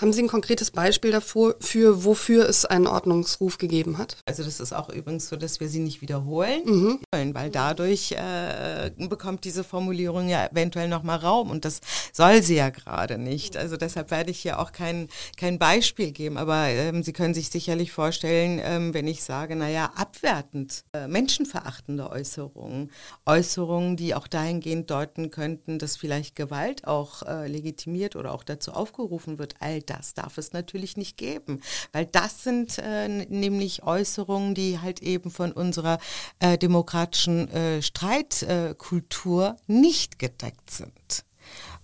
Haben 0.00 0.14
Sie 0.14 0.22
ein 0.22 0.28
konkretes 0.28 0.70
Beispiel 0.70 1.10
dafür, 1.10 1.56
für, 1.60 2.04
wofür 2.04 2.48
es 2.48 2.64
einen 2.64 2.86
Ordnungsruf 2.86 3.58
gegeben 3.58 3.98
hat? 3.98 4.16
Also 4.24 4.42
das 4.42 4.58
ist 4.58 4.72
auch 4.72 4.88
übrigens 4.88 5.28
so, 5.28 5.36
dass 5.36 5.60
wir 5.60 5.68
sie 5.68 5.80
nicht 5.80 6.00
wiederholen, 6.00 6.62
mhm. 6.64 7.00
weil 7.34 7.50
dadurch 7.50 8.12
äh, 8.12 8.90
bekommt 8.96 9.44
diese 9.44 9.62
Formulierung 9.62 10.26
ja 10.26 10.46
eventuell 10.46 10.88
nochmal 10.88 11.18
Raum 11.18 11.50
und 11.50 11.66
das 11.66 11.80
soll 12.14 12.42
sie 12.42 12.56
ja 12.56 12.70
gerade 12.70 13.18
nicht. 13.18 13.58
Also 13.58 13.76
deshalb 13.76 14.10
werde 14.10 14.30
ich 14.30 14.40
hier 14.40 14.58
auch 14.58 14.72
kein, 14.72 15.08
kein 15.36 15.58
Beispiel 15.58 16.12
geben, 16.12 16.38
aber 16.38 16.68
ähm, 16.68 17.02
Sie 17.02 17.12
können 17.12 17.34
sich 17.34 17.50
sicherlich 17.50 17.92
vorstellen, 17.92 18.58
ähm, 18.64 18.94
wenn 18.94 19.06
ich 19.06 19.22
sage, 19.22 19.54
naja, 19.54 19.92
abwertend, 19.96 20.84
äh, 20.94 21.08
menschenverachtende 21.08 22.08
Äußerungen, 22.08 22.90
Äußerungen, 23.26 23.98
die 23.98 24.14
auch 24.14 24.28
dahingehend 24.28 24.90
deuten 24.90 25.30
könnten, 25.30 25.78
dass 25.78 25.98
vielleicht 25.98 26.36
Gewalt 26.36 26.86
auch 26.86 27.22
äh, 27.22 27.46
legitimiert 27.48 28.16
oder 28.16 28.32
auch 28.32 28.44
dazu 28.44 28.72
aufgerufen 28.72 29.38
wird, 29.38 29.56
all 29.60 29.82
das 29.90 30.14
darf 30.14 30.38
es 30.38 30.52
natürlich 30.52 30.96
nicht 30.96 31.16
geben, 31.16 31.60
weil 31.92 32.06
das 32.06 32.44
sind 32.44 32.78
äh, 32.78 33.08
nämlich 33.08 33.82
Äußerungen, 33.82 34.54
die 34.54 34.78
halt 34.78 35.00
eben 35.02 35.30
von 35.30 35.52
unserer 35.52 35.98
äh, 36.38 36.56
demokratischen 36.56 37.48
äh, 37.48 37.82
Streitkultur 37.82 39.56
nicht 39.66 40.18
gedeckt 40.18 40.70
sind. 40.70 41.24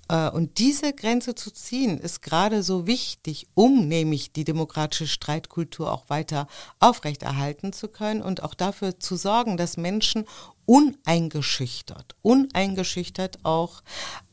Äh, 0.09 0.31
und 0.31 0.59
diese 0.59 0.93
Grenze 0.93 1.35
zu 1.35 1.51
ziehen, 1.51 1.99
ist 1.99 2.23
gerade 2.23 2.63
so 2.63 2.87
wichtig, 2.87 3.49
um 3.55 3.89
nämlich 3.89 4.33
die 4.33 4.45
demokratische 4.45 5.07
Streitkultur 5.07 5.93
auch 5.93 6.09
weiter 6.09 6.47
aufrechterhalten 6.79 7.73
zu 7.73 7.89
können 7.89 8.23
und 8.23 8.43
auch 8.43 8.55
dafür 8.55 9.01
zu 9.01 9.17
sorgen, 9.17 9.57
dass 9.57 9.77
Menschen 9.77 10.25
uneingeschüchtert, 10.65 12.15
uneingeschüchtert 12.23 13.45
auch 13.45 13.83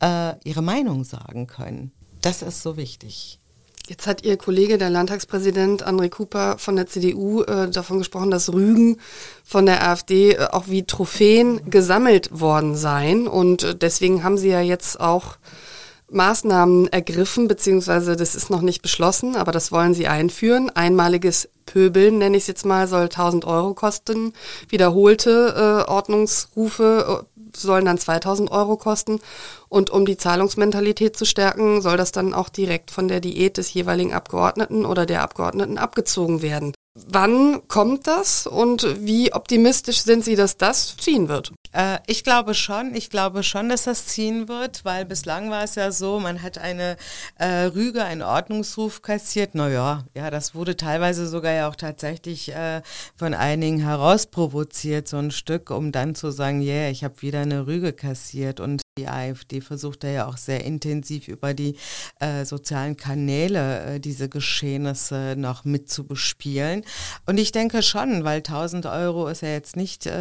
äh, 0.01 0.35
ihre 0.47 0.61
Meinung 0.61 1.03
sagen 1.03 1.47
können. 1.47 1.91
Das 2.21 2.41
ist 2.41 2.61
so 2.61 2.77
wichtig. 2.77 3.39
Jetzt 3.89 4.07
hat 4.07 4.23
Ihr 4.23 4.37
Kollege, 4.37 4.77
der 4.77 4.89
Landtagspräsident 4.89 5.85
André 5.85 6.07
Cooper 6.07 6.57
von 6.57 6.77
der 6.77 6.87
CDU, 6.87 7.43
äh, 7.43 7.69
davon 7.69 7.97
gesprochen, 7.97 8.31
dass 8.31 8.53
Rügen 8.53 8.97
von 9.43 9.65
der 9.65 9.85
AfD 9.85 10.31
äh, 10.31 10.45
auch 10.51 10.69
wie 10.69 10.83
Trophäen 10.83 11.69
gesammelt 11.69 12.29
worden 12.31 12.77
seien. 12.77 13.27
Und 13.27 13.63
äh, 13.63 13.75
deswegen 13.75 14.23
haben 14.23 14.37
Sie 14.37 14.47
ja 14.47 14.61
jetzt 14.61 15.01
auch 15.01 15.35
Maßnahmen 16.11 16.87
ergriffen, 16.87 17.47
beziehungsweise 17.47 18.15
das 18.15 18.35
ist 18.35 18.49
noch 18.49 18.61
nicht 18.61 18.81
beschlossen, 18.81 19.35
aber 19.35 19.51
das 19.51 19.71
wollen 19.71 19.93
Sie 19.93 20.07
einführen. 20.07 20.69
Einmaliges 20.69 21.49
Pöbeln, 21.65 22.17
nenne 22.17 22.37
ich 22.37 22.43
es 22.43 22.47
jetzt 22.47 22.65
mal, 22.65 22.87
soll 22.87 23.03
1000 23.03 23.45
Euro 23.45 23.73
kosten. 23.73 24.33
Wiederholte 24.69 25.85
äh, 25.87 25.89
Ordnungsrufe 25.89 27.25
sollen 27.55 27.85
dann 27.85 27.97
2000 27.97 28.51
Euro 28.51 28.77
kosten. 28.77 29.19
Und 29.69 29.89
um 29.89 30.05
die 30.05 30.17
Zahlungsmentalität 30.17 31.15
zu 31.15 31.25
stärken, 31.25 31.81
soll 31.81 31.97
das 31.97 32.11
dann 32.11 32.33
auch 32.33 32.49
direkt 32.49 32.91
von 32.91 33.07
der 33.07 33.19
Diät 33.19 33.57
des 33.57 33.73
jeweiligen 33.73 34.13
Abgeordneten 34.13 34.85
oder 34.85 35.05
der 35.05 35.21
Abgeordneten 35.21 35.77
abgezogen 35.77 36.41
werden. 36.41 36.73
Wann 36.95 37.67
kommt 37.67 38.05
das 38.05 38.45
und 38.45 38.85
wie 39.03 39.33
optimistisch 39.33 40.03
sind 40.03 40.23
Sie, 40.23 40.35
dass 40.35 40.57
das 40.57 40.95
ziehen 40.97 41.27
wird? 41.27 41.51
Äh, 41.71 41.97
ich 42.05 42.23
glaube 42.23 42.53
schon, 42.53 42.93
ich 42.93 43.09
glaube 43.09 43.41
schon, 43.41 43.69
dass 43.69 43.85
das 43.85 44.05
ziehen 44.05 44.47
wird, 44.47 44.85
weil 44.85 45.03
bislang 45.03 45.49
war 45.49 45.63
es 45.63 45.73
ja 45.73 45.91
so, 45.91 46.19
man 46.19 46.43
hat 46.43 46.59
eine 46.59 46.97
äh, 47.39 47.63
Rüge, 47.63 48.03
einen 48.03 48.21
Ordnungsruf 48.21 49.01
kassiert. 49.01 49.55
Naja, 49.55 50.03
ja, 50.13 50.29
das 50.29 50.53
wurde 50.53 50.77
teilweise 50.77 51.27
sogar 51.27 51.53
ja 51.53 51.67
auch 51.67 51.75
tatsächlich 51.75 52.53
äh, 52.53 52.83
von 53.15 53.33
einigen 53.33 53.79
herausprovoziert, 53.79 55.07
so 55.07 55.17
ein 55.17 55.31
Stück, 55.31 55.71
um 55.71 55.91
dann 55.91 56.13
zu 56.13 56.29
sagen, 56.29 56.61
yeah, 56.61 56.91
ich 56.91 57.03
habe 57.03 57.23
wieder 57.23 57.39
eine 57.39 57.65
Rüge 57.65 57.93
kassiert. 57.93 58.59
Und 58.59 58.82
die 58.97 59.07
AfD 59.07 59.59
versucht 59.59 60.03
da 60.03 60.07
ja 60.07 60.27
auch 60.27 60.37
sehr 60.37 60.63
intensiv 60.63 61.27
über 61.27 61.55
die 61.55 61.77
äh, 62.19 62.45
sozialen 62.45 62.95
Kanäle 62.95 63.95
äh, 63.95 63.99
diese 63.99 64.29
Geschehnisse 64.29 65.33
noch 65.35 65.65
mit 65.65 65.89
zu 65.89 66.05
bespielen. 66.05 66.83
Und 67.25 67.39
ich 67.39 67.51
denke 67.51 67.81
schon, 67.81 68.23
weil 68.23 68.37
1000 68.37 68.85
Euro 68.85 69.27
ist 69.27 69.41
ja 69.41 69.49
jetzt 69.49 69.75
nicht 69.75 70.05
äh, 70.05 70.11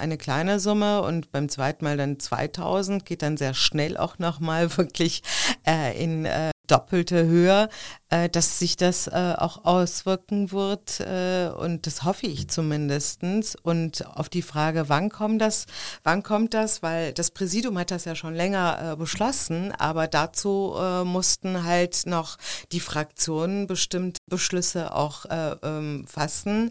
eine 0.00 0.16
kleine 0.16 0.58
Summe 0.58 1.02
und 1.02 1.32
beim 1.32 1.50
zweiten 1.50 1.84
Mal 1.84 1.98
dann 1.98 2.18
2000 2.18 3.04
geht 3.04 3.20
dann 3.20 3.36
sehr 3.36 3.52
schnell 3.52 3.98
auch 3.98 4.18
nochmal 4.18 4.74
wirklich 4.78 5.22
äh, 5.66 6.02
in 6.02 6.24
äh, 6.24 6.53
doppelte 6.66 7.26
Höhe, 7.26 7.68
äh, 8.08 8.28
dass 8.28 8.58
sich 8.58 8.76
das 8.76 9.06
äh, 9.06 9.34
auch 9.36 9.64
auswirken 9.64 10.52
wird 10.52 11.00
äh, 11.00 11.50
und 11.56 11.86
das 11.86 12.04
hoffe 12.04 12.26
ich 12.26 12.48
zumindestens. 12.48 13.56
Und 13.62 14.06
auf 14.06 14.28
die 14.28 14.42
Frage, 14.42 14.88
wann 14.88 15.10
kommt 15.10 15.40
das, 15.40 15.66
wann 16.02 16.22
kommt 16.22 16.54
das, 16.54 16.82
weil 16.82 17.12
das 17.12 17.30
Präsidium 17.30 17.78
hat 17.78 17.90
das 17.90 18.04
ja 18.04 18.14
schon 18.14 18.34
länger 18.34 18.92
äh, 18.92 18.96
beschlossen, 18.96 19.72
aber 19.72 20.06
dazu 20.06 20.74
äh, 20.78 21.04
mussten 21.04 21.64
halt 21.64 22.06
noch 22.06 22.36
die 22.72 22.80
Fraktionen 22.80 23.66
bestimmte 23.66 24.18
Beschlüsse 24.28 24.94
auch 24.94 25.26
äh, 25.26 25.56
ähm, 25.62 26.06
fassen 26.06 26.70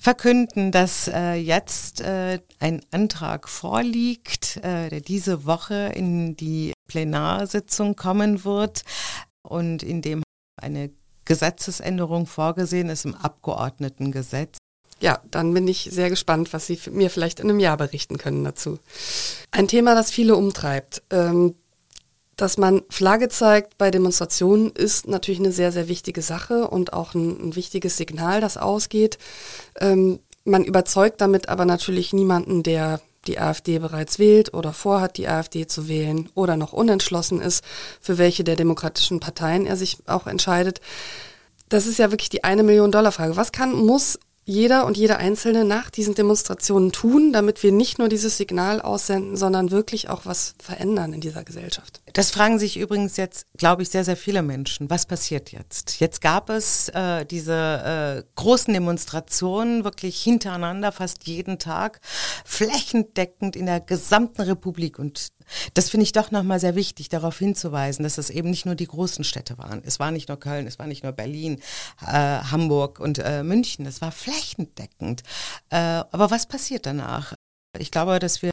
verkünden, 0.00 0.72
dass 0.72 1.08
äh, 1.08 1.34
jetzt 1.34 2.00
äh, 2.00 2.40
ein 2.58 2.80
Antrag 2.90 3.48
vorliegt, 3.48 4.56
äh, 4.56 4.88
der 4.88 5.02
diese 5.02 5.44
Woche 5.44 5.92
in 5.94 6.36
die 6.36 6.72
Plenarsitzung 6.90 7.94
kommen 7.94 8.44
wird 8.44 8.82
und 9.42 9.84
in 9.84 10.02
dem 10.02 10.22
eine 10.60 10.90
Gesetzesänderung 11.24 12.26
vorgesehen 12.26 12.88
ist 12.88 13.04
im 13.04 13.14
Abgeordnetengesetz. 13.14 14.58
Ja, 14.98 15.20
dann 15.30 15.54
bin 15.54 15.68
ich 15.68 15.88
sehr 15.90 16.10
gespannt, 16.10 16.52
was 16.52 16.66
Sie 16.66 16.78
mir 16.90 17.08
vielleicht 17.08 17.38
in 17.38 17.48
einem 17.48 17.60
Jahr 17.60 17.76
berichten 17.76 18.18
können 18.18 18.42
dazu. 18.42 18.80
Ein 19.52 19.68
Thema, 19.68 19.94
das 19.94 20.10
viele 20.10 20.34
umtreibt. 20.34 21.02
Ähm, 21.10 21.54
Dass 22.36 22.58
man 22.58 22.82
Flagge 22.88 23.28
zeigt 23.28 23.78
bei 23.78 23.90
Demonstrationen 23.90 24.72
ist 24.72 25.06
natürlich 25.06 25.40
eine 25.40 25.52
sehr, 25.52 25.72
sehr 25.72 25.88
wichtige 25.88 26.22
Sache 26.22 26.68
und 26.68 26.92
auch 26.92 27.14
ein, 27.14 27.48
ein 27.50 27.54
wichtiges 27.54 27.96
Signal, 27.96 28.40
das 28.40 28.56
ausgeht. 28.56 29.18
Ähm, 29.78 30.18
man 30.44 30.64
überzeugt 30.64 31.20
damit 31.20 31.48
aber 31.48 31.64
natürlich 31.64 32.12
niemanden, 32.12 32.62
der 32.62 33.00
die 33.26 33.38
AfD 33.38 33.78
bereits 33.78 34.18
wählt 34.18 34.54
oder 34.54 34.72
vorhat, 34.72 35.16
die 35.16 35.28
AfD 35.28 35.66
zu 35.66 35.88
wählen 35.88 36.28
oder 36.34 36.56
noch 36.56 36.72
unentschlossen 36.72 37.40
ist, 37.40 37.64
für 38.00 38.18
welche 38.18 38.44
der 38.44 38.56
demokratischen 38.56 39.20
Parteien 39.20 39.66
er 39.66 39.76
sich 39.76 39.98
auch 40.06 40.26
entscheidet. 40.26 40.80
Das 41.68 41.86
ist 41.86 41.98
ja 41.98 42.10
wirklich 42.10 42.30
die 42.30 42.44
eine 42.44 42.62
Million 42.62 42.90
Dollar 42.90 43.12
Frage. 43.12 43.36
Was 43.36 43.52
kann, 43.52 43.72
muss 43.72 44.18
jeder 44.44 44.86
und 44.86 44.96
jede 44.96 45.18
Einzelne 45.18 45.64
nach 45.64 45.90
diesen 45.90 46.14
Demonstrationen 46.14 46.92
tun, 46.92 47.32
damit 47.32 47.62
wir 47.62 47.72
nicht 47.72 47.98
nur 47.98 48.08
dieses 48.08 48.36
Signal 48.36 48.80
aussenden, 48.80 49.36
sondern 49.36 49.70
wirklich 49.70 50.08
auch 50.08 50.26
was 50.26 50.54
verändern 50.58 51.12
in 51.12 51.20
dieser 51.20 51.44
Gesellschaft? 51.44 52.00
Das 52.12 52.30
fragen 52.30 52.58
sich 52.58 52.76
übrigens 52.76 53.16
jetzt, 53.16 53.46
glaube 53.56 53.82
ich, 53.82 53.90
sehr, 53.90 54.04
sehr 54.04 54.16
viele 54.16 54.42
Menschen. 54.42 54.90
Was 54.90 55.06
passiert 55.06 55.52
jetzt? 55.52 56.00
Jetzt 56.00 56.20
gab 56.20 56.50
es 56.50 56.88
äh, 56.88 57.24
diese 57.24 58.24
äh, 58.24 58.30
großen 58.34 58.74
Demonstrationen 58.74 59.84
wirklich 59.84 60.20
hintereinander, 60.20 60.90
fast 60.90 61.26
jeden 61.26 61.58
Tag, 61.58 62.00
flächendeckend 62.44 63.54
in 63.54 63.66
der 63.66 63.80
gesamten 63.80 64.42
Republik. 64.42 64.98
Und 64.98 65.30
das 65.74 65.90
finde 65.90 66.04
ich 66.04 66.12
doch 66.12 66.30
nochmal 66.30 66.60
sehr 66.60 66.74
wichtig, 66.74 67.08
darauf 67.08 67.38
hinzuweisen, 67.38 68.02
dass 68.02 68.18
es 68.18 68.30
eben 68.30 68.50
nicht 68.50 68.66
nur 68.66 68.74
die 68.74 68.86
großen 68.86 69.24
Städte 69.24 69.58
waren. 69.58 69.82
Es 69.84 69.98
war 69.98 70.10
nicht 70.10 70.28
nur 70.28 70.38
Köln, 70.38 70.66
es 70.66 70.78
war 70.78 70.86
nicht 70.86 71.02
nur 71.02 71.12
Berlin, 71.12 71.60
äh, 72.02 72.12
Hamburg 72.12 73.00
und 73.00 73.18
äh, 73.18 73.42
München. 73.42 73.86
Es 73.86 74.00
war 74.00 74.12
flächendeckend. 74.12 75.22
Äh, 75.70 75.76
aber 75.76 76.30
was 76.30 76.46
passiert 76.46 76.86
danach? 76.86 77.34
Ich 77.78 77.90
glaube, 77.90 78.18
dass 78.18 78.42
wir 78.42 78.49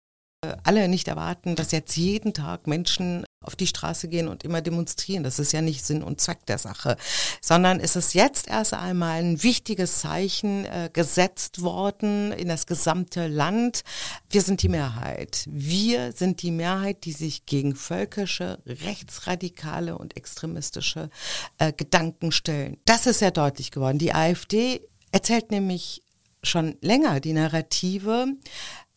alle 0.63 0.87
nicht 0.87 1.07
erwarten, 1.07 1.55
dass 1.55 1.71
jetzt 1.71 1.95
jeden 1.97 2.33
Tag 2.33 2.67
Menschen 2.67 3.25
auf 3.41 3.55
die 3.55 3.67
Straße 3.67 4.07
gehen 4.07 4.27
und 4.27 4.43
immer 4.43 4.61
demonstrieren. 4.61 5.23
Das 5.23 5.39
ist 5.39 5.51
ja 5.51 5.61
nicht 5.61 5.85
Sinn 5.85 6.03
und 6.03 6.19
Zweck 6.19 6.45
der 6.47 6.57
Sache, 6.57 6.97
sondern 7.41 7.79
es 7.79 7.95
ist 7.95 8.13
jetzt 8.13 8.47
erst 8.47 8.73
einmal 8.73 9.19
ein 9.19 9.41
wichtiges 9.41 9.99
Zeichen 9.99 10.65
äh, 10.65 10.89
gesetzt 10.91 11.61
worden 11.61 12.31
in 12.33 12.49
das 12.49 12.65
gesamte 12.65 13.27
Land. 13.27 13.83
Wir 14.29 14.41
sind 14.41 14.63
die 14.63 14.69
Mehrheit. 14.69 15.45
Wir 15.47 16.11
sind 16.11 16.41
die 16.41 16.51
Mehrheit, 16.51 17.05
die 17.05 17.13
sich 17.13 17.45
gegen 17.45 17.75
völkische, 17.75 18.59
rechtsradikale 18.65 19.97
und 19.97 20.17
extremistische 20.17 21.09
äh, 21.57 21.71
Gedanken 21.71 22.31
stellen. 22.31 22.77
Das 22.85 23.07
ist 23.07 23.19
sehr 23.19 23.31
deutlich 23.31 23.71
geworden. 23.71 23.97
Die 23.97 24.13
AfD 24.13 24.81
erzählt 25.11 25.51
nämlich 25.51 26.03
schon 26.43 26.75
länger 26.81 27.19
die 27.19 27.33
Narrative, 27.33 28.27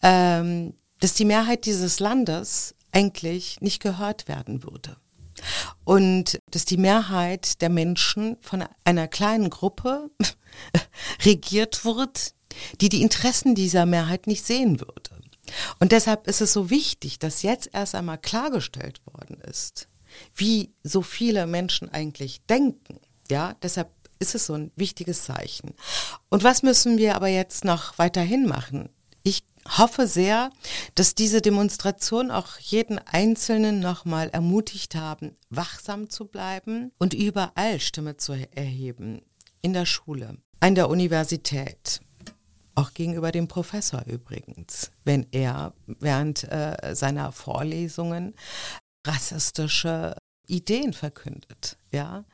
ähm, 0.02 0.74
dass 1.00 1.14
die 1.14 1.24
Mehrheit 1.24 1.66
dieses 1.66 2.00
Landes 2.00 2.74
eigentlich 2.92 3.60
nicht 3.60 3.82
gehört 3.82 4.28
werden 4.28 4.62
würde. 4.62 4.96
Und 5.84 6.38
dass 6.50 6.64
die 6.64 6.76
Mehrheit 6.76 7.62
der 7.62 7.70
Menschen 7.70 8.36
von 8.40 8.64
einer 8.84 9.08
kleinen 9.08 9.50
Gruppe 9.50 10.10
regiert 11.24 11.84
wird, 11.84 12.34
die 12.80 12.88
die 12.88 13.02
Interessen 13.02 13.54
dieser 13.54 13.86
Mehrheit 13.86 14.26
nicht 14.26 14.44
sehen 14.44 14.80
würde. 14.80 15.10
Und 15.78 15.92
deshalb 15.92 16.26
ist 16.26 16.40
es 16.40 16.52
so 16.52 16.70
wichtig, 16.70 17.18
dass 17.18 17.42
jetzt 17.42 17.70
erst 17.72 17.94
einmal 17.94 18.18
klargestellt 18.18 19.00
worden 19.06 19.40
ist, 19.40 19.88
wie 20.34 20.72
so 20.82 21.02
viele 21.02 21.46
Menschen 21.46 21.88
eigentlich 21.88 22.42
denken. 22.46 22.98
Ja, 23.30 23.54
deshalb 23.62 23.90
ist 24.18 24.34
es 24.34 24.46
so 24.46 24.54
ein 24.54 24.70
wichtiges 24.76 25.24
Zeichen. 25.24 25.74
Und 26.28 26.44
was 26.44 26.62
müssen 26.62 26.98
wir 26.98 27.16
aber 27.16 27.28
jetzt 27.28 27.64
noch 27.64 27.98
weiterhin 27.98 28.46
machen? 28.46 28.90
Ich 29.22 29.42
hoffe 29.68 30.06
sehr, 30.06 30.50
dass 30.94 31.14
diese 31.14 31.40
Demonstration 31.40 32.30
auch 32.30 32.58
jeden 32.58 32.98
Einzelnen 32.98 33.80
nochmal 33.80 34.30
ermutigt 34.30 34.94
haben, 34.94 35.36
wachsam 35.48 36.10
zu 36.10 36.26
bleiben 36.26 36.92
und 36.98 37.14
überall 37.14 37.80
Stimme 37.80 38.16
zu 38.16 38.32
erheben. 38.32 39.22
In 39.62 39.72
der 39.72 39.86
Schule, 39.86 40.38
an 40.60 40.74
der 40.74 40.88
Universität, 40.88 42.00
auch 42.74 42.94
gegenüber 42.94 43.30
dem 43.32 43.48
Professor 43.48 44.02
übrigens, 44.06 44.90
wenn 45.04 45.26
er 45.32 45.74
während 45.86 46.44
äh, 46.44 46.94
seiner 46.94 47.32
Vorlesungen 47.32 48.34
rassistische 49.06 50.16
Ideen 50.50 50.92
verkündet, 50.92 51.76
ja, 51.92 52.24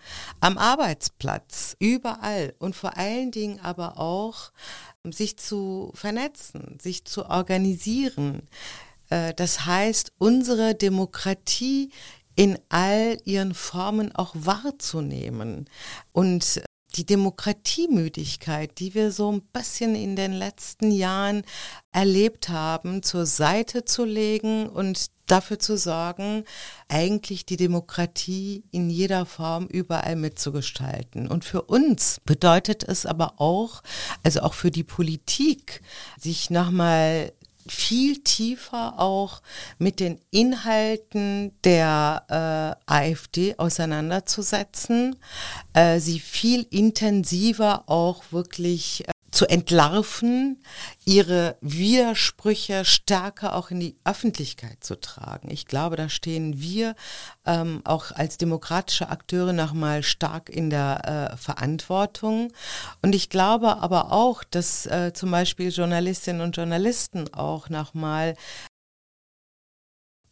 am 0.41 0.59
Arbeitsplatz, 0.59 1.77
überall 1.79 2.55
und 2.59 2.75
vor 2.75 2.97
allen 2.97 3.31
Dingen 3.31 3.61
aber 3.61 3.99
auch 3.99 4.53
sich 5.05 5.37
zu 5.39 5.93
vernetzen, 5.95 6.79
sich 6.81 7.05
zu 7.05 7.27
organisieren. 7.27 8.49
Äh, 9.11 9.35
das 9.35 9.67
heißt, 9.67 10.13
unsere 10.19 10.75
Demokratie 10.75 11.91
in 12.35 12.59
all 12.69 13.19
ihren 13.25 13.55
Formen 13.55 14.15
auch 14.15 14.35
wahrzunehmen 14.35 15.69
und 16.13 16.63
die 16.97 17.07
Demokratiemüdigkeit, 17.07 18.79
die 18.79 18.95
wir 18.95 19.11
so 19.11 19.33
ein 19.33 19.43
bisschen 19.53 19.95
in 19.95 20.17
den 20.17 20.33
letzten 20.33 20.91
Jahren 20.91 21.43
erlebt 21.93 22.49
haben, 22.49 23.03
zur 23.03 23.27
Seite 23.27 23.85
zu 23.85 24.05
legen 24.05 24.69
und 24.69 25.11
dafür 25.27 25.59
zu 25.59 25.77
sorgen, 25.77 26.45
eigentlich 26.89 27.47
die 27.47 27.57
Demokratie 27.57 28.65
in 28.71 28.91
jeder 28.91 29.27
Form 29.27 29.67
überall 29.67 30.17
mitzugestalten. 30.17 31.29
Und 31.29 31.45
für 31.45 31.63
uns 31.63 32.21
bedeutet 32.25 32.85
es 32.85 33.07
aber 33.07 33.41
auch, 33.41 33.83
also 34.23 34.41
auch 34.41 34.55
für 34.55 34.71
die 34.71 34.85
Politik, 34.85 35.83
sich 36.19 36.51
nochmal 36.51 37.33
viel 37.69 38.23
tiefer 38.23 38.99
auch 38.99 39.43
mit 39.79 40.01
den 40.01 40.21
Inhalten 40.31 41.53
der 41.65 42.79
äh, 42.89 42.93
AfD 42.93 43.57
auseinanderzusetzen, 43.59 45.17
äh, 45.73 45.99
sie 45.99 46.21
viel 46.21 46.67
intensiver 46.71 47.85
auch 47.89 48.23
wirklich 48.31 49.09
äh, 49.09 49.16
zu 49.37 49.47
entlarven, 49.47 50.63
ihre 51.05 51.57
Widersprüche 51.61 52.87
stärker 52.87 53.55
auch 53.55 53.71
in 53.71 53.81
die 53.81 53.95
Öffentlichkeit 54.03 54.83
zu 54.83 54.99
tragen. 54.99 55.51
Ich 55.51 55.67
glaube, 55.67 55.97
da 55.97 56.09
stehen 56.09 56.59
wir 56.59 56.97
ähm, 57.45 57.83
auch 57.85 58.13
als 58.13 58.39
demokratische 58.39 59.11
Akteure 59.11 59.53
nochmal 59.53 60.03
stark 60.03 60.49
in 60.49 60.71
der 60.71 61.33
äh, 61.35 61.37
Verantwortung. 61.37 62.51
Und 63.03 63.15
ich 63.15 63.29
glaube 63.29 63.77
aber 63.77 64.11
auch, 64.11 64.43
dass 64.43 64.87
äh, 64.87 65.13
zum 65.13 65.31
Beispiel 65.31 65.69
Journalistinnen 65.69 66.41
und 66.41 66.57
Journalisten 66.57 67.33
auch 67.35 67.69
nochmal 67.69 68.37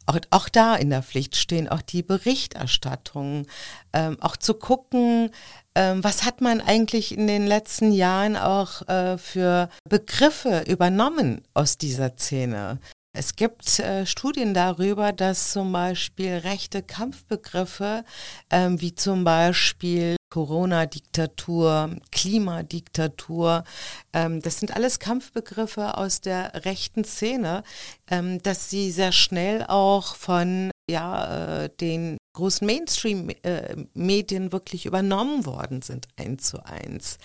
auch, 0.07 0.17
auch 0.31 0.49
da 0.49 0.75
in 0.75 0.89
der 0.89 1.03
Pflicht 1.03 1.35
stehen, 1.35 1.67
auch 1.67 1.81
die 1.81 2.03
Berichterstattung, 2.03 3.45
ähm, 3.93 4.17
auch 4.21 4.37
zu 4.37 4.55
gucken, 4.55 5.31
ähm, 5.75 6.03
was 6.03 6.23
hat 6.23 6.41
man 6.41 6.61
eigentlich 6.61 7.17
in 7.17 7.27
den 7.27 7.45
letzten 7.45 7.91
Jahren 7.91 8.37
auch 8.37 8.87
äh, 8.87 9.17
für 9.17 9.69
Begriffe 9.87 10.63
übernommen 10.67 11.41
aus 11.53 11.77
dieser 11.77 12.17
Szene. 12.17 12.79
Es 13.17 13.37
gibt 13.37 13.79
äh, 13.79 14.05
Studien 14.05 14.53
darüber, 14.53 15.13
dass 15.13 15.51
zum 15.51 15.71
Beispiel 15.71 16.33
rechte 16.33 16.83
Kampfbegriffe 16.83 18.03
ähm, 18.49 18.81
wie 18.81 18.93
zum 18.93 19.23
Beispiel 19.23 20.17
Corona-Diktatur, 20.29 21.95
Klimadiktatur, 22.11 23.63
ähm, 24.11 24.41
das 24.41 24.59
sind 24.59 24.75
alles 24.75 24.99
Kampfbegriffe 24.99 25.97
aus 25.97 26.19
der 26.19 26.65
rechten 26.65 27.05
Szene, 27.05 27.63
ähm, 28.11 28.43
dass 28.43 28.69
sie 28.69 28.91
sehr 28.91 29.13
schnell 29.13 29.63
auch 29.65 30.15
von 30.15 30.71
ja, 30.89 31.63
äh, 31.63 31.69
den 31.81 32.17
großen 32.35 32.67
Mainstream-Medien 32.67 34.51
wirklich 34.51 34.85
übernommen 34.85 35.45
worden 35.45 35.81
sind, 35.81 36.07
eins 36.17 36.43
zu 36.43 36.63
eins. 36.63 37.17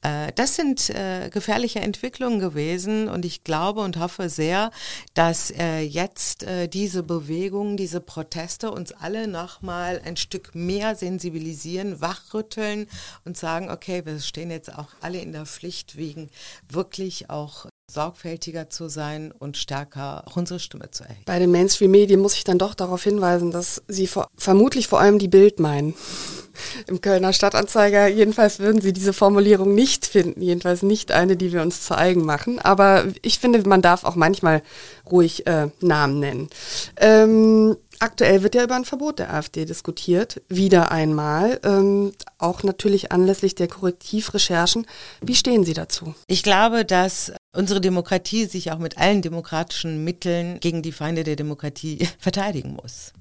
Äh, 0.00 0.32
das 0.34 0.56
sind 0.56 0.88
äh, 0.90 1.28
gefährliche 1.30 1.80
Entwicklungen 1.80 2.38
gewesen 2.38 3.08
und 3.08 3.24
ich 3.24 3.44
glaube 3.44 3.80
und 3.80 3.98
hoffe 3.98 4.28
sehr, 4.28 4.70
dass 5.14 5.50
äh, 5.50 5.80
jetzt 5.80 6.46
diese 6.72 7.02
Bewegung, 7.02 7.76
diese 7.76 8.00
Proteste 8.00 8.70
uns 8.70 8.92
alle 8.92 9.28
nochmal 9.28 10.00
ein 10.04 10.16
Stück 10.16 10.54
mehr 10.54 10.94
sensibilisieren, 10.96 12.00
wachrütteln 12.00 12.86
und 13.24 13.36
sagen, 13.36 13.70
okay, 13.70 14.06
wir 14.06 14.20
stehen 14.20 14.50
jetzt 14.50 14.72
auch 14.72 14.88
alle 15.00 15.18
in 15.18 15.32
der 15.32 15.46
Pflicht, 15.46 15.96
wegen 15.96 16.30
wirklich 16.68 17.30
auch 17.30 17.66
sorgfältiger 17.92 18.70
zu 18.70 18.88
sein 18.88 19.32
und 19.38 19.56
stärker 19.56 20.24
auch 20.26 20.36
unsere 20.36 20.60
Stimme 20.60 20.90
zu 20.90 21.04
erheben. 21.04 21.22
Bei 21.26 21.38
den 21.38 21.50
Mainstream-Medien 21.50 22.20
muss 22.20 22.34
ich 22.34 22.44
dann 22.44 22.58
doch 22.58 22.74
darauf 22.74 23.02
hinweisen, 23.02 23.50
dass 23.50 23.82
Sie 23.88 24.06
vor, 24.06 24.28
vermutlich 24.36 24.88
vor 24.88 25.00
allem 25.00 25.18
die 25.18 25.28
Bild 25.28 25.60
meinen. 25.60 25.94
Im 26.86 27.00
Kölner 27.00 27.32
Stadtanzeiger 27.32 28.08
jedenfalls 28.08 28.58
würden 28.58 28.80
Sie 28.80 28.92
diese 28.92 29.12
Formulierung 29.12 29.74
nicht 29.74 30.06
finden, 30.06 30.42
jedenfalls 30.42 30.82
nicht 30.82 31.12
eine, 31.12 31.36
die 31.36 31.52
wir 31.52 31.62
uns 31.62 31.82
zu 31.82 31.96
eigen 31.96 32.24
machen. 32.24 32.58
Aber 32.58 33.04
ich 33.22 33.38
finde, 33.38 33.66
man 33.68 33.82
darf 33.82 34.04
auch 34.04 34.16
manchmal 34.16 34.62
ruhig 35.10 35.46
äh, 35.46 35.68
Namen 35.80 36.20
nennen. 36.20 36.50
Ähm, 36.96 37.76
Aktuell 38.02 38.42
wird 38.42 38.56
ja 38.56 38.64
über 38.64 38.74
ein 38.74 38.84
Verbot 38.84 39.20
der 39.20 39.32
AfD 39.32 39.64
diskutiert, 39.64 40.42
wieder 40.48 40.90
einmal, 40.90 41.60
ähm, 41.62 42.12
auch 42.36 42.64
natürlich 42.64 43.12
anlässlich 43.12 43.54
der 43.54 43.68
Korrektivrecherchen. 43.68 44.88
Wie 45.20 45.36
stehen 45.36 45.62
Sie 45.62 45.72
dazu? 45.72 46.12
Ich 46.26 46.42
glaube, 46.42 46.84
dass 46.84 47.32
unsere 47.52 47.80
Demokratie 47.80 48.46
sich 48.46 48.72
auch 48.72 48.78
mit 48.78 48.98
allen 48.98 49.22
demokratischen 49.22 50.04
Mitteln 50.04 50.58
gegen 50.60 50.82
die 50.82 50.92
Feinde 50.92 51.24
der 51.24 51.36
Demokratie 51.36 52.08
verteidigen 52.18 52.74
muss. 52.74 53.12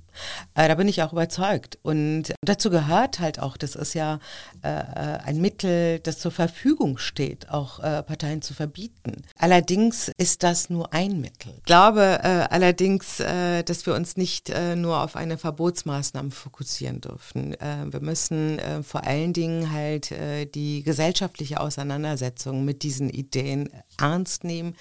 Äh, 0.55 0.68
da 0.68 0.76
bin 0.76 0.88
ich 0.88 1.01
auch 1.03 1.12
überzeugt. 1.12 1.78
Und 1.82 2.34
dazu 2.41 2.70
gehört 2.70 3.20
halt 3.20 3.39
auch, 3.39 3.57
das 3.57 3.76
ist 3.76 3.93
ja 3.93 4.20
äh, 4.62 4.70
ein 4.70 5.39
Mittel, 5.41 5.99
das 5.99 6.20
zur 6.20 6.32
Verfügung 6.32 6.97
steht, 6.97 7.49
auch 7.49 7.80
äh, 7.80 8.03
Parteien 8.03 8.41
zu 8.41 8.53
verbieten. 8.53 9.24
Allerdings 9.38 10.12
ist 10.18 10.43
das 10.43 10.70
nur 10.70 10.93
ein 10.93 11.22
Mittel. 11.22 11.53
Ich 11.57 11.64
glaube 11.64 12.20
äh, 12.24 12.47
allerdings, 12.49 13.20
äh, 13.20 13.64
dass 13.64 13.86
wir 13.86 13.95
uns 13.95 14.18
nicht 14.18 14.49
äh, 14.49 14.76
nur 14.76 15.01
auf 15.01 15.16
eine 15.16 15.38
Verbotsmaßnahme 15.38 16.32
fokussieren 16.32 17.01
dürfen. 17.01 17.55
wir 17.62 17.99
müssen 18.01 18.59
vor 18.84 19.05
allen 19.05 19.34
Dingen 19.34 19.72
halt 19.72 20.14
die 20.55 20.84
gesellschaftliche 20.84 21.59
Auseinandersetzung 21.59 22.66
mit 22.66 22.84
diesen 22.84 23.09
Ideen 23.09 23.70
ernst 23.99 24.43
nehmen, 24.43 24.76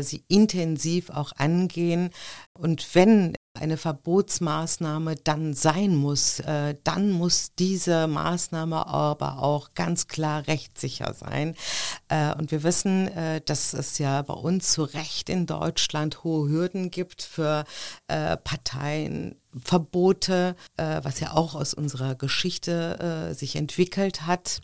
sie 0.00 0.24
intensiv 0.28 1.10
auch 1.10 1.32
angehen. 1.36 2.10
Und 2.52 2.94
wenn 2.94 3.35
eine 3.56 3.76
Verbotsmaßnahme 3.76 5.16
dann 5.16 5.54
sein 5.54 5.96
muss, 5.96 6.40
äh, 6.40 6.76
dann 6.84 7.10
muss 7.10 7.54
diese 7.58 8.06
Maßnahme 8.06 8.86
aber 8.86 9.42
auch 9.42 9.74
ganz 9.74 10.06
klar 10.08 10.46
rechtssicher 10.46 11.14
sein. 11.14 11.54
Äh, 12.08 12.34
und 12.34 12.50
wir 12.50 12.62
wissen, 12.62 13.08
äh, 13.08 13.40
dass 13.40 13.72
es 13.72 13.98
ja 13.98 14.22
bei 14.22 14.34
uns 14.34 14.72
zu 14.72 14.84
Recht 14.84 15.28
in 15.28 15.46
Deutschland 15.46 16.24
hohe 16.24 16.48
Hürden 16.48 16.90
gibt 16.90 17.22
für 17.22 17.64
äh, 18.08 18.36
Parteien, 18.36 19.36
Verbote, 19.64 20.54
äh, 20.76 21.00
was 21.02 21.20
ja 21.20 21.32
auch 21.32 21.54
aus 21.54 21.74
unserer 21.74 22.14
Geschichte 22.14 23.30
äh, 23.30 23.34
sich 23.34 23.56
entwickelt 23.56 24.26
hat. 24.26 24.60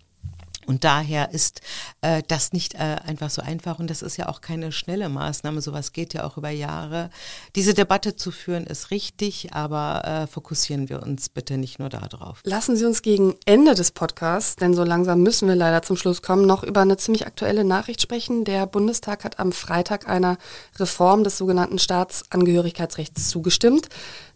Und 0.67 0.85
daher 0.85 1.33
ist 1.33 1.61
äh, 2.01 2.23
das 2.29 2.53
nicht 2.53 2.75
äh, 2.75 2.97
einfach 3.07 3.31
so 3.31 3.43
einfach 3.43 3.79
und 3.79 3.91
das 3.91 4.03
ist 4.03 4.17
ja 4.17 4.29
auch 4.29 4.41
keine 4.41 4.73
schnelle 4.73 5.09
Maßnahme. 5.09 5.61
Sowas 5.61 5.93
geht 5.93 6.15
ja 6.15 6.25
auch 6.25 6.37
über 6.37 6.51
Jahre. 6.51 7.11
Diese 7.57 7.75
Debatte 7.75 8.17
zu 8.17 8.31
führen 8.31 8.67
ist 8.67 8.91
richtig, 8.91 9.53
aber 9.53 10.05
äh, 10.05 10.27
fokussieren 10.27 10.89
wir 10.89 11.03
uns 11.03 11.29
bitte 11.29 11.59
nicht 11.59 11.79
nur 11.79 11.89
darauf. 11.89 12.41
Lassen 12.45 12.77
Sie 12.77 12.85
uns 12.85 13.03
gegen 13.03 13.35
Ende 13.45 13.75
des 13.75 13.91
Podcasts, 13.91 14.57
denn 14.57 14.75
so 14.75 14.85
langsam 14.85 15.23
müssen 15.23 15.49
wir 15.49 15.57
leider 15.57 15.83
zum 15.83 15.97
Schluss 15.97 16.23
kommen, 16.23 16.47
noch 16.47 16.63
über 16.63 16.81
eine 16.81 16.97
ziemlich 16.97 17.27
aktuelle 17.27 17.65
Nachricht 17.65 18.01
sprechen. 18.01 18.45
Der 18.45 18.67
Bundestag 18.67 19.25
hat 19.25 19.39
am 19.41 19.53
Freitag 19.53 20.09
einer 20.09 20.39
Reform 20.79 21.25
des 21.25 21.39
sogenannten 21.39 21.79
Staatsangehörigkeitsrechts 21.79 23.29
zugestimmt. 23.29 23.89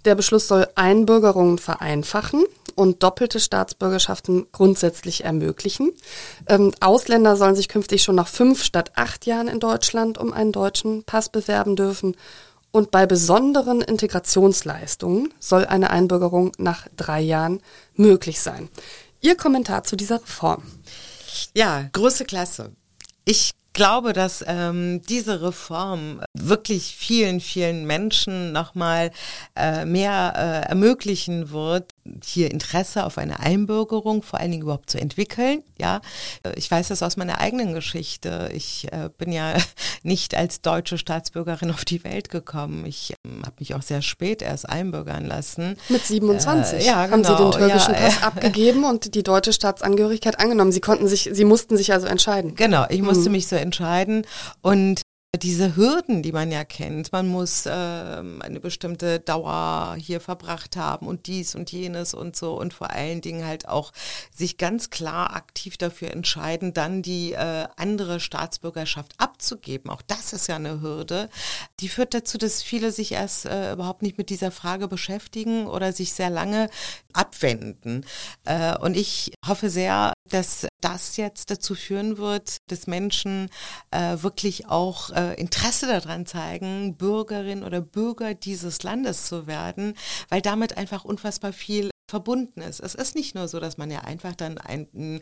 Der 0.04 0.14
Beschluss 0.14 0.48
soll 0.48 0.68
Einbürgerungen 0.74 1.58
vereinfachen 1.58 2.44
und 2.76 3.02
doppelte 3.02 3.40
Staatsbürgerschaften 3.40 4.46
grundsätzlich 4.52 5.24
ermöglichen. 5.24 5.92
Ähm, 6.46 6.72
Ausländer 6.80 7.36
sollen 7.36 7.56
sich 7.56 7.68
künftig 7.68 8.04
schon 8.04 8.14
nach 8.14 8.28
fünf 8.28 8.62
statt 8.62 8.92
acht 8.94 9.26
Jahren 9.26 9.48
in 9.48 9.58
Deutschland 9.58 10.18
um 10.18 10.32
einen 10.32 10.52
deutschen 10.52 11.02
Pass 11.02 11.28
bewerben 11.28 11.74
dürfen. 11.74 12.16
Und 12.70 12.90
bei 12.90 13.06
besonderen 13.06 13.80
Integrationsleistungen 13.80 15.32
soll 15.40 15.64
eine 15.64 15.90
Einbürgerung 15.90 16.52
nach 16.58 16.86
drei 16.94 17.22
Jahren 17.22 17.60
möglich 17.94 18.40
sein. 18.40 18.68
Ihr 19.22 19.34
Kommentar 19.34 19.84
zu 19.84 19.96
dieser 19.96 20.16
Reform? 20.16 20.62
Ja, 21.54 21.88
große 21.92 22.26
Klasse. 22.26 22.72
Ich 23.24 23.52
glaube, 23.72 24.12
dass 24.12 24.42
ähm, 24.46 25.02
diese 25.08 25.42
Reform 25.42 26.22
wirklich 26.32 26.96
vielen, 26.96 27.40
vielen 27.40 27.86
Menschen 27.86 28.52
nochmal 28.52 29.10
äh, 29.54 29.84
mehr 29.84 30.32
äh, 30.36 30.68
ermöglichen 30.68 31.50
wird, 31.50 31.92
hier 32.24 32.50
Interesse 32.50 33.04
auf 33.04 33.18
eine 33.18 33.40
Einbürgerung 33.40 34.22
vor 34.22 34.40
allen 34.40 34.50
Dingen 34.50 34.62
überhaupt 34.62 34.90
zu 34.90 34.98
entwickeln. 34.98 35.62
Ja, 35.78 36.00
ich 36.54 36.70
weiß 36.70 36.88
das 36.88 37.02
aus 37.02 37.16
meiner 37.16 37.38
eigenen 37.40 37.74
Geschichte. 37.74 38.50
Ich 38.54 38.90
äh, 38.92 39.10
bin 39.16 39.32
ja 39.32 39.54
nicht 40.02 40.34
als 40.34 40.60
deutsche 40.60 40.98
Staatsbürgerin 40.98 41.70
auf 41.70 41.84
die 41.84 42.04
Welt 42.04 42.30
gekommen. 42.30 42.86
Ich 42.86 43.14
ähm, 43.24 43.42
habe 43.44 43.56
mich 43.58 43.74
auch 43.74 43.82
sehr 43.82 44.02
spät 44.02 44.42
erst 44.42 44.68
einbürgern 44.68 45.24
lassen. 45.26 45.76
Mit 45.88 46.04
27 46.04 46.80
äh, 46.80 46.86
ja, 46.86 46.96
haben 46.96 47.22
genau, 47.22 47.36
Sie 47.36 47.42
den 47.42 47.52
türkischen 47.52 47.94
ja, 47.94 48.00
Pass 48.00 48.22
abgegeben 48.22 48.84
und 48.84 49.14
die 49.14 49.22
deutsche 49.22 49.52
Staatsangehörigkeit 49.52 50.38
angenommen. 50.40 50.72
Sie 50.72 50.80
konnten 50.80 51.08
sich, 51.08 51.30
Sie 51.32 51.44
mussten 51.44 51.76
sich 51.76 51.92
also 51.92 52.06
entscheiden. 52.06 52.54
Genau, 52.54 52.86
ich 52.88 53.02
musste 53.02 53.28
mhm. 53.28 53.32
mich 53.32 53.48
so 53.48 53.56
entscheiden 53.56 54.26
und 54.62 55.02
diese 55.36 55.76
Hürden, 55.76 56.22
die 56.22 56.32
man 56.32 56.50
ja 56.50 56.64
kennt, 56.64 57.12
man 57.12 57.28
muss 57.28 57.66
äh, 57.66 57.70
eine 57.70 58.60
bestimmte 58.60 59.20
Dauer 59.20 59.96
hier 59.98 60.20
verbracht 60.20 60.76
haben 60.76 61.06
und 61.06 61.26
dies 61.26 61.54
und 61.54 61.70
jenes 61.72 62.14
und 62.14 62.36
so 62.36 62.58
und 62.58 62.72
vor 62.72 62.90
allen 62.90 63.20
Dingen 63.20 63.44
halt 63.44 63.68
auch 63.68 63.92
sich 64.34 64.56
ganz 64.56 64.90
klar 64.90 65.34
aktiv 65.34 65.76
dafür 65.76 66.10
entscheiden, 66.10 66.72
dann 66.72 67.02
die 67.02 67.32
äh, 67.32 67.66
andere 67.76 68.20
Staatsbürgerschaft 68.20 69.14
abzugeben. 69.18 69.90
Auch 69.90 70.02
das 70.02 70.32
ist 70.32 70.46
ja 70.48 70.56
eine 70.56 70.80
Hürde. 70.80 71.28
Die 71.80 71.88
führt 71.88 72.14
dazu, 72.14 72.38
dass 72.38 72.62
viele 72.62 72.90
sich 72.90 73.12
erst 73.12 73.46
äh, 73.46 73.72
überhaupt 73.72 74.02
nicht 74.02 74.18
mit 74.18 74.30
dieser 74.30 74.50
Frage 74.50 74.88
beschäftigen 74.88 75.66
oder 75.66 75.92
sich 75.92 76.12
sehr 76.12 76.30
lange 76.30 76.70
abwenden. 77.12 78.04
Äh, 78.44 78.76
und 78.78 78.96
ich 78.96 79.32
hoffe 79.46 79.70
sehr, 79.70 80.12
dass 80.32 80.66
das 80.80 81.16
jetzt 81.16 81.50
dazu 81.50 81.74
führen 81.74 82.18
wird, 82.18 82.58
dass 82.68 82.86
Menschen 82.86 83.48
äh, 83.90 84.16
wirklich 84.20 84.68
auch 84.68 85.10
äh, 85.10 85.34
Interesse 85.34 85.86
daran 85.86 86.26
zeigen, 86.26 86.96
Bürgerin 86.96 87.64
oder 87.64 87.80
Bürger 87.80 88.34
dieses 88.34 88.82
Landes 88.82 89.26
zu 89.26 89.46
werden, 89.46 89.94
weil 90.28 90.42
damit 90.42 90.76
einfach 90.76 91.04
unfassbar 91.04 91.52
viel 91.52 91.90
verbunden 92.08 92.60
ist. 92.60 92.80
Es 92.80 92.94
ist 92.94 93.16
nicht 93.16 93.34
nur 93.34 93.48
so, 93.48 93.58
dass 93.58 93.78
man 93.78 93.90
ja 93.90 94.00
einfach 94.00 94.36
dann 94.36 94.58
einen 94.58 95.20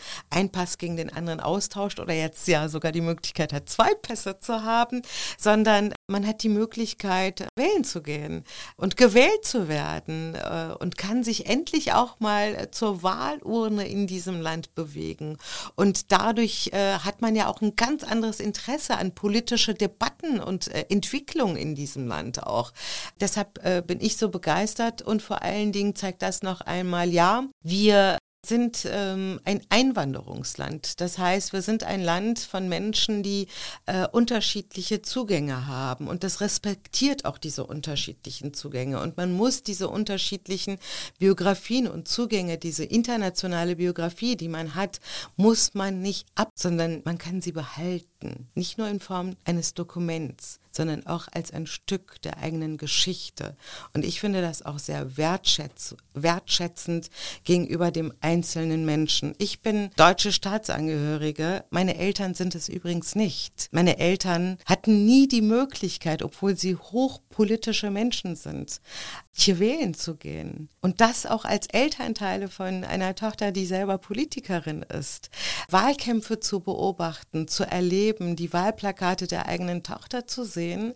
Pass 0.53 0.79
gegen 0.79 0.97
den 0.97 1.11
anderen 1.13 1.41
austauscht 1.41 1.99
oder 1.99 2.13
jetzt 2.13 2.47
ja 2.47 2.69
sogar 2.69 2.93
die 2.93 3.01
Möglichkeit 3.01 3.53
hat, 3.53 3.69
zwei 3.69 3.95
Pässe 3.95 4.39
zu 4.39 4.63
haben, 4.65 5.03
sondern 5.39 5.95
man 6.07 6.27
hat 6.27 6.43
die 6.43 6.49
Möglichkeit, 6.49 7.49
wählen 7.57 7.85
zu 7.85 8.03
gehen 8.03 8.45
und 8.77 8.97
gewählt 8.97 9.45
zu 9.45 9.69
werden 9.69 10.35
äh, 10.35 10.75
und 10.79 10.99
kann 10.99 11.25
sich 11.25 11.47
endlich 11.47 11.93
auch 11.93 12.21
mal 12.21 12.71
zur 12.71 13.03
Wahlurne 13.03 13.89
in 13.89 14.07
diesem 14.07 14.41
Land 14.41 14.75
bewegen. 14.75 15.39
Und 15.77 16.13
dadurch 16.13 16.71
äh, 16.73 16.99
hat 16.99 17.23
man 17.23 17.35
ja 17.35 17.49
auch 17.49 17.63
ein 17.63 17.77
ganz 17.77 18.05
anderes 18.05 18.41
Interesse 18.41 18.97
an 18.97 19.15
politische 19.15 19.75
Debatten 19.75 20.41
und 20.41 20.69
äh, 20.69 20.85
Entwicklung 20.91 21.57
in 21.57 21.75
diesem 21.75 22.07
Land 22.07 22.43
auch. 22.43 22.73
Deshalb 23.21 23.55
bin 23.87 24.01
ich 24.01 24.17
so 24.17 24.29
begeistert 24.29 25.03
und 25.03 25.23
vor 25.23 25.43
allen 25.43 25.73
Dingen 25.73 25.95
zeigt 25.95 26.23
das 26.23 26.43
noch 26.43 26.61
einmal, 26.61 27.09
ja, 27.09 27.45
wir 27.63 28.19
sind 28.47 28.87
ähm, 28.91 29.41
ein 29.45 29.61
Einwanderungsland. 29.69 31.01
Das 31.01 31.19
heißt, 31.19 31.53
wir 31.53 31.63
sind 31.63 31.85
ein 31.85 32.03
Land 32.03 32.39
von 32.39 32.69
Menschen, 32.69 33.23
die 33.23 33.49
äh, 33.87 34.07
unterschiedliche 34.09 35.03
Zugänge 35.03 35.67
haben 35.67 36.09
und 36.09 36.25
das 36.25 36.41
respektiert 36.41 37.25
auch 37.25 37.39
diese 37.39 37.65
unterschiedlichen 37.65 38.55
Zugänge. 38.55 39.01
Und 39.01 39.17
man 39.17 39.33
muss 39.33 39.63
diese 39.63 39.89
unterschiedlichen 39.89 40.79
Biografien 41.19 41.89
und 41.89 42.09
Zugänge, 42.09 42.59
diese 42.59 42.85
internationale 42.85 43.77
Biografie, 43.77 44.37
die 44.37 44.49
man 44.49 44.75
hat, 44.75 45.01
muss 45.37 45.75
man 45.75 46.01
nicht 46.01 46.27
ab, 46.35 46.51
sondern 46.55 47.03
man 47.05 47.19
kann 47.19 47.41
sie 47.41 47.53
behalten. 47.53 48.49
Nicht 48.55 48.79
nur 48.79 48.89
in 48.89 49.01
Form 49.01 49.37
eines 49.45 49.75
Dokuments, 49.75 50.61
sondern 50.77 51.07
auch 51.07 51.29
als 51.33 51.53
ein 51.53 51.67
Stück 51.67 52.21
der 52.23 52.39
eigenen 52.39 52.77
Geschichte. 52.77 53.57
Und 53.93 54.05
ich 54.05 54.21
finde 54.21 54.43
das 54.43 54.63
auch 54.63 54.79
sehr 54.79 55.17
wertschätz 55.17 55.97
wertschätzend 56.15 57.11
gegenüber 57.45 57.91
dem 57.91 58.13
einzelnen 58.21 58.85
Menschen. 58.85 59.35
Ich 59.39 59.61
bin 59.61 59.91
deutsche 59.97 60.33
Staatsangehörige. 60.33 61.65
Meine 61.71 61.97
Eltern 61.97 62.35
sind 62.35 62.55
es 62.55 62.69
übrigens 62.69 63.15
nicht. 63.15 63.69
Meine 63.73 63.99
Eltern 63.99 64.59
hatten 64.65 65.05
nie 65.05 65.29
die 65.29 65.43
Möglichkeit, 65.43 66.23
obwohl 66.23 66.57
sie 66.57 66.77
hochpolitische 67.35 67.91
Menschen 67.91 68.37
sind, 68.37 68.81
hier 69.33 69.59
wählen 69.59 69.95
zu 69.95 70.17
gehen. 70.17 70.69
Und 70.81 71.01
das 71.01 71.27
auch 71.27 71.45
als 71.45 71.67
Elternteile 71.67 72.49
von 72.49 72.85
einer 72.85 73.15
Tochter, 73.15 73.53
die 73.53 73.67
selber 73.67 73.99
Politikerin 73.99 74.83
ist. 74.83 75.31
Wahlkämpfe 75.69 76.41
zu 76.41 76.61
beobachten, 76.61 77.49
zu 77.49 77.65
erleben, 77.65 78.37
die 78.37 78.53
Wahlplakate 78.53 79.27
der 79.27 79.47
eigenen 79.47 79.83
Tochter 79.83 80.27
zu 80.27 80.45
sehen, 80.45 80.95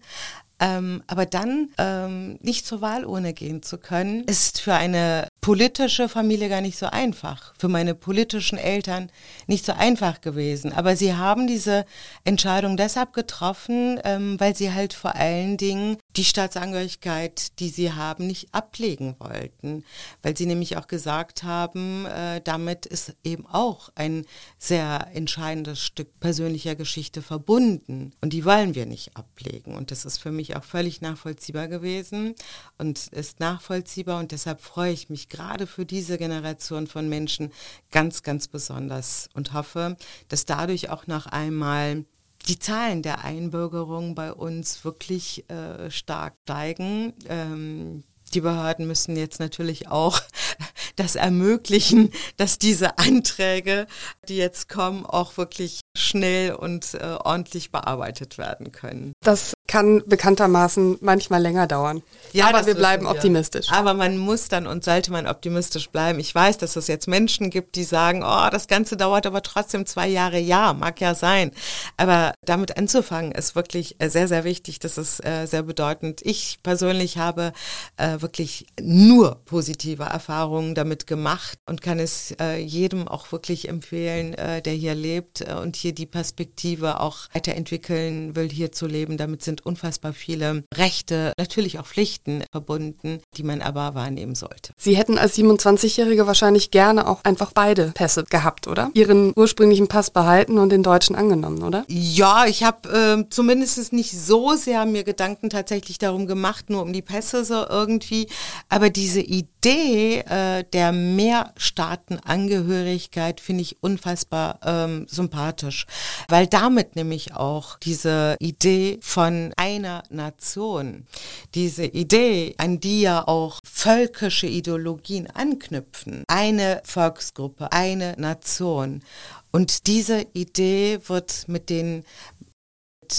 ähm, 0.60 1.02
aber 1.06 1.24
dann 1.24 1.70
ähm, 1.78 2.38
nicht 2.42 2.66
zur 2.66 2.80
Wahlurne 2.80 3.32
gehen 3.32 3.62
zu 3.62 3.78
können, 3.78 4.24
ist 4.24 4.60
für 4.60 4.74
eine 4.74 5.28
politische 5.40 6.08
Familie 6.08 6.48
gar 6.48 6.60
nicht 6.60 6.78
so 6.78 6.86
einfach. 6.86 7.54
Für 7.58 7.68
meine 7.68 7.94
politischen 7.94 8.58
Eltern 8.58 9.10
nicht 9.46 9.64
so 9.64 9.72
einfach 9.72 10.20
gewesen. 10.20 10.72
Aber 10.72 10.96
sie 10.96 11.14
haben 11.14 11.46
diese 11.46 11.84
Entscheidung 12.24 12.76
deshalb 12.76 13.12
getroffen, 13.12 14.00
ähm, 14.04 14.38
weil 14.40 14.56
sie 14.56 14.72
halt 14.72 14.94
vor 14.94 15.14
allen 15.14 15.56
Dingen 15.58 15.98
die 16.18 16.24
Staatsangehörigkeit, 16.24 17.58
die 17.60 17.68
sie 17.68 17.92
haben, 17.92 18.26
nicht 18.26 18.52
ablegen 18.52 19.14
wollten. 19.20 19.84
Weil 20.20 20.36
sie 20.36 20.46
nämlich 20.46 20.76
auch 20.76 20.88
gesagt 20.88 21.44
haben, 21.44 22.06
äh, 22.06 22.40
damit 22.42 22.86
ist 22.86 23.14
eben 23.22 23.46
auch 23.46 23.90
ein 23.94 24.26
sehr 24.58 25.08
entscheidendes 25.14 25.80
Stück 25.80 26.18
persönlicher 26.18 26.74
Geschichte 26.74 27.22
verbunden. 27.22 28.12
Und 28.20 28.32
die 28.32 28.44
wollen 28.44 28.74
wir 28.74 28.84
nicht 28.84 29.16
ablegen. 29.16 29.76
Und 29.76 29.92
das 29.92 30.04
ist 30.04 30.18
für 30.18 30.32
mich 30.32 30.56
auch 30.56 30.64
völlig 30.64 31.00
nachvollziehbar 31.00 31.68
gewesen 31.68 32.34
und 32.78 33.06
ist 33.08 33.38
nachvollziehbar. 33.38 34.18
Und 34.18 34.32
deshalb 34.32 34.60
freue 34.60 34.92
ich 34.92 35.10
mich 35.10 35.28
gerade 35.28 35.68
für 35.68 35.86
diese 35.86 36.18
Generation 36.18 36.88
von 36.88 37.08
Menschen 37.08 37.52
ganz, 37.92 38.24
ganz 38.24 38.48
besonders 38.48 39.28
und 39.34 39.52
hoffe, 39.52 39.96
dass 40.28 40.46
dadurch 40.46 40.90
auch 40.90 41.06
noch 41.06 41.26
einmal 41.26 42.04
die 42.48 42.58
Zahlen 42.58 43.02
der 43.02 43.24
Einbürgerung 43.24 44.14
bei 44.14 44.32
uns 44.32 44.84
wirklich 44.84 45.48
äh, 45.50 45.90
stark 45.90 46.34
steigen. 46.44 47.12
Ähm, 47.28 48.04
Die 48.34 48.40
Behörden 48.40 48.86
müssen 48.86 49.16
jetzt 49.16 49.40
natürlich 49.40 49.88
auch 49.88 50.20
das 50.96 51.16
ermöglichen, 51.16 52.10
dass 52.36 52.58
diese 52.58 52.98
Anträge, 52.98 53.86
die 54.28 54.36
jetzt 54.36 54.68
kommen, 54.68 55.06
auch 55.06 55.36
wirklich 55.36 55.80
schnell 55.98 56.54
und 56.54 56.94
äh, 56.94 57.16
ordentlich 57.24 57.70
bearbeitet 57.70 58.38
werden 58.38 58.72
können. 58.72 59.12
Das 59.22 59.54
kann 59.66 60.02
bekanntermaßen 60.06 60.98
manchmal 61.00 61.42
länger 61.42 61.66
dauern. 61.66 62.02
Ja, 62.32 62.48
aber 62.48 62.66
wir 62.66 62.74
bleiben 62.74 63.04
wir. 63.04 63.10
optimistisch. 63.10 63.70
Aber 63.70 63.94
man 63.94 64.16
muss 64.16 64.48
dann 64.48 64.66
und 64.66 64.82
sollte 64.82 65.12
man 65.12 65.26
optimistisch 65.26 65.90
bleiben. 65.90 66.18
Ich 66.18 66.34
weiß, 66.34 66.58
dass 66.58 66.76
es 66.76 66.86
jetzt 66.86 67.06
Menschen 67.06 67.50
gibt, 67.50 67.76
die 67.76 67.84
sagen, 67.84 68.22
oh, 68.24 68.48
das 68.50 68.66
Ganze 68.66 68.96
dauert 68.96 69.26
aber 69.26 69.42
trotzdem 69.42 69.84
zwei 69.84 70.08
Jahre. 70.08 70.38
Ja, 70.38 70.72
mag 70.72 71.00
ja 71.00 71.14
sein. 71.14 71.52
Aber 71.96 72.32
damit 72.44 72.78
anzufangen 72.78 73.32
ist 73.32 73.54
wirklich 73.54 73.96
äh, 73.98 74.08
sehr, 74.08 74.26
sehr 74.26 74.44
wichtig. 74.44 74.78
Das 74.78 74.96
ist 74.96 75.24
äh, 75.24 75.46
sehr 75.46 75.62
bedeutend. 75.62 76.20
Ich 76.24 76.58
persönlich 76.62 77.18
habe 77.18 77.52
äh, 77.98 78.20
wirklich 78.20 78.66
nur 78.80 79.36
positive 79.44 80.04
Erfahrungen 80.04 80.74
damit 80.74 81.06
gemacht 81.06 81.58
und 81.66 81.82
kann 81.82 81.98
es 81.98 82.34
äh, 82.40 82.56
jedem 82.56 83.06
auch 83.06 83.30
wirklich 83.32 83.68
empfehlen, 83.68 84.34
äh, 84.34 84.62
der 84.62 84.72
hier 84.72 84.94
lebt 84.94 85.42
und 85.42 85.76
hier 85.76 85.87
die 85.92 86.06
Perspektive 86.06 87.00
auch 87.00 87.28
weiterentwickeln 87.32 88.36
will, 88.36 88.48
hier 88.48 88.72
zu 88.72 88.86
leben. 88.86 89.16
Damit 89.16 89.42
sind 89.42 89.64
unfassbar 89.64 90.12
viele 90.12 90.64
Rechte, 90.74 91.32
natürlich 91.38 91.78
auch 91.78 91.86
Pflichten 91.86 92.44
verbunden, 92.50 93.20
die 93.36 93.42
man 93.42 93.60
aber 93.60 93.94
wahrnehmen 93.94 94.34
sollte. 94.34 94.72
Sie 94.76 94.96
hätten 94.96 95.18
als 95.18 95.36
27-Jährige 95.36 96.26
wahrscheinlich 96.26 96.70
gerne 96.70 97.08
auch 97.08 97.24
einfach 97.24 97.52
beide 97.52 97.92
Pässe 97.94 98.24
gehabt, 98.24 98.66
oder? 98.68 98.90
Ihren 98.94 99.32
ursprünglichen 99.36 99.88
Pass 99.88 100.10
behalten 100.10 100.58
und 100.58 100.70
den 100.70 100.82
deutschen 100.82 101.16
angenommen, 101.16 101.62
oder? 101.62 101.84
Ja, 101.88 102.46
ich 102.46 102.62
habe 102.64 102.88
äh, 102.88 103.30
zumindest 103.30 103.92
nicht 103.92 104.18
so 104.18 104.54
sehr 104.54 104.86
mir 104.86 105.04
Gedanken 105.04 105.50
tatsächlich 105.50 105.98
darum 105.98 106.26
gemacht, 106.26 106.70
nur 106.70 106.82
um 106.82 106.92
die 106.92 107.02
Pässe 107.02 107.44
so 107.44 107.66
irgendwie. 107.68 108.28
Aber 108.68 108.90
diese 108.90 109.20
Idee 109.20 109.57
äh, 109.64 110.64
der 110.72 110.92
Mehrstaatenangehörigkeit 110.92 113.40
finde 113.40 113.62
ich 113.62 113.82
unfassbar 113.82 114.60
ähm, 114.64 115.06
sympathisch, 115.08 115.86
weil 116.28 116.46
damit 116.46 116.94
nämlich 116.96 117.34
auch 117.34 117.78
diese 117.78 118.36
Idee 118.38 118.98
von 119.02 119.52
einer 119.56 120.02
Nation. 120.10 121.06
Diese 121.54 121.84
Idee, 121.84 122.54
an 122.58 122.80
die 122.80 123.02
ja 123.02 123.26
auch 123.26 123.60
völkische 123.64 124.46
Ideologien 124.46 125.28
anknüpfen. 125.28 126.24
Eine 126.28 126.82
Volksgruppe, 126.84 127.72
eine 127.72 128.14
Nation. 128.18 129.02
Und 129.50 129.86
diese 129.86 130.26
Idee 130.34 131.00
wird 131.06 131.48
mit 131.48 131.70
den 131.70 132.04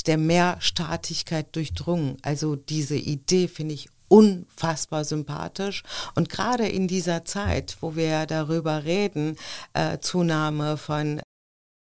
der 0.05 0.17
Mehrstaatigkeit 0.17 1.55
durchdrungen. 1.55 2.17
Also 2.21 2.55
diese 2.55 2.95
Idee 2.95 3.47
finde 3.47 3.73
ich 3.73 3.89
unfassbar 4.09 5.05
sympathisch. 5.05 5.83
Und 6.15 6.29
gerade 6.29 6.67
in 6.67 6.87
dieser 6.87 7.23
Zeit, 7.23 7.77
wo 7.79 7.95
wir 7.95 8.25
darüber 8.25 8.83
reden, 8.83 9.37
äh, 9.73 9.99
Zunahme 9.99 10.75
von 10.75 11.21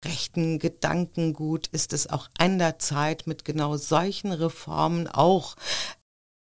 rechten 0.04 0.58
Gedankengut 0.58 1.68
ist 1.68 1.92
es 1.92 2.08
auch 2.08 2.28
an 2.38 2.58
der 2.58 2.78
Zeit, 2.78 3.26
mit 3.26 3.44
genau 3.44 3.76
solchen 3.76 4.32
Reformen 4.32 5.08
auch 5.08 5.56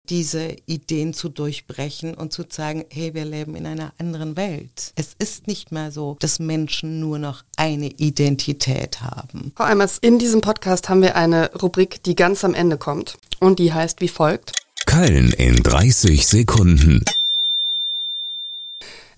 diese 0.09 0.57
Ideen 0.67 1.13
zu 1.13 1.29
durchbrechen 1.29 2.15
und 2.15 2.33
zu 2.33 2.45
zeigen, 2.45 2.85
hey, 2.91 3.13
wir 3.15 3.25
leben 3.25 3.55
in 3.55 3.67
einer 3.67 3.93
anderen 3.99 4.37
Welt. 4.37 4.93
Es 4.97 5.15
ist 5.19 5.47
nicht 5.47 5.71
mehr 5.71 5.91
so, 5.91 6.17
dass 6.21 6.39
Menschen 6.39 7.01
nur 7.01 7.19
noch 7.19 7.45
eine 7.57 7.89
Identität 7.89 9.03
haben. 9.03 9.53
Frau 9.57 9.65
Eimers, 9.65 9.99
in 9.99 10.19
diesem 10.19 10.41
Podcast 10.41 10.89
haben 10.89 11.03
wir 11.03 11.17
eine 11.17 11.53
Rubrik, 11.55 12.03
die 12.05 12.15
ganz 12.15 12.45
am 12.45 12.55
Ende 12.55 12.79
kommt 12.79 13.19
und 13.41 13.59
die 13.59 13.73
heißt 13.73 14.01
wie 14.01 14.09
folgt. 14.09 14.53
Köln 14.89 15.33
in 15.33 15.63
30 15.63 16.27
Sekunden. 16.27 17.05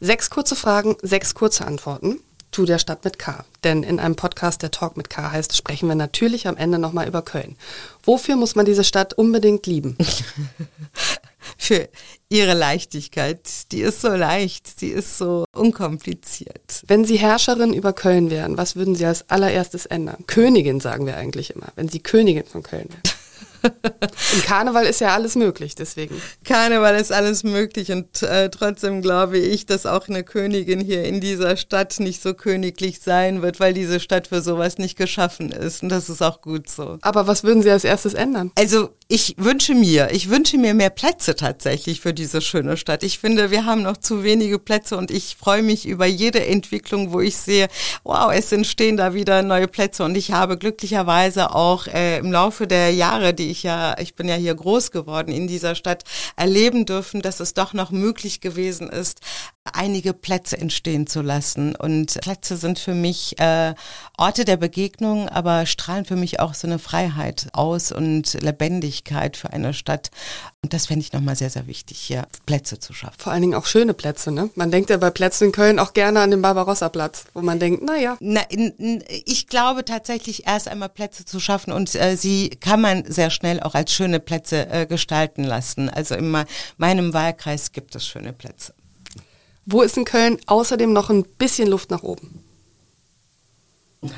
Sechs 0.01 0.29
kurze 0.29 0.57
Fragen, 0.57 0.97
sechs 1.01 1.33
kurze 1.37 1.65
Antworten 1.65 2.19
zu 2.51 2.65
der 2.65 2.81
Stadt 2.81 3.05
mit 3.05 3.21
K. 3.21 3.45
Denn 3.63 3.85
in 3.85 4.01
einem 4.01 4.17
Podcast, 4.17 4.63
der 4.63 4.73
Talk 4.73 4.97
mit 4.97 5.11
K 5.11 5.31
heißt, 5.31 5.57
sprechen 5.57 5.87
wir 5.87 5.95
natürlich 5.95 6.49
am 6.49 6.57
Ende 6.57 6.81
nochmal 6.81 7.07
über 7.07 7.23
Köln. 7.23 7.55
Wofür 8.03 8.35
muss 8.35 8.57
man 8.57 8.67
diese 8.67 8.83
Stadt 8.83 9.15
unbedingt 9.15 9.69
lieben? 9.69 9.97
Für 11.57 11.89
ihre 12.29 12.55
Leichtigkeit. 12.55 13.41
Die 13.71 13.83
ist 13.83 14.01
so 14.01 14.09
leicht, 14.09 14.81
sie 14.81 14.89
ist 14.89 15.19
so 15.19 15.45
unkompliziert. 15.55 16.83
Wenn 16.89 17.05
Sie 17.05 17.17
Herrscherin 17.17 17.73
über 17.75 17.93
Köln 17.93 18.29
wären, 18.31 18.59
was 18.59 18.75
würden 18.75 18.97
Sie 18.97 19.07
als 19.07 19.31
allererstes 19.31 19.87
ändern? 19.87 20.25
Königin 20.27 20.81
sagen 20.81 21.07
wir 21.07 21.17
eigentlich 21.17 21.55
immer, 21.55 21.69
wenn 21.77 21.89
Sie 21.89 22.01
Königin 22.01 22.45
von 22.45 22.65
Köln 22.65 22.89
wären. 22.89 23.20
Im 24.35 24.43
Karneval 24.43 24.87
ist 24.87 25.01
ja 25.01 25.15
alles 25.15 25.35
möglich, 25.35 25.75
deswegen. 25.75 26.21
Karneval 26.45 26.97
ist 26.97 27.13
alles 27.13 27.45
möglich 27.45 27.93
und 27.93 28.23
äh, 28.23 28.51
trotzdem 28.51 29.03
glaube 29.03 29.39
ich, 29.39 29.67
dass 29.67 29.87
auch 29.87 30.09
eine 30.09 30.25
Königin 30.25 30.81
hier 30.81 31.05
in 31.05 31.21
dieser 31.21 31.57
Stadt 31.57 32.01
nicht 32.01 32.23
so 32.23 32.35
königlich 32.35 33.01
sein 33.01 33.43
wird, 33.43 33.61
weil 33.61 33.75
diese 33.75 34.01
Stadt 34.01 34.29
für 34.29 34.43
sowas 34.43 34.79
nicht 34.79 34.97
geschaffen 34.97 35.53
ist 35.53 35.83
und 35.83 35.89
das 35.89 36.09
ist 36.09 36.23
auch 36.23 36.41
gut 36.41 36.69
so. 36.69 36.99
Aber 37.03 37.27
was 37.27 37.45
würden 37.45 37.63
Sie 37.63 37.71
als 37.71 37.85
erstes 37.85 38.15
ändern? 38.15 38.53
Also 38.57 38.91
ich 39.09 39.35
wünsche 39.39 39.75
mir, 39.75 40.11
ich 40.13 40.31
wünsche 40.31 40.57
mir 40.57 40.73
mehr 40.73 40.91
Plätze 40.91 41.35
tatsächlich 41.35 42.01
für 42.01 42.15
diese 42.15 42.41
schöne 42.41 42.77
Stadt. 42.77 43.03
Ich 43.03 43.19
finde, 43.19 43.51
wir 43.51 43.67
haben 43.67 43.83
noch 43.83 43.97
zu 43.97 44.23
wenige 44.23 44.61
Plätze 44.61 44.97
und 44.97 45.11
ich 45.11 45.37
freue 45.37 45.65
mich 45.65 45.87
über 45.87 46.07
jede 46.07 46.47
Entwicklung, 46.47 47.13
wo 47.13 47.21
ich 47.21 47.37
sehe, 47.37 47.67
wow, 48.05 48.31
es 48.33 48.53
entstehen 48.53 48.97
da 48.97 49.13
wieder 49.13 49.43
neue 49.43 49.67
Plätze 49.67 50.05
und 50.05 50.17
ich 50.17 50.31
habe 50.31 50.57
glücklicherweise 50.57 51.55
auch 51.55 51.89
äh, 51.89 52.19
im 52.19 52.31
Laufe 52.31 52.69
der 52.69 52.93
Jahre, 52.93 53.35
die 53.35 53.50
ich 53.51 53.63
ja, 53.63 53.99
ich 53.99 54.15
bin 54.15 54.29
ja 54.29 54.35
hier 54.37 54.55
groß 54.55 54.91
geworden 54.91 55.33
in 55.33 55.47
dieser 55.47 55.75
Stadt, 55.75 56.05
erleben 56.37 56.87
dürfen, 56.87 57.23
dass 57.23 57.41
es 57.41 57.55
doch 57.55 57.73
noch 57.73 57.91
möglich 57.91 58.41
gewesen 58.41 58.89
ist, 58.89 59.21
einige 59.65 60.13
Plätze 60.13 60.59
entstehen 60.59 61.07
zu 61.07 61.23
lassen. 61.23 61.75
Und 61.77 62.21
Plätze 62.21 62.57
sind 62.57 62.79
für 62.79 62.95
mich 62.95 63.39
äh, 63.39 63.75
Orte 64.17 64.45
der 64.45 64.57
Begegnung, 64.57 65.29
aber 65.29 65.67
strahlen 65.67 66.05
für 66.05 66.17
mich 66.17 66.41
auch 66.41 66.55
so 66.55 66.67
eine 66.67 66.79
Freiheit 66.79 67.49
aus 67.53 67.93
und 67.93 68.35
Lebendigkeit 68.41 69.37
für 69.37 69.53
eine 69.53 69.75
Stadt. 69.75 70.11
Und 70.63 70.75
das 70.75 70.87
fände 70.87 71.01
ich 71.03 71.15
nochmal 71.15 71.37
sehr, 71.37 71.49
sehr 71.49 71.67
wichtig, 71.67 71.99
hier 71.99 72.27
Plätze 72.45 72.79
zu 72.79 72.93
schaffen. 72.93 73.17
Vor 73.19 73.33
allen 73.33 73.41
Dingen 73.41 73.55
auch 73.55 73.65
schöne 73.65 73.95
Plätze, 73.95 74.31
ne? 74.31 74.51
Man 74.57 74.71
denkt 74.71 74.91
ja 74.91 74.99
bei 74.99 75.09
Plätzen 75.09 75.45
in 75.45 75.53
Köln 75.53 75.79
auch 75.79 75.95
gerne 75.95 76.21
an 76.21 76.31
den 76.31 76.43
Barbarossa-Platz, 76.43 77.25
wo 77.33 77.41
man 77.41 77.59
denkt, 77.59 77.83
naja. 77.83 78.19
Na, 78.21 78.43
ich 79.25 79.47
glaube 79.47 79.87
tatsächlich 79.87 80.47
erst 80.47 80.69
einmal 80.69 80.91
Plätze 80.91 81.25
zu 81.25 81.41
schaffen 81.41 81.73
und 81.73 81.95
äh, 81.95 82.15
sie 82.15 82.51
kann 82.51 82.83
man 82.83 83.11
sehr 83.11 83.31
schnell 83.31 83.61
auch 83.61 83.75
als 83.75 83.91
schöne 83.95 84.21
Plätze 84.21 84.69
äh, 84.69 84.85
gestalten 84.85 85.45
lassen. 85.45 85.89
Also 85.89 86.15
in 86.15 86.45
meinem 86.77 87.15
Wahlkreis 87.15 87.73
gibt 87.73 87.95
es 87.95 88.07
schöne 88.07 88.35
Plätze. 88.35 88.75
Wo 89.65 89.81
ist 89.81 89.97
in 89.97 90.05
Köln 90.05 90.39
außerdem 90.45 90.93
noch 90.93 91.09
ein 91.09 91.23
bisschen 91.23 91.69
Luft 91.69 91.91
nach 91.91 92.03
oben? 92.03 92.45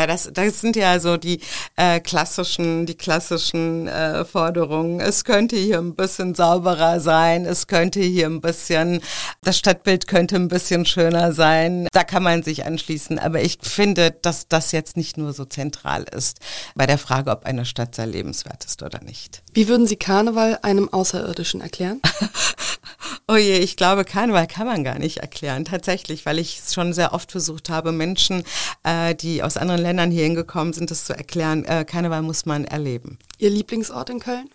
ja, 0.00 0.06
das, 0.06 0.30
das 0.32 0.60
sind 0.60 0.76
ja 0.76 0.98
so 0.98 1.16
die 1.16 1.40
äh, 1.76 2.00
klassischen, 2.00 2.86
die 2.86 2.94
klassischen 2.94 3.86
äh, 3.86 4.24
Forderungen. 4.24 5.00
Es 5.00 5.24
könnte 5.24 5.56
hier 5.56 5.78
ein 5.78 5.94
bisschen 5.94 6.34
sauberer 6.34 7.00
sein, 7.00 7.44
es 7.44 7.66
könnte 7.66 8.00
hier 8.00 8.26
ein 8.26 8.40
bisschen, 8.40 9.02
das 9.42 9.58
Stadtbild 9.58 10.06
könnte 10.06 10.36
ein 10.36 10.48
bisschen 10.48 10.86
schöner 10.86 11.32
sein. 11.32 11.86
Da 11.92 12.04
kann 12.04 12.22
man 12.22 12.42
sich 12.42 12.64
anschließen. 12.64 13.18
Aber 13.18 13.42
ich 13.42 13.58
finde, 13.60 14.10
dass 14.10 14.48
das 14.48 14.72
jetzt 14.72 14.96
nicht 14.96 15.18
nur 15.18 15.32
so 15.32 15.44
zentral 15.44 16.04
ist 16.04 16.38
bei 16.74 16.86
der 16.86 16.98
Frage, 16.98 17.30
ob 17.30 17.44
eine 17.44 17.66
Stadt 17.66 17.94
sehr 17.94 18.06
lebenswert 18.06 18.64
ist 18.64 18.82
oder 18.82 19.02
nicht. 19.02 19.42
Wie 19.52 19.68
würden 19.68 19.86
Sie 19.86 19.96
Karneval 19.96 20.58
einem 20.62 20.88
Außerirdischen 20.88 21.60
erklären? 21.60 22.00
Oh 23.28 23.36
je, 23.36 23.58
ich 23.58 23.76
glaube, 23.76 24.04
Karneval 24.04 24.48
kann 24.48 24.66
man 24.66 24.82
gar 24.82 24.98
nicht 24.98 25.18
erklären, 25.18 25.64
tatsächlich, 25.64 26.26
weil 26.26 26.40
ich 26.40 26.58
es 26.58 26.74
schon 26.74 26.92
sehr 26.92 27.12
oft 27.12 27.30
versucht 27.30 27.70
habe, 27.70 27.92
Menschen, 27.92 28.42
äh, 28.82 29.14
die 29.14 29.44
aus 29.44 29.56
anderen 29.56 29.80
Ländern 29.80 30.10
hier 30.10 30.24
hingekommen 30.24 30.72
sind, 30.72 30.90
das 30.90 31.04
zu 31.04 31.16
erklären. 31.16 31.64
Äh, 31.64 31.84
Karneval 31.84 32.22
muss 32.22 32.44
man 32.44 32.64
erleben. 32.64 33.20
Ihr 33.38 33.50
Lieblingsort 33.50 34.10
in 34.10 34.18
Köln? 34.18 34.50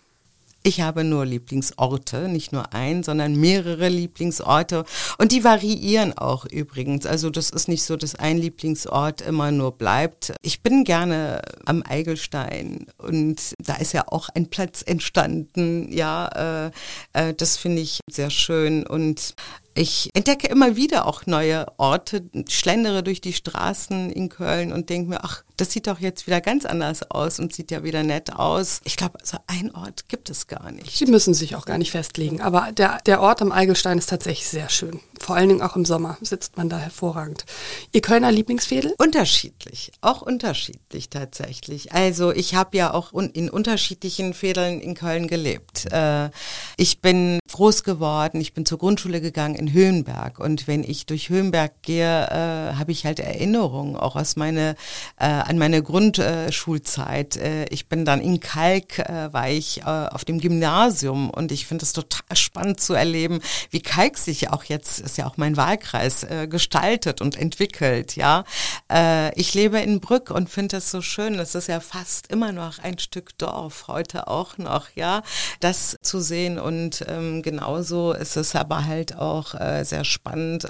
Ich 0.68 0.82
habe 0.82 1.04
nur 1.04 1.28
Lieblingsorte, 1.28 2.28
nicht 2.28 2.52
nur 2.52 2.74
ein, 2.74 3.04
sondern 3.04 3.36
mehrere 3.36 3.88
Lieblingsorte. 3.88 4.84
Und 5.20 5.32
die 5.32 5.44
variieren 5.44 6.18
auch 6.18 6.44
übrigens. 6.46 7.06
Also 7.06 7.30
das 7.30 7.52
ist 7.52 7.68
nicht 7.68 7.84
so, 7.84 7.96
dass 7.96 8.16
ein 8.16 8.40
Lieblingsort 8.40 9.22
immer 9.22 9.52
nur 9.52 9.74
bleibt. 9.74 10.34
Ich 10.42 10.64
bin 10.64 10.84
gerne 10.84 11.44
am 11.66 11.84
Eigelstein 11.88 12.88
und 12.98 13.54
da 13.60 13.76
ist 13.76 13.94
ja 13.94 14.06
auch 14.08 14.30
ein 14.30 14.50
Platz 14.50 14.82
entstanden. 14.82 15.94
Ja, 15.94 16.72
äh, 17.14 17.30
äh, 17.30 17.36
das 17.36 17.58
finde 17.58 17.84
ich 17.84 18.00
sehr 18.10 18.32
schön. 18.32 18.88
Und 18.88 19.36
ich 19.76 20.10
entdecke 20.16 20.48
immer 20.48 20.76
wieder 20.76 21.06
auch 21.06 21.28
neue 21.28 21.68
Orte, 21.78 22.28
schlendere 22.50 23.04
durch 23.04 23.22
die 23.22 23.34
Straßen 23.34 24.10
in 24.10 24.30
Köln 24.30 24.74
und 24.74 24.90
denke 24.90 25.10
mir, 25.10 25.24
ach, 25.24 25.44
das 25.58 25.72
sieht 25.72 25.88
doch 25.88 26.00
jetzt 26.00 26.28
wieder 26.28 26.42
ganz 26.42 26.66
anders 26.66 27.10
aus 27.12 27.40
und 27.40 27.54
sieht 27.54 27.72
ja 27.72 27.84
wieder 27.84 28.04
nett 28.04 28.34
aus. 28.34 28.82
Ich 28.84 28.98
glaube, 28.98 29.20
so 29.24 29.38
ein 29.48 29.74
Ort 29.74 30.10
gibt 30.10 30.30
es 30.30 30.48
gar 30.48 30.72
nicht. 30.72 30.98
Sie 30.98 31.06
müssen 31.06 31.34
sich 31.34 31.56
auch 31.56 31.66
gar 31.66 31.78
nicht 31.78 31.92
festlegen, 31.92 32.42
aber 32.42 32.72
der, 32.72 33.00
der 33.06 33.22
Ort 33.22 33.42
am 33.42 33.52
Eigelstein 33.52 33.98
ist 33.98 34.10
tatsächlich 34.10 34.48
sehr 34.48 34.70
schön. 34.70 35.00
Vor 35.20 35.36
allen 35.36 35.50
Dingen 35.50 35.62
auch 35.62 35.76
im 35.76 35.86
Sommer 35.86 36.18
sitzt 36.22 36.58
man 36.58 36.70
da 36.70 36.78
hervorragend. 36.78 37.46
Ihr 37.92 38.02
Kölner 38.02 38.32
Lieblingsfädel? 38.32 38.94
Unterschiedlich, 38.98 39.92
auch 40.02 40.22
unterschiedlich 40.22 41.10
tatsächlich. 41.10 41.94
Also 41.94 42.32
ich 42.32 42.56
habe 42.56 42.78
ja 42.78 42.94
auch 42.94 43.14
in 43.14 43.50
unterschiedlichen 43.50 44.34
Fädeln 44.34 44.82
in 44.82 44.94
Köln 44.94 45.28
gelebt. 45.28 45.92
Äh, 45.92 46.30
Ich 46.78 47.02
bin 47.02 47.40
groß 47.52 47.84
geworden, 47.84 48.42
ich 48.42 48.54
bin 48.54 48.66
zur 48.66 48.78
Grundschule 48.78 49.22
gegangen 49.22 49.56
in 49.56 49.72
Höhenberg 49.72 50.40
und 50.40 50.68
wenn 50.68 50.84
ich 50.84 51.06
durch 51.06 51.30
Höhenberg 51.30 51.82
gehe, 51.82 52.26
äh, 52.28 52.76
habe 52.76 52.92
ich 52.92 53.06
halt 53.06 53.20
Erinnerungen 53.20 53.96
auch 53.96 54.16
aus 54.18 54.36
meine, 54.36 54.76
äh, 55.18 55.26
an 55.46 55.58
meine 55.58 55.84
Grundschulzeit. 55.84 57.38
Äh, 57.38 57.66
ich 57.66 57.88
bin 57.88 58.06
dann 58.06 58.22
in 58.22 58.40
Kalk, 58.40 59.00
äh, 59.00 59.32
war 59.32 59.50
ich 59.50 59.82
äh, 59.82 59.84
auf 59.84 60.26
dem 60.26 60.40
Gymnasium 60.40 61.30
und 61.30 61.52
ich 61.52 61.68
finde 61.68 61.84
es 61.84 61.94
total 61.94 62.36
spannend 62.36 62.82
zu 62.82 62.94
erleben, 62.94 63.42
wie 63.70 63.82
Kalk 63.82 64.18
sich 64.18 64.50
auch 64.52 64.64
jetzt, 64.64 65.00
ist 65.00 65.18
ja 65.18 65.28
auch 65.28 65.38
mein 65.38 65.58
Wahlkreis, 65.58 66.24
äh, 66.24 66.48
gestaltet 66.48 67.22
und 67.22 67.38
entwickelt, 67.38 68.16
ja. 68.16 68.44
Äh, 68.92 69.34
ich 69.40 69.54
lebe 69.54 69.80
in 69.80 70.00
Brück 70.00 70.32
und 70.32 70.50
finde 70.50 70.78
es 70.78 70.92
so 70.92 71.02
schön, 71.02 71.36
es 71.40 71.56
ist 71.56 71.68
ja 71.68 71.80
fast 71.80 72.32
immer 72.32 72.52
noch 72.52 72.80
ein 72.80 72.98
Stück 72.98 73.38
Dorf, 73.38 73.86
heute 73.88 74.28
auch 74.28 74.58
noch, 74.58 74.90
ja, 74.96 75.22
das 75.60 75.98
zu 76.02 76.20
sehen 76.20 76.60
und 76.60 77.06
ähm, 77.08 77.42
genauso 77.42 78.14
ist 78.14 78.36
es 78.36 78.56
aber 78.56 78.86
halt 78.86 79.16
auch 79.16 79.54
äh, 79.54 79.84
sehr 79.84 80.06
spannend, 80.06 80.68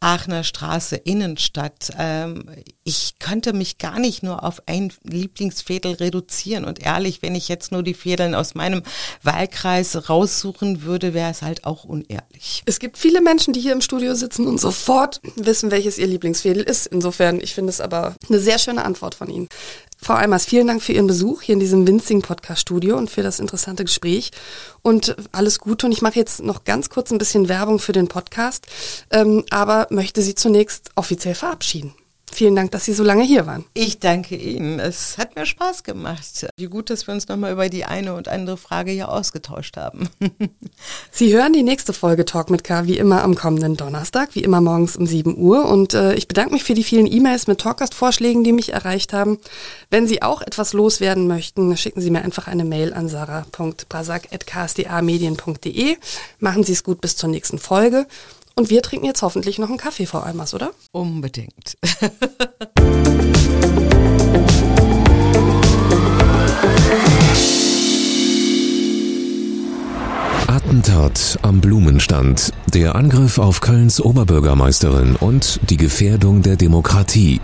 Aachener 0.00 0.44
Straße, 0.44 0.96
Innenstadt. 0.96 1.90
Ähm, 1.98 2.44
ich 2.84 3.14
könnte 3.18 3.52
mich 3.52 3.78
gar 3.78 3.98
nicht 3.98 4.22
nur 4.22 4.42
auf 4.42 4.62
ein 4.66 4.92
Lieblingsfädel 5.04 5.94
reduzieren. 5.94 6.64
Und 6.64 6.80
ehrlich, 6.80 7.22
wenn 7.22 7.34
ich 7.34 7.48
jetzt 7.48 7.72
nur 7.72 7.82
die 7.82 7.94
Fädeln 7.94 8.34
aus 8.34 8.54
meinem 8.54 8.82
Wahlkreis 9.22 10.08
raussuchen 10.08 10.82
würde, 10.82 11.14
wäre 11.14 11.30
es 11.30 11.42
halt 11.42 11.64
auch 11.64 11.84
unehrlich. 11.84 12.62
Es 12.66 12.78
gibt 12.78 12.98
viele 12.98 13.20
Menschen, 13.20 13.52
die 13.52 13.60
hier 13.60 13.72
im 13.72 13.80
Studio 13.80 14.14
sitzen 14.14 14.46
und 14.46 14.60
sofort 14.60 15.20
wissen, 15.36 15.70
welches 15.70 15.98
ihr 15.98 16.06
Lieblingsfädel 16.06 16.62
ist. 16.62 16.86
Insofern, 16.86 17.40
ich 17.40 17.54
finde 17.54 17.70
es 17.70 17.80
aber 17.80 18.16
eine 18.28 18.38
sehr 18.38 18.58
schöne 18.58 18.84
Antwort 18.84 19.14
von 19.14 19.28
Ihnen. 19.28 19.48
Frau 20.04 20.14
Eimers, 20.14 20.46
vielen 20.46 20.66
Dank 20.66 20.82
für 20.82 20.92
Ihren 20.92 21.06
Besuch 21.06 21.42
hier 21.42 21.52
in 21.52 21.60
diesem 21.60 21.86
winzigen 21.86 22.22
Podcast-Studio 22.22 22.98
und 22.98 23.08
für 23.08 23.22
das 23.22 23.38
interessante 23.38 23.84
Gespräch. 23.84 24.32
Und 24.82 25.14
alles 25.30 25.60
Gute. 25.60 25.86
Und 25.86 25.92
ich 25.92 26.02
mache 26.02 26.16
jetzt 26.16 26.42
noch 26.42 26.64
ganz 26.64 26.90
kurz 26.90 27.12
ein 27.12 27.18
bisschen 27.18 27.48
Werbung 27.48 27.78
für 27.78 27.92
den 27.92 28.08
Podcast, 28.08 28.66
ähm, 29.12 29.44
aber 29.50 29.86
möchte 29.90 30.20
Sie 30.20 30.34
zunächst 30.34 30.90
offiziell 30.96 31.36
verabschieden. 31.36 31.94
Vielen 32.34 32.56
Dank, 32.56 32.70
dass 32.70 32.86
Sie 32.86 32.94
so 32.94 33.04
lange 33.04 33.24
hier 33.24 33.46
waren. 33.46 33.66
Ich 33.74 33.98
danke 33.98 34.36
Ihnen. 34.36 34.80
Es 34.80 35.18
hat 35.18 35.36
mir 35.36 35.44
Spaß 35.44 35.82
gemacht. 35.82 36.46
Wie 36.56 36.64
gut, 36.64 36.88
dass 36.88 37.06
wir 37.06 37.12
uns 37.12 37.28
nochmal 37.28 37.52
über 37.52 37.68
die 37.68 37.84
eine 37.84 38.14
und 38.14 38.28
andere 38.28 38.56
Frage 38.56 38.90
hier 38.90 39.10
ausgetauscht 39.10 39.76
haben. 39.76 40.08
Sie 41.10 41.34
hören 41.34 41.52
die 41.52 41.62
nächste 41.62 41.92
Folge 41.92 42.24
Talk 42.24 42.48
mit 42.48 42.64
K 42.64 42.86
wie 42.86 42.96
immer 42.96 43.22
am 43.22 43.34
kommenden 43.34 43.76
Donnerstag, 43.76 44.30
wie 44.32 44.42
immer 44.42 44.62
morgens 44.62 44.96
um 44.96 45.06
7 45.06 45.36
Uhr. 45.36 45.66
Und 45.66 45.92
äh, 45.92 46.14
ich 46.14 46.26
bedanke 46.26 46.54
mich 46.54 46.64
für 46.64 46.72
die 46.72 46.84
vielen 46.84 47.06
E-Mails 47.06 47.48
mit 47.48 47.60
Talkgast-Vorschlägen, 47.60 48.44
die 48.44 48.52
mich 48.52 48.72
erreicht 48.72 49.12
haben. 49.12 49.38
Wenn 49.90 50.06
Sie 50.06 50.22
auch 50.22 50.40
etwas 50.40 50.72
loswerden 50.72 51.26
möchten, 51.26 51.76
schicken 51.76 52.00
Sie 52.00 52.10
mir 52.10 52.22
einfach 52.22 52.46
eine 52.46 52.64
Mail 52.64 52.94
an 52.94 53.10
sarah.brasak.ksdamedien.de. 53.10 55.96
Machen 56.38 56.64
Sie 56.64 56.72
es 56.72 56.82
gut 56.82 57.02
bis 57.02 57.16
zur 57.16 57.28
nächsten 57.28 57.58
Folge. 57.58 58.06
Und 58.54 58.70
wir 58.70 58.82
trinken 58.82 59.06
jetzt 59.06 59.22
hoffentlich 59.22 59.58
noch 59.58 59.68
einen 59.68 59.78
Kaffee 59.78 60.06
vor 60.06 60.26
Eimers, 60.26 60.54
oder? 60.54 60.72
Unbedingt. 60.92 61.78
Attentat 70.46 71.38
am 71.42 71.60
Blumenstand, 71.60 72.52
der 72.72 72.94
Angriff 72.94 73.38
auf 73.38 73.60
Kölns 73.60 74.00
Oberbürgermeisterin 74.00 75.16
und 75.16 75.60
die 75.70 75.76
Gefährdung 75.76 76.42
der 76.42 76.56
Demokratie. 76.56 77.40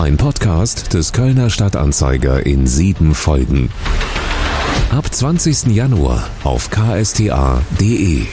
Ein 0.00 0.16
Podcast 0.16 0.92
des 0.92 1.12
Kölner 1.12 1.50
Stadtanzeiger 1.50 2.44
in 2.44 2.66
sieben 2.66 3.14
Folgen. 3.14 3.70
Ab 4.90 5.12
20. 5.12 5.66
Januar 5.74 6.30
auf 6.44 6.70
ksta.de. 6.70 8.26